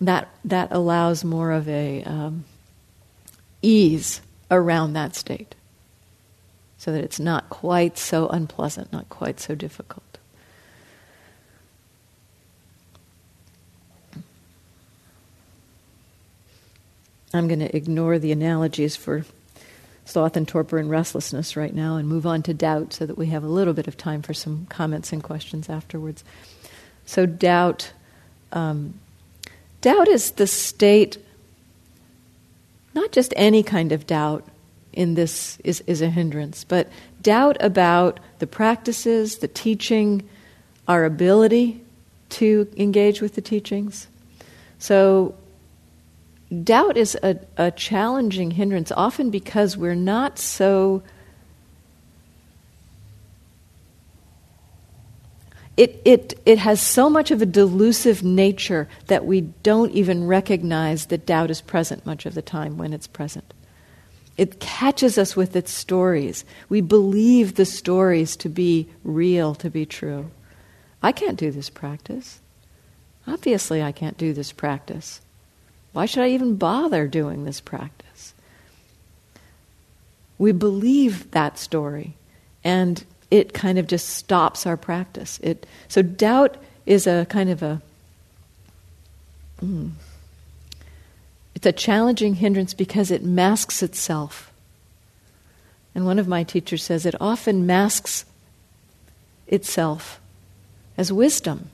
That, 0.00 0.28
that 0.44 0.68
allows 0.70 1.24
more 1.24 1.52
of 1.52 1.68
a 1.68 2.02
um, 2.04 2.44
ease 3.62 4.20
around 4.50 4.92
that 4.92 5.14
state 5.14 5.54
so 6.76 6.90
that 6.92 7.04
it's 7.04 7.20
not 7.20 7.48
quite 7.48 7.96
so 7.96 8.28
unpleasant, 8.28 8.92
not 8.92 9.08
quite 9.08 9.38
so 9.38 9.54
difficult. 9.54 10.11
I'm 17.34 17.48
going 17.48 17.60
to 17.60 17.76
ignore 17.76 18.18
the 18.18 18.32
analogies 18.32 18.96
for 18.96 19.24
sloth 20.04 20.36
and 20.36 20.46
torpor 20.46 20.78
and 20.78 20.90
restlessness 20.90 21.56
right 21.56 21.74
now 21.74 21.96
and 21.96 22.08
move 22.08 22.26
on 22.26 22.42
to 22.42 22.54
doubt 22.54 22.92
so 22.92 23.06
that 23.06 23.16
we 23.16 23.28
have 23.28 23.44
a 23.44 23.48
little 23.48 23.72
bit 23.72 23.88
of 23.88 23.96
time 23.96 24.22
for 24.22 24.34
some 24.34 24.66
comments 24.68 25.12
and 25.12 25.22
questions 25.22 25.68
afterwards. 25.68 26.24
So, 27.06 27.26
doubt. 27.26 27.92
Um, 28.52 29.00
doubt 29.80 30.08
is 30.08 30.32
the 30.32 30.46
state, 30.46 31.16
not 32.94 33.12
just 33.12 33.32
any 33.36 33.62
kind 33.62 33.92
of 33.92 34.06
doubt 34.06 34.46
in 34.92 35.14
this 35.14 35.58
is, 35.64 35.82
is 35.86 36.02
a 36.02 36.10
hindrance, 36.10 36.64
but 36.64 36.88
doubt 37.22 37.56
about 37.60 38.20
the 38.40 38.46
practices, 38.46 39.38
the 39.38 39.48
teaching, 39.48 40.28
our 40.86 41.04
ability 41.04 41.80
to 42.28 42.68
engage 42.76 43.20
with 43.22 43.34
the 43.34 43.40
teachings. 43.40 44.08
So, 44.78 45.34
doubt 46.52 46.96
is 46.96 47.16
a, 47.22 47.38
a 47.56 47.70
challenging 47.70 48.50
hindrance, 48.52 48.92
often 48.92 49.30
because 49.30 49.76
we're 49.76 49.94
not 49.94 50.38
so. 50.38 51.02
It, 55.76 56.02
it, 56.04 56.34
it 56.44 56.58
has 56.58 56.82
so 56.82 57.08
much 57.08 57.30
of 57.30 57.40
a 57.40 57.46
delusive 57.46 58.22
nature 58.22 58.88
that 59.06 59.24
we 59.24 59.40
don't 59.40 59.90
even 59.92 60.26
recognize 60.26 61.06
that 61.06 61.24
doubt 61.24 61.50
is 61.50 61.62
present 61.62 62.04
much 62.04 62.26
of 62.26 62.34
the 62.34 62.42
time 62.42 62.76
when 62.76 62.92
it's 62.92 63.06
present. 63.06 63.54
It 64.36 64.60
catches 64.60 65.16
us 65.16 65.34
with 65.34 65.56
its 65.56 65.72
stories. 65.72 66.44
We 66.68 66.82
believe 66.82 67.54
the 67.54 67.64
stories 67.64 68.36
to 68.36 68.50
be 68.50 68.88
real, 69.02 69.54
to 69.56 69.70
be 69.70 69.86
true. 69.86 70.30
I 71.02 71.12
can't 71.12 71.38
do 71.38 71.50
this 71.50 71.70
practice. 71.70 72.40
Obviously, 73.26 73.82
I 73.82 73.92
can't 73.92 74.18
do 74.18 74.32
this 74.32 74.52
practice. 74.52 75.20
Why 75.92 76.06
should 76.06 76.22
I 76.22 76.30
even 76.30 76.56
bother 76.56 77.06
doing 77.06 77.44
this 77.44 77.60
practice? 77.60 78.34
We 80.38 80.52
believe 80.52 81.30
that 81.32 81.58
story, 81.58 82.14
and 82.64 83.04
it 83.30 83.52
kind 83.52 83.78
of 83.78 83.86
just 83.86 84.08
stops 84.08 84.66
our 84.66 84.76
practice. 84.76 85.38
It, 85.42 85.66
so, 85.88 86.02
doubt 86.02 86.56
is 86.86 87.06
a 87.06 87.26
kind 87.28 87.50
of 87.50 87.62
a. 87.62 87.82
Mm, 89.62 89.92
it's 91.54 91.66
a 91.66 91.72
challenging 91.72 92.34
hindrance 92.34 92.74
because 92.74 93.10
it 93.10 93.22
masks 93.22 93.82
itself. 93.82 94.52
And 95.94 96.06
one 96.06 96.18
of 96.18 96.26
my 96.26 96.42
teachers 96.42 96.82
says 96.82 97.04
it 97.04 97.14
often 97.20 97.66
masks 97.66 98.24
itself 99.46 100.20
as 100.96 101.12
wisdom. 101.12 101.70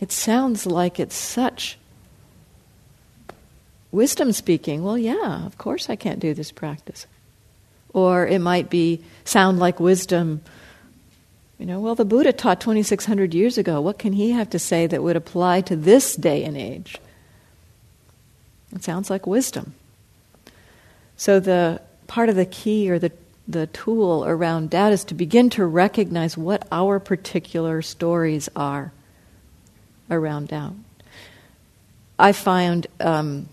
It 0.00 0.12
sounds 0.12 0.64
like 0.64 1.00
it's 1.00 1.16
such 1.16 1.76
wisdom 3.94 4.32
speaking, 4.32 4.82
well, 4.82 4.98
yeah, 4.98 5.46
of 5.46 5.56
course 5.56 5.88
I 5.88 5.96
can't 5.96 6.20
do 6.20 6.34
this 6.34 6.50
practice. 6.50 7.06
Or 7.92 8.26
it 8.26 8.40
might 8.40 8.68
be 8.68 9.02
sound 9.24 9.58
like 9.60 9.78
wisdom. 9.78 10.42
You 11.58 11.66
know, 11.66 11.80
well, 11.80 11.94
the 11.94 12.04
Buddha 12.04 12.32
taught 12.32 12.60
2,600 12.60 13.32
years 13.32 13.56
ago. 13.56 13.80
What 13.80 13.98
can 13.98 14.12
he 14.12 14.32
have 14.32 14.50
to 14.50 14.58
say 14.58 14.86
that 14.88 15.02
would 15.02 15.16
apply 15.16 15.60
to 15.62 15.76
this 15.76 16.16
day 16.16 16.42
and 16.44 16.56
age? 16.56 16.98
It 18.74 18.82
sounds 18.82 19.08
like 19.08 19.26
wisdom. 19.26 19.74
So, 21.16 21.38
the 21.38 21.80
part 22.08 22.28
of 22.28 22.34
the 22.34 22.44
key 22.44 22.90
or 22.90 22.98
the, 22.98 23.12
the 23.46 23.68
tool 23.68 24.24
around 24.26 24.70
doubt 24.70 24.92
is 24.92 25.04
to 25.04 25.14
begin 25.14 25.48
to 25.50 25.64
recognize 25.64 26.36
what 26.36 26.66
our 26.72 26.98
particular 26.98 27.82
stories 27.82 28.48
are 28.56 28.92
around 30.10 30.48
doubt. 30.48 30.74
I 32.18 32.32
find 32.32 32.86
um, 33.00 33.48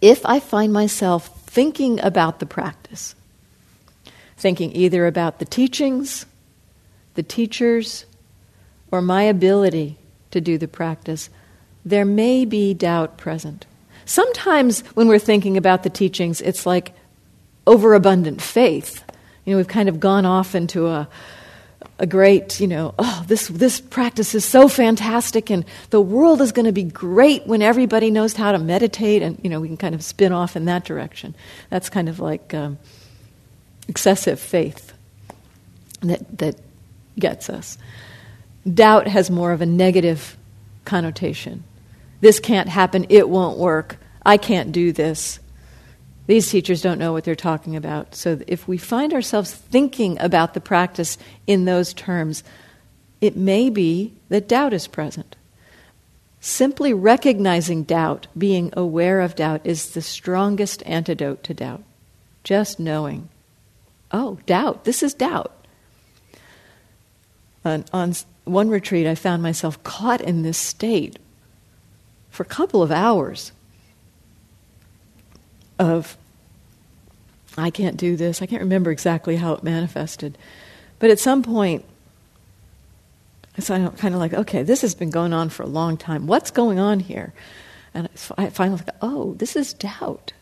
if 0.00 0.24
I 0.24 0.40
find 0.40 0.72
myself 0.72 1.44
thinking 1.46 2.00
about 2.00 2.38
the 2.38 2.46
practice, 2.46 3.14
thinking 4.36 4.74
either 4.74 5.06
about 5.06 5.38
the 5.38 5.44
teachings, 5.44 6.26
the 7.14 7.22
teachers, 7.22 8.06
or 8.90 9.02
my 9.02 9.22
ability 9.22 9.98
to 10.30 10.40
do 10.40 10.58
the 10.58 10.68
practice, 10.68 11.28
there 11.84 12.04
may 12.04 12.44
be 12.44 12.74
doubt 12.74 13.18
present. 13.18 13.66
Sometimes 14.04 14.80
when 14.94 15.08
we're 15.08 15.18
thinking 15.18 15.56
about 15.56 15.82
the 15.82 15.90
teachings, 15.90 16.40
it's 16.40 16.66
like 16.66 16.92
overabundant 17.66 18.40
faith. 18.40 19.04
You 19.44 19.52
know, 19.52 19.56
we've 19.58 19.68
kind 19.68 19.88
of 19.88 20.00
gone 20.00 20.26
off 20.26 20.54
into 20.54 20.88
a, 20.88 21.08
a 22.00 22.06
great, 22.06 22.58
you 22.60 22.66
know, 22.66 22.94
oh, 22.98 23.24
this, 23.28 23.48
this 23.48 23.78
practice 23.78 24.34
is 24.34 24.42
so 24.42 24.68
fantastic 24.68 25.50
and 25.50 25.66
the 25.90 26.00
world 26.00 26.40
is 26.40 26.50
going 26.50 26.64
to 26.64 26.72
be 26.72 26.82
great 26.82 27.46
when 27.46 27.60
everybody 27.60 28.10
knows 28.10 28.32
how 28.32 28.52
to 28.52 28.58
meditate. 28.58 29.22
And, 29.22 29.38
you 29.42 29.50
know, 29.50 29.60
we 29.60 29.68
can 29.68 29.76
kind 29.76 29.94
of 29.94 30.02
spin 30.02 30.32
off 30.32 30.56
in 30.56 30.64
that 30.64 30.84
direction. 30.84 31.34
That's 31.68 31.90
kind 31.90 32.08
of 32.08 32.18
like 32.18 32.54
um, 32.54 32.78
excessive 33.86 34.40
faith 34.40 34.94
that, 36.00 36.38
that 36.38 36.56
gets 37.18 37.50
us. 37.50 37.76
Doubt 38.72 39.06
has 39.06 39.30
more 39.30 39.52
of 39.52 39.60
a 39.60 39.66
negative 39.66 40.38
connotation. 40.86 41.64
This 42.22 42.40
can't 42.40 42.68
happen, 42.68 43.06
it 43.10 43.28
won't 43.28 43.58
work, 43.58 43.98
I 44.24 44.38
can't 44.38 44.72
do 44.72 44.92
this. 44.92 45.39
These 46.30 46.48
teachers 46.48 46.80
don't 46.80 47.00
know 47.00 47.12
what 47.12 47.24
they're 47.24 47.34
talking 47.34 47.74
about. 47.74 48.14
So 48.14 48.38
if 48.46 48.68
we 48.68 48.78
find 48.78 49.12
ourselves 49.12 49.50
thinking 49.50 50.16
about 50.20 50.54
the 50.54 50.60
practice 50.60 51.18
in 51.48 51.64
those 51.64 51.92
terms, 51.92 52.44
it 53.20 53.36
may 53.36 53.68
be 53.68 54.14
that 54.28 54.46
doubt 54.46 54.72
is 54.72 54.86
present. 54.86 55.34
Simply 56.38 56.94
recognizing 56.94 57.82
doubt, 57.82 58.28
being 58.38 58.72
aware 58.76 59.22
of 59.22 59.34
doubt, 59.34 59.62
is 59.64 59.90
the 59.90 60.00
strongest 60.00 60.84
antidote 60.86 61.42
to 61.42 61.52
doubt. 61.52 61.82
Just 62.44 62.78
knowing, 62.78 63.28
oh, 64.12 64.38
doubt, 64.46 64.84
this 64.84 65.02
is 65.02 65.14
doubt. 65.14 65.66
On, 67.64 67.84
on 67.92 68.14
one 68.44 68.68
retreat, 68.68 69.08
I 69.08 69.16
found 69.16 69.42
myself 69.42 69.82
caught 69.82 70.20
in 70.20 70.42
this 70.42 70.58
state 70.58 71.18
for 72.30 72.44
a 72.44 72.46
couple 72.46 72.84
of 72.84 72.92
hours 72.92 73.50
of 75.76 76.16
I 77.56 77.70
can't 77.70 77.96
do 77.96 78.16
this. 78.16 78.42
I 78.42 78.46
can't 78.46 78.62
remember 78.62 78.90
exactly 78.90 79.36
how 79.36 79.52
it 79.54 79.62
manifested. 79.62 80.38
But 80.98 81.10
at 81.10 81.18
some 81.18 81.42
point, 81.42 81.84
I'm 83.68 83.90
kind 83.92 84.14
of 84.14 84.20
like, 84.20 84.32
okay, 84.32 84.62
this 84.62 84.82
has 84.82 84.94
been 84.94 85.10
going 85.10 85.32
on 85.32 85.48
for 85.50 85.62
a 85.62 85.68
long 85.68 85.96
time. 85.96 86.26
What's 86.26 86.50
going 86.50 86.78
on 86.78 87.00
here? 87.00 87.32
And 87.92 88.08
I 88.38 88.50
finally 88.50 88.78
thought, 88.78 88.96
oh, 89.02 89.34
this 89.34 89.56
is 89.56 89.72
doubt. 89.72 90.32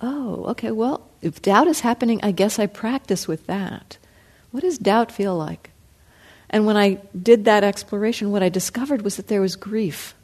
Oh, 0.00 0.44
okay, 0.50 0.70
well, 0.70 1.06
if 1.22 1.42
doubt 1.42 1.66
is 1.66 1.80
happening, 1.80 2.20
I 2.22 2.30
guess 2.30 2.58
I 2.58 2.66
practice 2.66 3.26
with 3.26 3.46
that. 3.46 3.98
What 4.50 4.62
does 4.62 4.78
doubt 4.78 5.10
feel 5.10 5.36
like? 5.36 5.70
And 6.48 6.64
when 6.64 6.76
I 6.76 7.00
did 7.20 7.44
that 7.44 7.64
exploration, 7.64 8.30
what 8.30 8.42
I 8.42 8.48
discovered 8.48 9.02
was 9.02 9.16
that 9.16 9.26
there 9.28 9.40
was 9.40 9.56
grief 9.56 10.14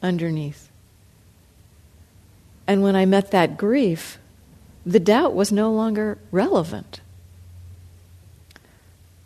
underneath. 0.00 0.70
And 2.66 2.82
when 2.82 2.94
I 2.94 3.06
met 3.06 3.32
that 3.32 3.58
grief, 3.58 4.18
the 4.88 4.98
doubt 4.98 5.34
was 5.34 5.52
no 5.52 5.70
longer 5.70 6.16
relevant. 6.32 7.00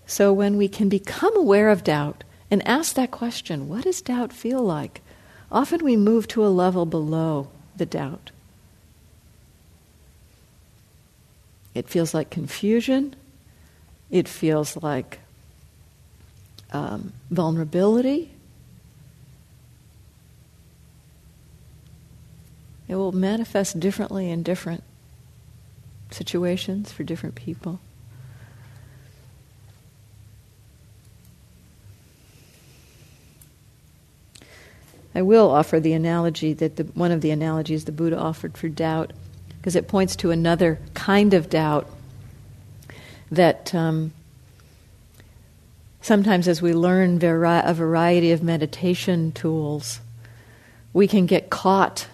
So 0.06 0.32
when 0.32 0.56
we 0.56 0.66
can 0.66 0.88
become 0.88 1.36
aware 1.36 1.68
of 1.68 1.84
doubt 1.84 2.24
and 2.50 2.66
ask 2.66 2.96
that 2.96 3.12
question, 3.12 3.68
what 3.68 3.84
does 3.84 4.02
doubt 4.02 4.32
feel 4.32 4.60
like? 4.60 5.02
Often 5.52 5.84
we 5.84 5.96
move 5.96 6.26
to 6.28 6.44
a 6.44 6.48
level 6.48 6.84
below 6.84 7.48
the 7.76 7.86
doubt. 7.86 8.32
It 11.76 11.88
feels 11.88 12.12
like 12.12 12.28
confusion. 12.28 13.14
It 14.10 14.26
feels 14.26 14.76
like 14.82 15.20
um, 16.72 17.12
vulnerability. 17.30 18.32
It 22.88 22.96
will 22.96 23.12
manifest 23.12 23.78
differently 23.78 24.28
in 24.28 24.42
different 24.42 24.82
situations 26.14 26.92
for 26.92 27.04
different 27.04 27.34
people. 27.34 27.80
I 35.14 35.22
will 35.22 35.50
offer 35.50 35.78
the 35.78 35.92
analogy 35.92 36.54
that 36.54 36.76
the, 36.76 36.84
one 36.84 37.12
of 37.12 37.20
the 37.20 37.30
analogies 37.30 37.84
the 37.84 37.92
Buddha 37.92 38.18
offered 38.18 38.56
for 38.56 38.68
doubt, 38.68 39.12
because 39.58 39.76
it 39.76 39.86
points 39.86 40.16
to 40.16 40.30
another 40.30 40.78
kind 40.94 41.34
of 41.34 41.50
doubt 41.50 41.88
that 43.30 43.74
um, 43.74 44.12
sometimes 46.00 46.48
as 46.48 46.62
we 46.62 46.72
learn 46.72 47.18
vari- 47.18 47.62
a 47.64 47.74
variety 47.74 48.32
of 48.32 48.42
meditation 48.42 49.32
tools, 49.32 50.00
we 50.92 51.06
can 51.06 51.26
get 51.26 51.50
caught 51.50 52.06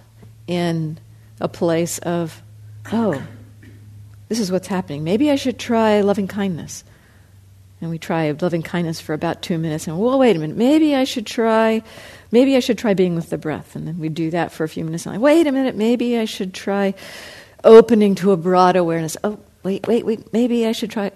in 0.46 0.98
a 1.40 1.48
place 1.48 1.98
of, 1.98 2.42
oh, 2.92 3.22
this 4.28 4.40
is 4.40 4.52
what's 4.52 4.68
happening. 4.68 5.04
Maybe 5.04 5.30
I 5.30 5.36
should 5.36 5.58
try 5.58 6.00
loving 6.00 6.28
kindness. 6.28 6.84
And 7.80 7.90
we 7.90 7.98
try 7.98 8.32
loving 8.32 8.62
kindness 8.62 9.00
for 9.00 9.14
about 9.14 9.40
two 9.40 9.56
minutes, 9.56 9.86
and 9.86 9.98
well, 10.00 10.18
wait 10.18 10.34
a 10.34 10.38
minute. 10.40 10.56
Maybe 10.56 10.96
I 10.96 11.04
should 11.04 11.26
try. 11.26 11.82
Maybe 12.32 12.56
I 12.56 12.60
should 12.60 12.76
try 12.76 12.94
being 12.94 13.14
with 13.14 13.30
the 13.30 13.38
breath, 13.38 13.76
and 13.76 13.86
then 13.86 13.98
we 14.00 14.08
do 14.08 14.30
that 14.32 14.50
for 14.50 14.64
a 14.64 14.68
few 14.68 14.84
minutes. 14.84 15.06
And 15.06 15.14
like, 15.14 15.22
wait 15.22 15.46
a 15.46 15.52
minute. 15.52 15.76
Maybe 15.76 16.18
I 16.18 16.24
should 16.24 16.52
try 16.52 16.94
opening 17.62 18.16
to 18.16 18.32
a 18.32 18.36
broad 18.36 18.74
awareness. 18.74 19.16
Oh, 19.22 19.38
wait, 19.62 19.86
wait, 19.86 20.04
wait. 20.04 20.32
Maybe 20.32 20.66
I 20.66 20.72
should 20.72 20.90
try 20.90 21.12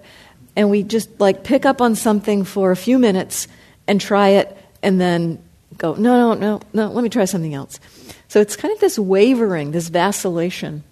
and 0.55 0.69
we 0.69 0.83
just 0.83 1.19
like 1.19 1.43
pick 1.43 1.65
up 1.65 1.81
on 1.81 1.95
something 1.95 2.43
for 2.43 2.71
a 2.71 2.75
few 2.75 2.99
minutes 2.99 3.47
and 3.87 3.99
try 3.99 4.29
it 4.29 4.55
and 4.81 4.99
then 4.99 5.41
go, 5.77 5.95
no, 5.95 6.33
no, 6.33 6.39
no, 6.39 6.61
no, 6.73 6.91
let 6.91 7.03
me 7.03 7.09
try 7.09 7.25
something 7.25 7.53
else. 7.53 7.79
So 8.27 8.39
it's 8.39 8.55
kind 8.55 8.73
of 8.73 8.79
this 8.79 8.97
wavering, 8.97 9.71
this 9.71 9.89
vacillation. 9.89 10.83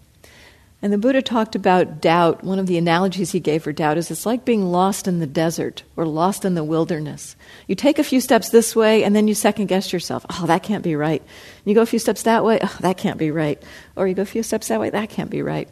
And 0.84 0.92
the 0.92 0.98
Buddha 0.98 1.22
talked 1.22 1.56
about 1.56 2.02
doubt. 2.02 2.44
One 2.44 2.58
of 2.58 2.66
the 2.66 2.78
analogies 2.78 3.32
he 3.32 3.40
gave 3.40 3.64
for 3.64 3.72
doubt 3.72 3.98
is 3.98 4.10
it's 4.10 4.26
like 4.26 4.46
being 4.46 4.72
lost 4.72 5.08
in 5.08 5.20
the 5.20 5.28
desert 5.28 5.84
or 5.96 6.08
lost 6.08 6.44
in 6.44 6.56
the 6.56 6.64
wilderness. 6.64 7.36
You 7.68 7.76
take 7.76 8.00
a 8.00 8.04
few 8.04 8.20
steps 8.20 8.50
this 8.50 8.76
way 8.76 9.04
and 9.04 9.16
then 9.16 9.28
you 9.28 9.36
second 9.36 9.68
guess 9.68 9.94
yourself. 9.94 10.26
Oh, 10.32 10.48
that 10.48 10.64
can't 10.64 10.84
be 10.84 10.96
right. 10.96 11.22
And 11.22 11.66
you 11.66 11.76
go 11.76 11.82
a 11.82 11.86
few 11.86 12.00
steps 12.00 12.24
that 12.24 12.44
way. 12.44 12.58
Oh, 12.62 12.78
that 12.80 12.98
can't 12.98 13.20
be 13.20 13.30
right. 13.30 13.62
Or 13.96 14.08
you 14.08 14.16
go 14.16 14.24
a 14.24 14.26
few 14.26 14.42
steps 14.42 14.70
that 14.70 14.80
way. 14.80 14.90
That 14.90 15.12
can't 15.12 15.30
be 15.30 15.44
right. 15.44 15.70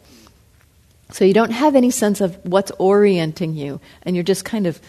So 1.12 1.24
you 1.24 1.34
don't 1.34 1.50
have 1.50 1.74
any 1.74 1.90
sense 1.90 2.20
of 2.20 2.38
what's 2.44 2.70
orienting 2.78 3.54
you, 3.54 3.80
and 4.02 4.14
you're 4.14 4.22
just 4.22 4.44
kind 4.44 4.66
of 4.66 4.80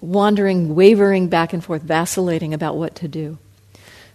wandering, 0.00 0.74
wavering 0.74 1.28
back 1.28 1.52
and 1.52 1.62
forth, 1.62 1.82
vacillating 1.82 2.54
about 2.54 2.76
what 2.76 2.94
to 2.96 3.08
do. 3.08 3.38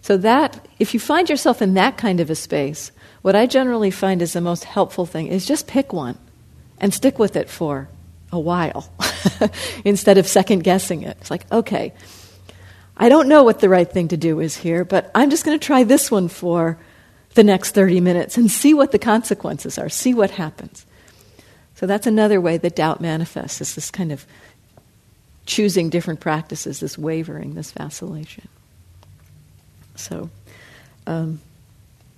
So 0.02 0.18
that, 0.18 0.68
if 0.80 0.94
you 0.94 1.00
find 1.00 1.30
yourself 1.30 1.62
in 1.62 1.76
that 1.76 1.98
kind 1.98 2.20
of 2.20 2.30
a 2.30 2.36
space, 2.36 2.92
what 3.22 3.36
I 3.36 3.46
generally 3.46 3.92
find 3.92 4.22
is 4.22 4.34
the 4.34 4.42
most 4.42 4.64
helpful 4.64 5.06
thing 5.06 5.28
is 5.28 5.46
just 5.46 5.68
pick 5.68 5.94
one 5.94 6.18
and 6.80 6.94
stick 6.94 7.20
with 7.20 7.36
it 7.36 7.50
for 7.50 7.88
a 8.32 8.40
while 8.40 8.92
instead 9.86 10.18
of 10.18 10.28
second 10.28 10.64
guessing 10.64 11.04
it. 11.04 11.18
It's 11.22 11.30
like, 11.30 11.50
okay, 11.52 11.94
I 12.98 13.10
don't 13.10 13.28
know 13.28 13.44
what 13.44 13.60
the 13.60 13.70
right 13.70 13.90
thing 13.90 14.08
to 14.10 14.18
do 14.18 14.40
is 14.40 14.56
here, 14.56 14.84
but 14.84 15.12
I'm 15.14 15.30
just 15.30 15.46
going 15.46 15.58
to 15.60 15.66
try 15.66 15.84
this 15.84 16.10
one 16.10 16.28
for 16.28 16.80
the 17.36 17.44
next 17.44 17.72
30 17.72 18.02
minutes 18.02 18.38
and 18.38 18.50
see 18.50 18.74
what 18.74 18.92
the 18.92 19.00
consequences 19.00 19.78
are, 19.78 19.90
see 19.90 20.14
what 20.14 20.32
happens. 20.32 20.86
So 21.76 21.86
that's 21.86 22.08
another 22.08 22.42
way 22.42 22.58
that 22.58 22.76
doubt 22.76 23.02
manifests, 23.02 23.62
is 23.62 23.76
this 23.76 23.92
kind 23.92 24.12
of 24.12 24.26
choosing 25.46 25.90
different 25.90 26.20
practices, 26.20 26.80
this 26.80 26.98
wavering, 26.98 27.56
this 27.56 27.72
vacillation. 27.72 28.48
So 29.96 30.30
um, 31.08 31.42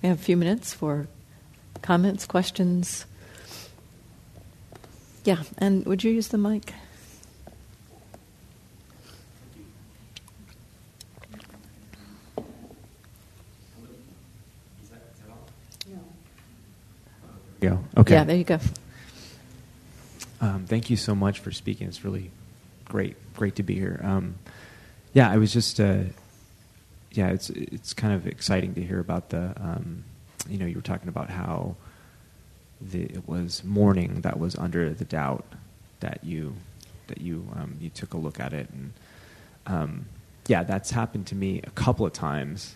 we 0.01 0.09
have 0.09 0.19
a 0.19 0.23
few 0.23 0.37
minutes 0.37 0.73
for 0.73 1.07
comments, 1.81 2.25
questions. 2.25 3.05
Yeah, 5.23 5.43
and 5.57 5.85
would 5.85 6.03
you 6.03 6.11
use 6.11 6.29
the 6.29 6.37
mic? 6.37 6.73
go. 17.63 17.83
Okay. 17.97 18.13
Yeah, 18.13 18.23
there 18.23 18.35
you 18.35 18.43
go. 18.43 18.59
Um, 20.41 20.65
thank 20.67 20.89
you 20.89 20.97
so 20.97 21.15
much 21.15 21.39
for 21.39 21.51
speaking. 21.51 21.87
It's 21.87 22.03
really 22.03 22.31
great, 22.85 23.15
great 23.35 23.55
to 23.55 23.63
be 23.63 23.75
here. 23.75 23.99
Um, 24.03 24.35
yeah, 25.13 25.29
I 25.29 25.37
was 25.37 25.53
just, 25.53 25.79
uh, 25.79 26.03
yeah, 27.13 27.29
it's 27.29 27.49
it's 27.51 27.93
kind 27.93 28.13
of 28.13 28.27
exciting 28.27 28.73
to 28.75 28.83
hear 28.83 28.99
about 28.99 29.29
the, 29.29 29.53
um, 29.57 30.03
you 30.49 30.57
know, 30.57 30.65
you 30.65 30.75
were 30.75 30.81
talking 30.81 31.09
about 31.09 31.29
how 31.29 31.75
the, 32.81 33.03
it 33.03 33.27
was 33.27 33.63
mourning 33.63 34.21
that 34.21 34.39
was 34.39 34.55
under 34.57 34.93
the 34.93 35.05
doubt 35.05 35.45
that 35.99 36.23
you 36.23 36.55
that 37.07 37.21
you 37.21 37.47
um, 37.55 37.77
you 37.79 37.89
took 37.89 38.13
a 38.13 38.17
look 38.17 38.39
at 38.39 38.53
it, 38.53 38.69
and 38.71 38.93
um, 39.67 40.05
yeah, 40.47 40.63
that's 40.63 40.91
happened 40.91 41.27
to 41.27 41.35
me 41.35 41.61
a 41.63 41.69
couple 41.71 42.05
of 42.05 42.13
times 42.13 42.75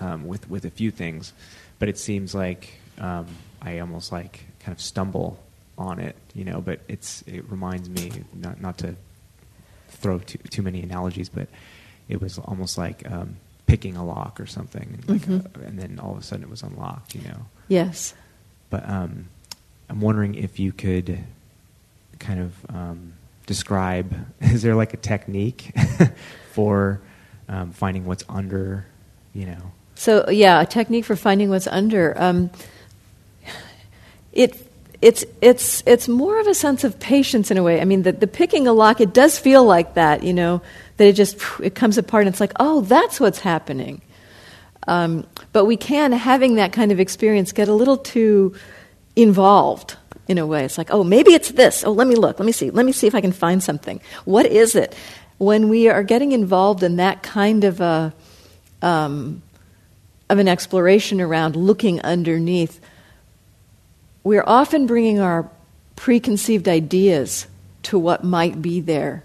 um, 0.00 0.26
with 0.26 0.48
with 0.48 0.64
a 0.64 0.70
few 0.70 0.90
things, 0.90 1.32
but 1.78 1.88
it 1.88 1.98
seems 1.98 2.34
like 2.34 2.78
I 2.98 3.78
almost 3.80 4.12
like 4.12 4.46
kind 4.60 4.74
of 4.76 4.80
stumble 4.80 5.42
on 5.76 5.98
it, 5.98 6.16
you 6.34 6.44
know. 6.44 6.60
But 6.60 6.80
it's 6.88 7.22
it 7.22 7.50
reminds 7.50 7.88
me 7.88 8.12
not 8.32 8.60
not 8.60 8.78
to 8.78 8.94
throw 9.88 10.18
too 10.20 10.38
too 10.50 10.62
many 10.62 10.82
analogies, 10.82 11.28
but 11.28 11.48
it 12.08 12.20
was 12.20 12.38
almost 12.38 12.78
like 12.78 13.10
um, 13.10 13.36
picking 13.72 13.96
a 13.96 14.04
lock 14.04 14.38
or 14.38 14.44
something, 14.44 14.82
and, 14.82 15.08
like 15.08 15.22
mm-hmm. 15.22 15.62
a, 15.62 15.66
and 15.66 15.78
then 15.78 15.98
all 15.98 16.12
of 16.12 16.18
a 16.18 16.22
sudden 16.22 16.44
it 16.44 16.50
was 16.50 16.62
unlocked, 16.62 17.14
you 17.14 17.22
know. 17.22 17.46
Yes. 17.68 18.12
But 18.68 18.86
um, 18.86 19.30
I'm 19.88 20.02
wondering 20.02 20.34
if 20.34 20.58
you 20.58 20.72
could 20.72 21.18
kind 22.18 22.38
of 22.38 22.52
um, 22.68 23.14
describe? 23.46 24.14
Is 24.42 24.60
there 24.60 24.74
like 24.74 24.92
a 24.92 24.98
technique 24.98 25.74
for 26.52 27.00
um, 27.48 27.70
finding 27.70 28.04
what's 28.04 28.24
under? 28.28 28.84
You 29.32 29.46
know. 29.46 29.72
So 29.94 30.28
yeah, 30.28 30.60
a 30.60 30.66
technique 30.66 31.06
for 31.06 31.16
finding 31.16 31.48
what's 31.48 31.66
under. 31.66 32.12
Um, 32.20 32.50
it 34.34 34.70
it's 35.02 35.24
it's 35.40 35.82
it's 35.84 36.08
more 36.08 36.40
of 36.40 36.46
a 36.46 36.54
sense 36.54 36.84
of 36.84 36.98
patience 37.00 37.50
in 37.50 37.58
a 37.58 37.62
way. 37.62 37.80
I 37.80 37.84
mean, 37.84 38.02
the, 38.02 38.12
the 38.12 38.28
picking 38.28 38.68
a 38.68 38.72
lock, 38.72 39.00
it 39.00 39.12
does 39.12 39.36
feel 39.36 39.64
like 39.64 39.94
that, 39.94 40.22
you 40.22 40.32
know, 40.32 40.62
that 40.96 41.06
it 41.08 41.14
just 41.14 41.36
it 41.60 41.74
comes 41.74 41.98
apart 41.98 42.22
and 42.22 42.32
it's 42.32 42.40
like, 42.40 42.52
oh, 42.60 42.82
that's 42.82 43.18
what's 43.18 43.40
happening. 43.40 44.00
Um, 44.86 45.26
but 45.52 45.64
we 45.64 45.76
can, 45.76 46.12
having 46.12 46.54
that 46.54 46.72
kind 46.72 46.92
of 46.92 47.00
experience, 47.00 47.52
get 47.52 47.68
a 47.68 47.74
little 47.74 47.96
too 47.96 48.54
involved 49.16 49.96
in 50.28 50.38
a 50.38 50.46
way. 50.46 50.64
It's 50.64 50.78
like, 50.78 50.90
oh, 50.90 51.04
maybe 51.04 51.32
it's 51.32 51.50
this. 51.50 51.84
Oh, 51.84 51.92
let 51.92 52.06
me 52.06 52.14
look. 52.14 52.38
Let 52.38 52.46
me 52.46 52.52
see. 52.52 52.70
Let 52.70 52.86
me 52.86 52.92
see 52.92 53.08
if 53.08 53.14
I 53.14 53.20
can 53.20 53.32
find 53.32 53.62
something. 53.62 54.00
What 54.24 54.46
is 54.46 54.76
it? 54.76 54.94
When 55.38 55.68
we 55.68 55.88
are 55.88 56.04
getting 56.04 56.30
involved 56.30 56.84
in 56.84 56.96
that 56.96 57.24
kind 57.24 57.64
of 57.64 57.80
a 57.80 58.14
um, 58.80 59.42
of 60.30 60.38
an 60.38 60.48
exploration 60.48 61.20
around 61.20 61.56
looking 61.56 62.00
underneath, 62.02 62.80
we're 64.24 64.44
often 64.46 64.86
bringing 64.86 65.20
our 65.20 65.48
preconceived 65.96 66.68
ideas 66.68 67.46
to 67.84 67.98
what 67.98 68.24
might 68.24 68.62
be 68.62 68.80
there, 68.80 69.24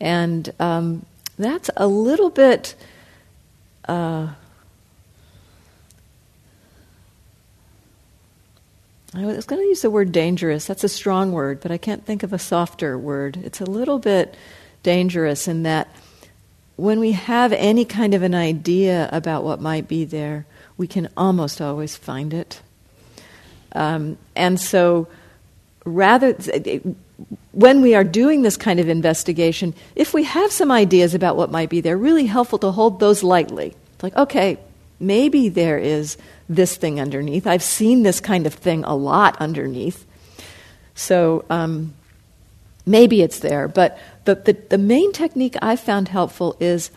and 0.00 0.52
um, 0.60 1.04
that's 1.38 1.70
a 1.76 1.86
little 1.86 2.30
bit. 2.30 2.74
Uh, 3.88 4.28
I 9.12 9.24
was 9.24 9.44
going 9.44 9.60
to 9.60 9.66
use 9.66 9.82
the 9.82 9.90
word 9.90 10.12
dangerous. 10.12 10.66
That's 10.66 10.84
a 10.84 10.88
strong 10.88 11.32
word, 11.32 11.60
but 11.60 11.72
I 11.72 11.78
can't 11.78 12.06
think 12.06 12.22
of 12.22 12.32
a 12.32 12.38
softer 12.38 12.96
word. 12.96 13.36
It's 13.38 13.60
a 13.60 13.64
little 13.64 13.98
bit 13.98 14.36
dangerous 14.84 15.48
in 15.48 15.64
that 15.64 15.88
when 16.76 17.00
we 17.00 17.12
have 17.12 17.52
any 17.52 17.84
kind 17.84 18.14
of 18.14 18.22
an 18.22 18.34
idea 18.34 19.08
about 19.12 19.44
what 19.44 19.60
might 19.60 19.88
be 19.88 20.04
there, 20.04 20.46
we 20.76 20.86
can 20.86 21.08
almost 21.16 21.60
always 21.60 21.96
find 21.96 22.32
it. 22.32 22.62
Um, 23.72 24.18
and 24.34 24.60
so, 24.60 25.08
rather, 25.84 26.36
when 27.52 27.82
we 27.82 27.94
are 27.94 28.04
doing 28.04 28.42
this 28.42 28.56
kind 28.56 28.80
of 28.80 28.88
investigation, 28.88 29.74
if 29.94 30.14
we 30.14 30.24
have 30.24 30.52
some 30.52 30.70
ideas 30.70 31.14
about 31.14 31.36
what 31.36 31.50
might 31.50 31.68
be 31.68 31.80
there, 31.80 31.96
really 31.96 32.26
helpful 32.26 32.58
to 32.60 32.70
hold 32.70 33.00
those 33.00 33.22
lightly. 33.22 33.74
It's 33.94 34.02
Like, 34.02 34.16
okay, 34.16 34.58
maybe 34.98 35.48
there 35.48 35.78
is 35.78 36.16
this 36.48 36.76
thing 36.76 37.00
underneath. 37.00 37.46
I've 37.46 37.62
seen 37.62 38.02
this 38.02 38.20
kind 38.20 38.46
of 38.46 38.54
thing 38.54 38.84
a 38.84 38.94
lot 38.94 39.36
underneath. 39.38 40.06
So 40.94 41.44
um, 41.48 41.94
maybe 42.86 43.22
it's 43.22 43.40
there. 43.40 43.68
But 43.68 43.98
the, 44.24 44.34
the, 44.34 44.56
the 44.68 44.78
main 44.78 45.12
technique 45.12 45.56
I 45.62 45.76
found 45.76 46.08
helpful 46.08 46.56
is 46.60 46.90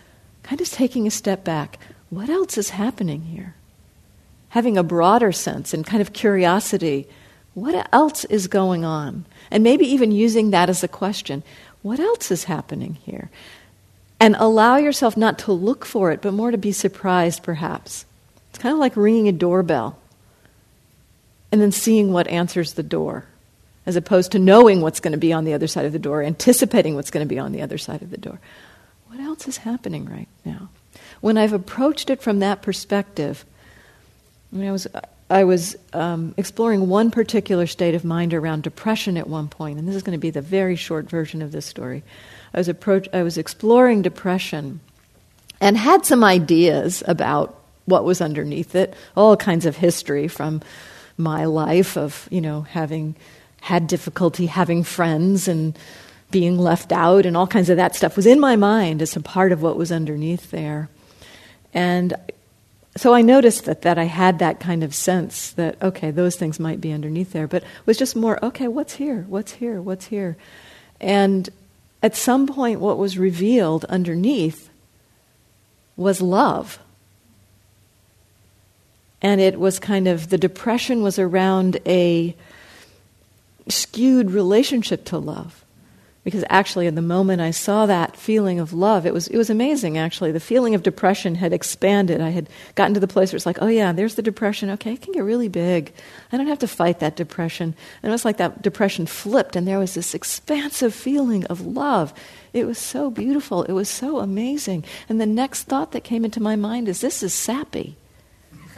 kind 0.43 0.59
of 0.59 0.69
taking 0.69 1.07
a 1.07 1.11
step 1.11 1.43
back. 1.43 1.79
What 2.09 2.29
else 2.29 2.57
is 2.57 2.71
happening 2.71 3.23
here? 3.23 3.55
Having 4.53 4.77
a 4.77 4.83
broader 4.83 5.31
sense 5.31 5.73
and 5.73 5.83
kind 5.83 5.99
of 5.99 6.13
curiosity. 6.13 7.07
What 7.55 7.89
else 7.91 8.23
is 8.25 8.45
going 8.45 8.85
on? 8.85 9.25
And 9.49 9.63
maybe 9.63 9.85
even 9.87 10.11
using 10.11 10.51
that 10.51 10.69
as 10.69 10.83
a 10.83 10.87
question. 10.87 11.41
What 11.81 11.99
else 11.99 12.29
is 12.29 12.43
happening 12.43 12.99
here? 13.03 13.31
And 14.19 14.35
allow 14.37 14.77
yourself 14.77 15.17
not 15.17 15.39
to 15.39 15.51
look 15.51 15.85
for 15.85 16.11
it, 16.11 16.21
but 16.21 16.35
more 16.35 16.51
to 16.51 16.57
be 16.59 16.71
surprised, 16.71 17.41
perhaps. 17.41 18.05
It's 18.51 18.59
kind 18.59 18.73
of 18.73 18.79
like 18.79 18.95
ringing 18.95 19.27
a 19.27 19.31
doorbell 19.31 19.97
and 21.51 21.59
then 21.59 21.71
seeing 21.71 22.13
what 22.13 22.27
answers 22.27 22.73
the 22.73 22.83
door, 22.83 23.25
as 23.87 23.95
opposed 23.95 24.33
to 24.33 24.39
knowing 24.39 24.81
what's 24.81 24.99
going 24.99 25.13
to 25.13 25.17
be 25.17 25.33
on 25.33 25.45
the 25.45 25.53
other 25.55 25.65
side 25.65 25.85
of 25.85 25.93
the 25.93 25.99
door, 25.99 26.21
anticipating 26.21 26.93
what's 26.93 27.09
going 27.09 27.27
to 27.27 27.35
be 27.35 27.39
on 27.39 27.53
the 27.53 27.63
other 27.63 27.79
side 27.79 28.03
of 28.03 28.11
the 28.11 28.17
door. 28.17 28.39
What 29.07 29.19
else 29.19 29.47
is 29.47 29.57
happening 29.57 30.05
right 30.05 30.27
now? 30.45 30.69
When 31.21 31.39
I've 31.39 31.53
approached 31.53 32.11
it 32.11 32.21
from 32.21 32.37
that 32.39 32.61
perspective, 32.61 33.45
when 34.53 34.67
I 34.67 34.71
was 34.71 34.87
I 35.29 35.45
was 35.45 35.75
um, 35.93 36.35
exploring 36.37 36.87
one 36.87 37.09
particular 37.09 37.65
state 37.65 37.95
of 37.95 38.05
mind 38.05 38.33
around 38.33 38.63
depression 38.63 39.17
at 39.17 39.27
one 39.27 39.47
point, 39.47 39.79
and 39.79 39.87
this 39.87 39.95
is 39.95 40.03
going 40.03 40.17
to 40.17 40.21
be 40.21 40.29
the 40.29 40.41
very 40.41 40.75
short 40.75 41.09
version 41.09 41.41
of 41.41 41.51
this 41.51 41.65
story. 41.65 42.03
I 42.53 42.59
was 42.59 42.67
approach, 42.67 43.07
I 43.13 43.23
was 43.23 43.37
exploring 43.37 44.03
depression, 44.03 44.79
and 45.59 45.75
had 45.75 46.05
some 46.05 46.23
ideas 46.23 47.03
about 47.07 47.59
what 47.85 48.03
was 48.03 48.21
underneath 48.21 48.75
it, 48.75 48.93
all 49.17 49.35
kinds 49.35 49.65
of 49.65 49.75
history 49.75 50.27
from 50.27 50.61
my 51.17 51.45
life 51.45 51.97
of, 51.97 52.27
you 52.29 52.41
know, 52.41 52.61
having 52.61 53.15
had 53.61 53.87
difficulty 53.87 54.45
having 54.45 54.83
friends 54.83 55.47
and 55.47 55.77
being 56.31 56.59
left 56.59 56.91
out 56.91 57.25
and 57.25 57.37
all 57.37 57.47
kinds 57.47 57.69
of 57.69 57.77
that 57.77 57.95
stuff 57.95 58.17
was 58.17 58.25
in 58.25 58.39
my 58.39 58.55
mind 58.57 59.01
as 59.01 59.15
a 59.15 59.21
part 59.21 59.51
of 59.51 59.61
what 59.61 59.77
was 59.77 59.91
underneath 59.91 60.51
there. 60.51 60.89
And 61.73 62.13
so 62.95 63.13
I 63.13 63.21
noticed 63.21 63.65
that, 63.65 63.81
that 63.81 63.97
I 63.97 64.03
had 64.03 64.39
that 64.39 64.59
kind 64.59 64.83
of 64.83 64.93
sense 64.93 65.51
that, 65.51 65.81
okay, 65.81 66.11
those 66.11 66.35
things 66.35 66.59
might 66.59 66.79
be 66.79 66.91
underneath 66.91 67.31
there, 67.33 67.47
but 67.47 67.63
was 67.85 67.97
just 67.97 68.15
more, 68.15 68.43
okay, 68.45 68.67
what's 68.67 68.93
here? 68.93 69.25
What's 69.27 69.53
here? 69.53 69.81
What's 69.81 70.05
here? 70.05 70.37
And 71.01 71.49
at 72.03 72.15
some 72.15 72.45
point, 72.45 72.79
what 72.79 72.99
was 72.99 73.17
revealed 73.17 73.85
underneath 73.85 74.69
was 75.95 76.21
love. 76.21 76.79
And 79.21 79.41
it 79.41 79.59
was 79.59 79.79
kind 79.79 80.07
of, 80.07 80.29
the 80.29 80.37
depression 80.37 81.01
was 81.01 81.17
around 81.17 81.79
a 81.85 82.35
skewed 83.69 84.31
relationship 84.31 85.05
to 85.05 85.17
love. 85.17 85.62
Because 86.23 86.45
actually, 86.49 86.87
in 86.87 86.95
the 86.95 87.01
moment 87.01 87.41
I 87.41 87.51
saw 87.51 87.85
that 87.85 88.15
feeling 88.15 88.61
of 88.61 88.71
love, 88.71 89.05
it 89.05 89.13
was, 89.13 89.27
it 89.27 89.35
was 89.37 89.49
amazing, 89.49 89.97
actually. 89.97 90.31
The 90.31 90.39
feeling 90.39 90.73
of 90.73 90.81
depression 90.81 91.35
had 91.35 91.51
expanded. 91.51 92.21
I 92.21 92.29
had 92.29 92.47
gotten 92.75 92.93
to 92.93 93.01
the 93.01 93.09
place 93.09 93.33
where 93.33 93.35
it's 93.35 93.45
like, 93.45 93.61
oh, 93.61 93.67
yeah, 93.67 93.91
there's 93.91 94.15
the 94.15 94.21
depression. 94.21 94.69
Okay, 94.69 94.93
it 94.93 95.01
can 95.01 95.11
get 95.11 95.25
really 95.25 95.49
big. 95.49 95.91
I 96.31 96.37
don't 96.37 96.47
have 96.47 96.59
to 96.59 96.67
fight 96.67 96.99
that 96.99 97.17
depression. 97.17 97.75
And 98.01 98.09
it 98.09 98.13
was 98.13 98.23
like 98.23 98.37
that 98.37 98.61
depression 98.61 99.05
flipped, 99.05 99.57
and 99.57 99.67
there 99.67 99.79
was 99.79 99.95
this 99.95 100.13
expansive 100.13 100.93
feeling 100.93 101.43
of 101.47 101.59
love. 101.59 102.13
It 102.53 102.65
was 102.65 102.77
so 102.77 103.11
beautiful. 103.11 103.63
It 103.63 103.73
was 103.73 103.89
so 103.89 104.19
amazing. 104.19 104.85
And 105.09 105.19
the 105.19 105.25
next 105.25 105.63
thought 105.63 105.91
that 105.91 106.05
came 106.05 106.23
into 106.23 106.39
my 106.39 106.55
mind 106.55 106.87
is 106.87 107.01
this 107.01 107.21
is 107.21 107.33
sappy. 107.33 107.97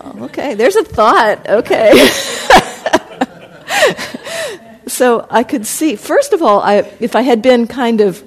oh, 0.00 0.18
okay, 0.20 0.54
there's 0.54 0.76
a 0.76 0.84
thought. 0.84 1.48
Okay. 1.48 2.08
so 4.86 5.26
I 5.30 5.42
could 5.42 5.66
see, 5.66 5.96
first 5.96 6.32
of 6.32 6.42
all, 6.42 6.60
I, 6.60 6.90
if 7.00 7.16
I 7.16 7.22
had 7.22 7.42
been 7.42 7.66
kind 7.66 8.00
of, 8.00 8.22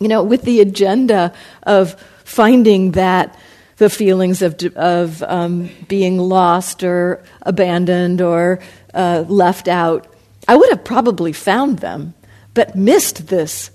you 0.00 0.08
know, 0.08 0.22
with 0.22 0.42
the 0.42 0.60
agenda 0.60 1.32
of 1.62 2.00
finding 2.24 2.92
that 2.92 3.36
the 3.76 3.90
feelings 3.90 4.42
of, 4.42 4.60
of 4.76 5.22
um, 5.22 5.68
being 5.88 6.18
lost 6.18 6.84
or 6.84 7.22
abandoned 7.42 8.20
or 8.20 8.60
uh, 8.92 9.24
left 9.28 9.68
out, 9.68 10.06
I 10.46 10.56
would 10.56 10.70
have 10.70 10.84
probably 10.84 11.32
found 11.32 11.78
them, 11.78 12.14
but 12.54 12.76
missed 12.76 13.26
this 13.26 13.70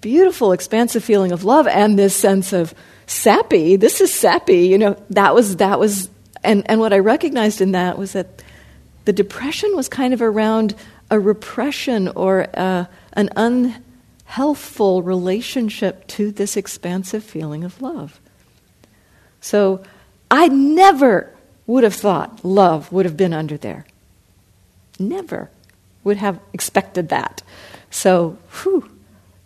beautiful, 0.00 0.52
expansive 0.52 1.04
feeling 1.04 1.32
of 1.32 1.44
love 1.44 1.66
and 1.66 1.98
this 1.98 2.14
sense 2.14 2.52
of 2.52 2.74
sappy. 3.06 3.76
This 3.76 4.00
is 4.00 4.14
sappy. 4.14 4.68
You 4.68 4.78
know, 4.78 5.02
that 5.10 5.34
was 5.34 5.56
that 5.56 5.78
was, 5.78 6.08
and 6.44 6.68
and 6.70 6.80
what 6.80 6.92
I 6.92 6.98
recognized 6.98 7.60
in 7.60 7.72
that 7.72 7.98
was 7.98 8.12
that 8.12 8.42
the 9.08 9.12
depression 9.14 9.74
was 9.74 9.88
kind 9.88 10.12
of 10.12 10.20
around 10.20 10.74
a 11.10 11.18
repression 11.18 12.08
or 12.08 12.46
uh, 12.52 12.84
an 13.14 13.30
unhealthful 13.36 15.02
relationship 15.02 16.06
to 16.08 16.30
this 16.30 16.58
expansive 16.58 17.24
feeling 17.24 17.64
of 17.64 17.80
love. 17.80 18.20
So 19.40 19.82
I 20.30 20.48
never 20.48 21.34
would 21.66 21.84
have 21.84 21.94
thought 21.94 22.44
love 22.44 22.92
would 22.92 23.06
have 23.06 23.16
been 23.16 23.32
under 23.32 23.56
there. 23.56 23.86
Never 24.98 25.48
would 26.04 26.18
have 26.18 26.38
expected 26.52 27.08
that. 27.08 27.42
So, 27.90 28.36
whew, 28.60 28.90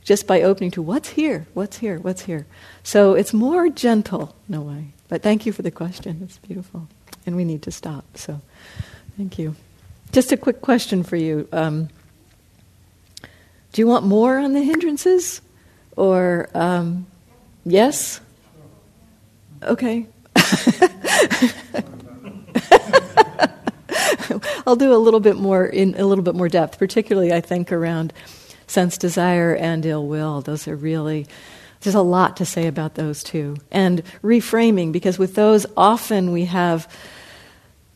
just 0.02 0.26
by 0.26 0.42
opening 0.42 0.72
to 0.72 0.82
what's 0.82 1.10
here, 1.10 1.46
what's 1.54 1.78
here, 1.78 2.00
what's 2.00 2.22
here. 2.22 2.46
So 2.82 3.14
it's 3.14 3.32
more 3.32 3.68
gentle 3.68 4.34
no 4.48 4.62
way. 4.62 4.86
But 5.06 5.22
thank 5.22 5.46
you 5.46 5.52
for 5.52 5.62
the 5.62 5.70
question. 5.70 6.20
It's 6.24 6.38
beautiful. 6.38 6.88
And 7.24 7.36
we 7.36 7.44
need 7.44 7.62
to 7.62 7.70
stop. 7.70 8.16
So. 8.16 8.40
Thank 9.16 9.38
you. 9.38 9.54
Just 10.12 10.32
a 10.32 10.36
quick 10.36 10.60
question 10.60 11.02
for 11.02 11.16
you. 11.16 11.48
Um, 11.52 11.88
do 13.72 13.80
you 13.80 13.86
want 13.86 14.04
more 14.04 14.38
on 14.38 14.52
the 14.52 14.62
hindrances? 14.62 15.40
Or 15.96 16.48
um, 16.54 17.06
yes? 17.64 18.20
Okay. 19.62 20.06
I'll 24.66 24.76
do 24.76 24.94
a 24.94 24.96
little 24.96 25.20
bit 25.20 25.36
more 25.36 25.66
in 25.66 25.94
a 25.96 26.04
little 26.04 26.24
bit 26.24 26.34
more 26.34 26.48
depth, 26.48 26.78
particularly 26.78 27.32
I 27.32 27.40
think 27.40 27.72
around 27.72 28.12
sense 28.66 28.96
desire 28.96 29.54
and 29.54 29.84
ill 29.84 30.06
will. 30.06 30.40
Those 30.40 30.66
are 30.68 30.76
really 30.76 31.26
there's 31.82 31.94
a 31.94 32.02
lot 32.02 32.36
to 32.36 32.44
say 32.44 32.66
about 32.66 32.94
those 32.94 33.22
two. 33.22 33.56
And 33.70 34.02
reframing, 34.22 34.92
because 34.92 35.18
with 35.18 35.34
those 35.34 35.66
often 35.76 36.32
we 36.32 36.44
have 36.46 36.88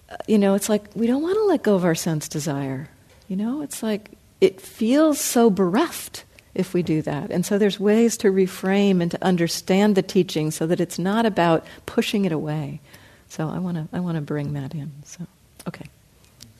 Uh, 0.09 0.16
you 0.26 0.38
know, 0.38 0.54
it's 0.54 0.68
like 0.68 0.84
we 0.94 1.07
don't 1.07 1.22
want 1.22 1.36
to 1.36 1.44
let 1.44 1.62
go 1.62 1.74
of 1.74 1.84
our 1.84 1.94
sense 1.94 2.28
desire. 2.28 2.88
You 3.28 3.36
know, 3.36 3.62
it's 3.62 3.82
like 3.82 4.12
it 4.40 4.61
feels 4.61 5.20
so 5.20 5.50
bereft 5.50 6.24
if 6.54 6.72
we 6.72 6.82
do 6.82 7.02
that. 7.02 7.30
And 7.30 7.44
so 7.44 7.59
there's 7.59 7.78
ways 7.78 8.16
to 8.18 8.28
reframe 8.28 9.02
and 9.02 9.11
to 9.11 9.22
understand 9.22 9.94
the 9.94 10.02
teaching 10.02 10.50
so 10.50 10.66
that 10.66 10.80
it's 10.80 10.98
not 10.98 11.26
about 11.26 11.66
pushing 11.84 12.24
it 12.24 12.32
away. 12.32 12.80
So 13.28 13.48
I 13.48 13.59
want 13.59 13.76
to 13.76 13.96
I 13.96 14.00
want 14.00 14.16
to 14.16 14.22
bring 14.22 14.52
that 14.54 14.74
in. 14.74 14.92
So 15.04 15.26
okay. 15.66 15.86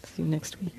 See 0.03 0.23
you 0.23 0.29
next 0.29 0.61
week. 0.61 0.73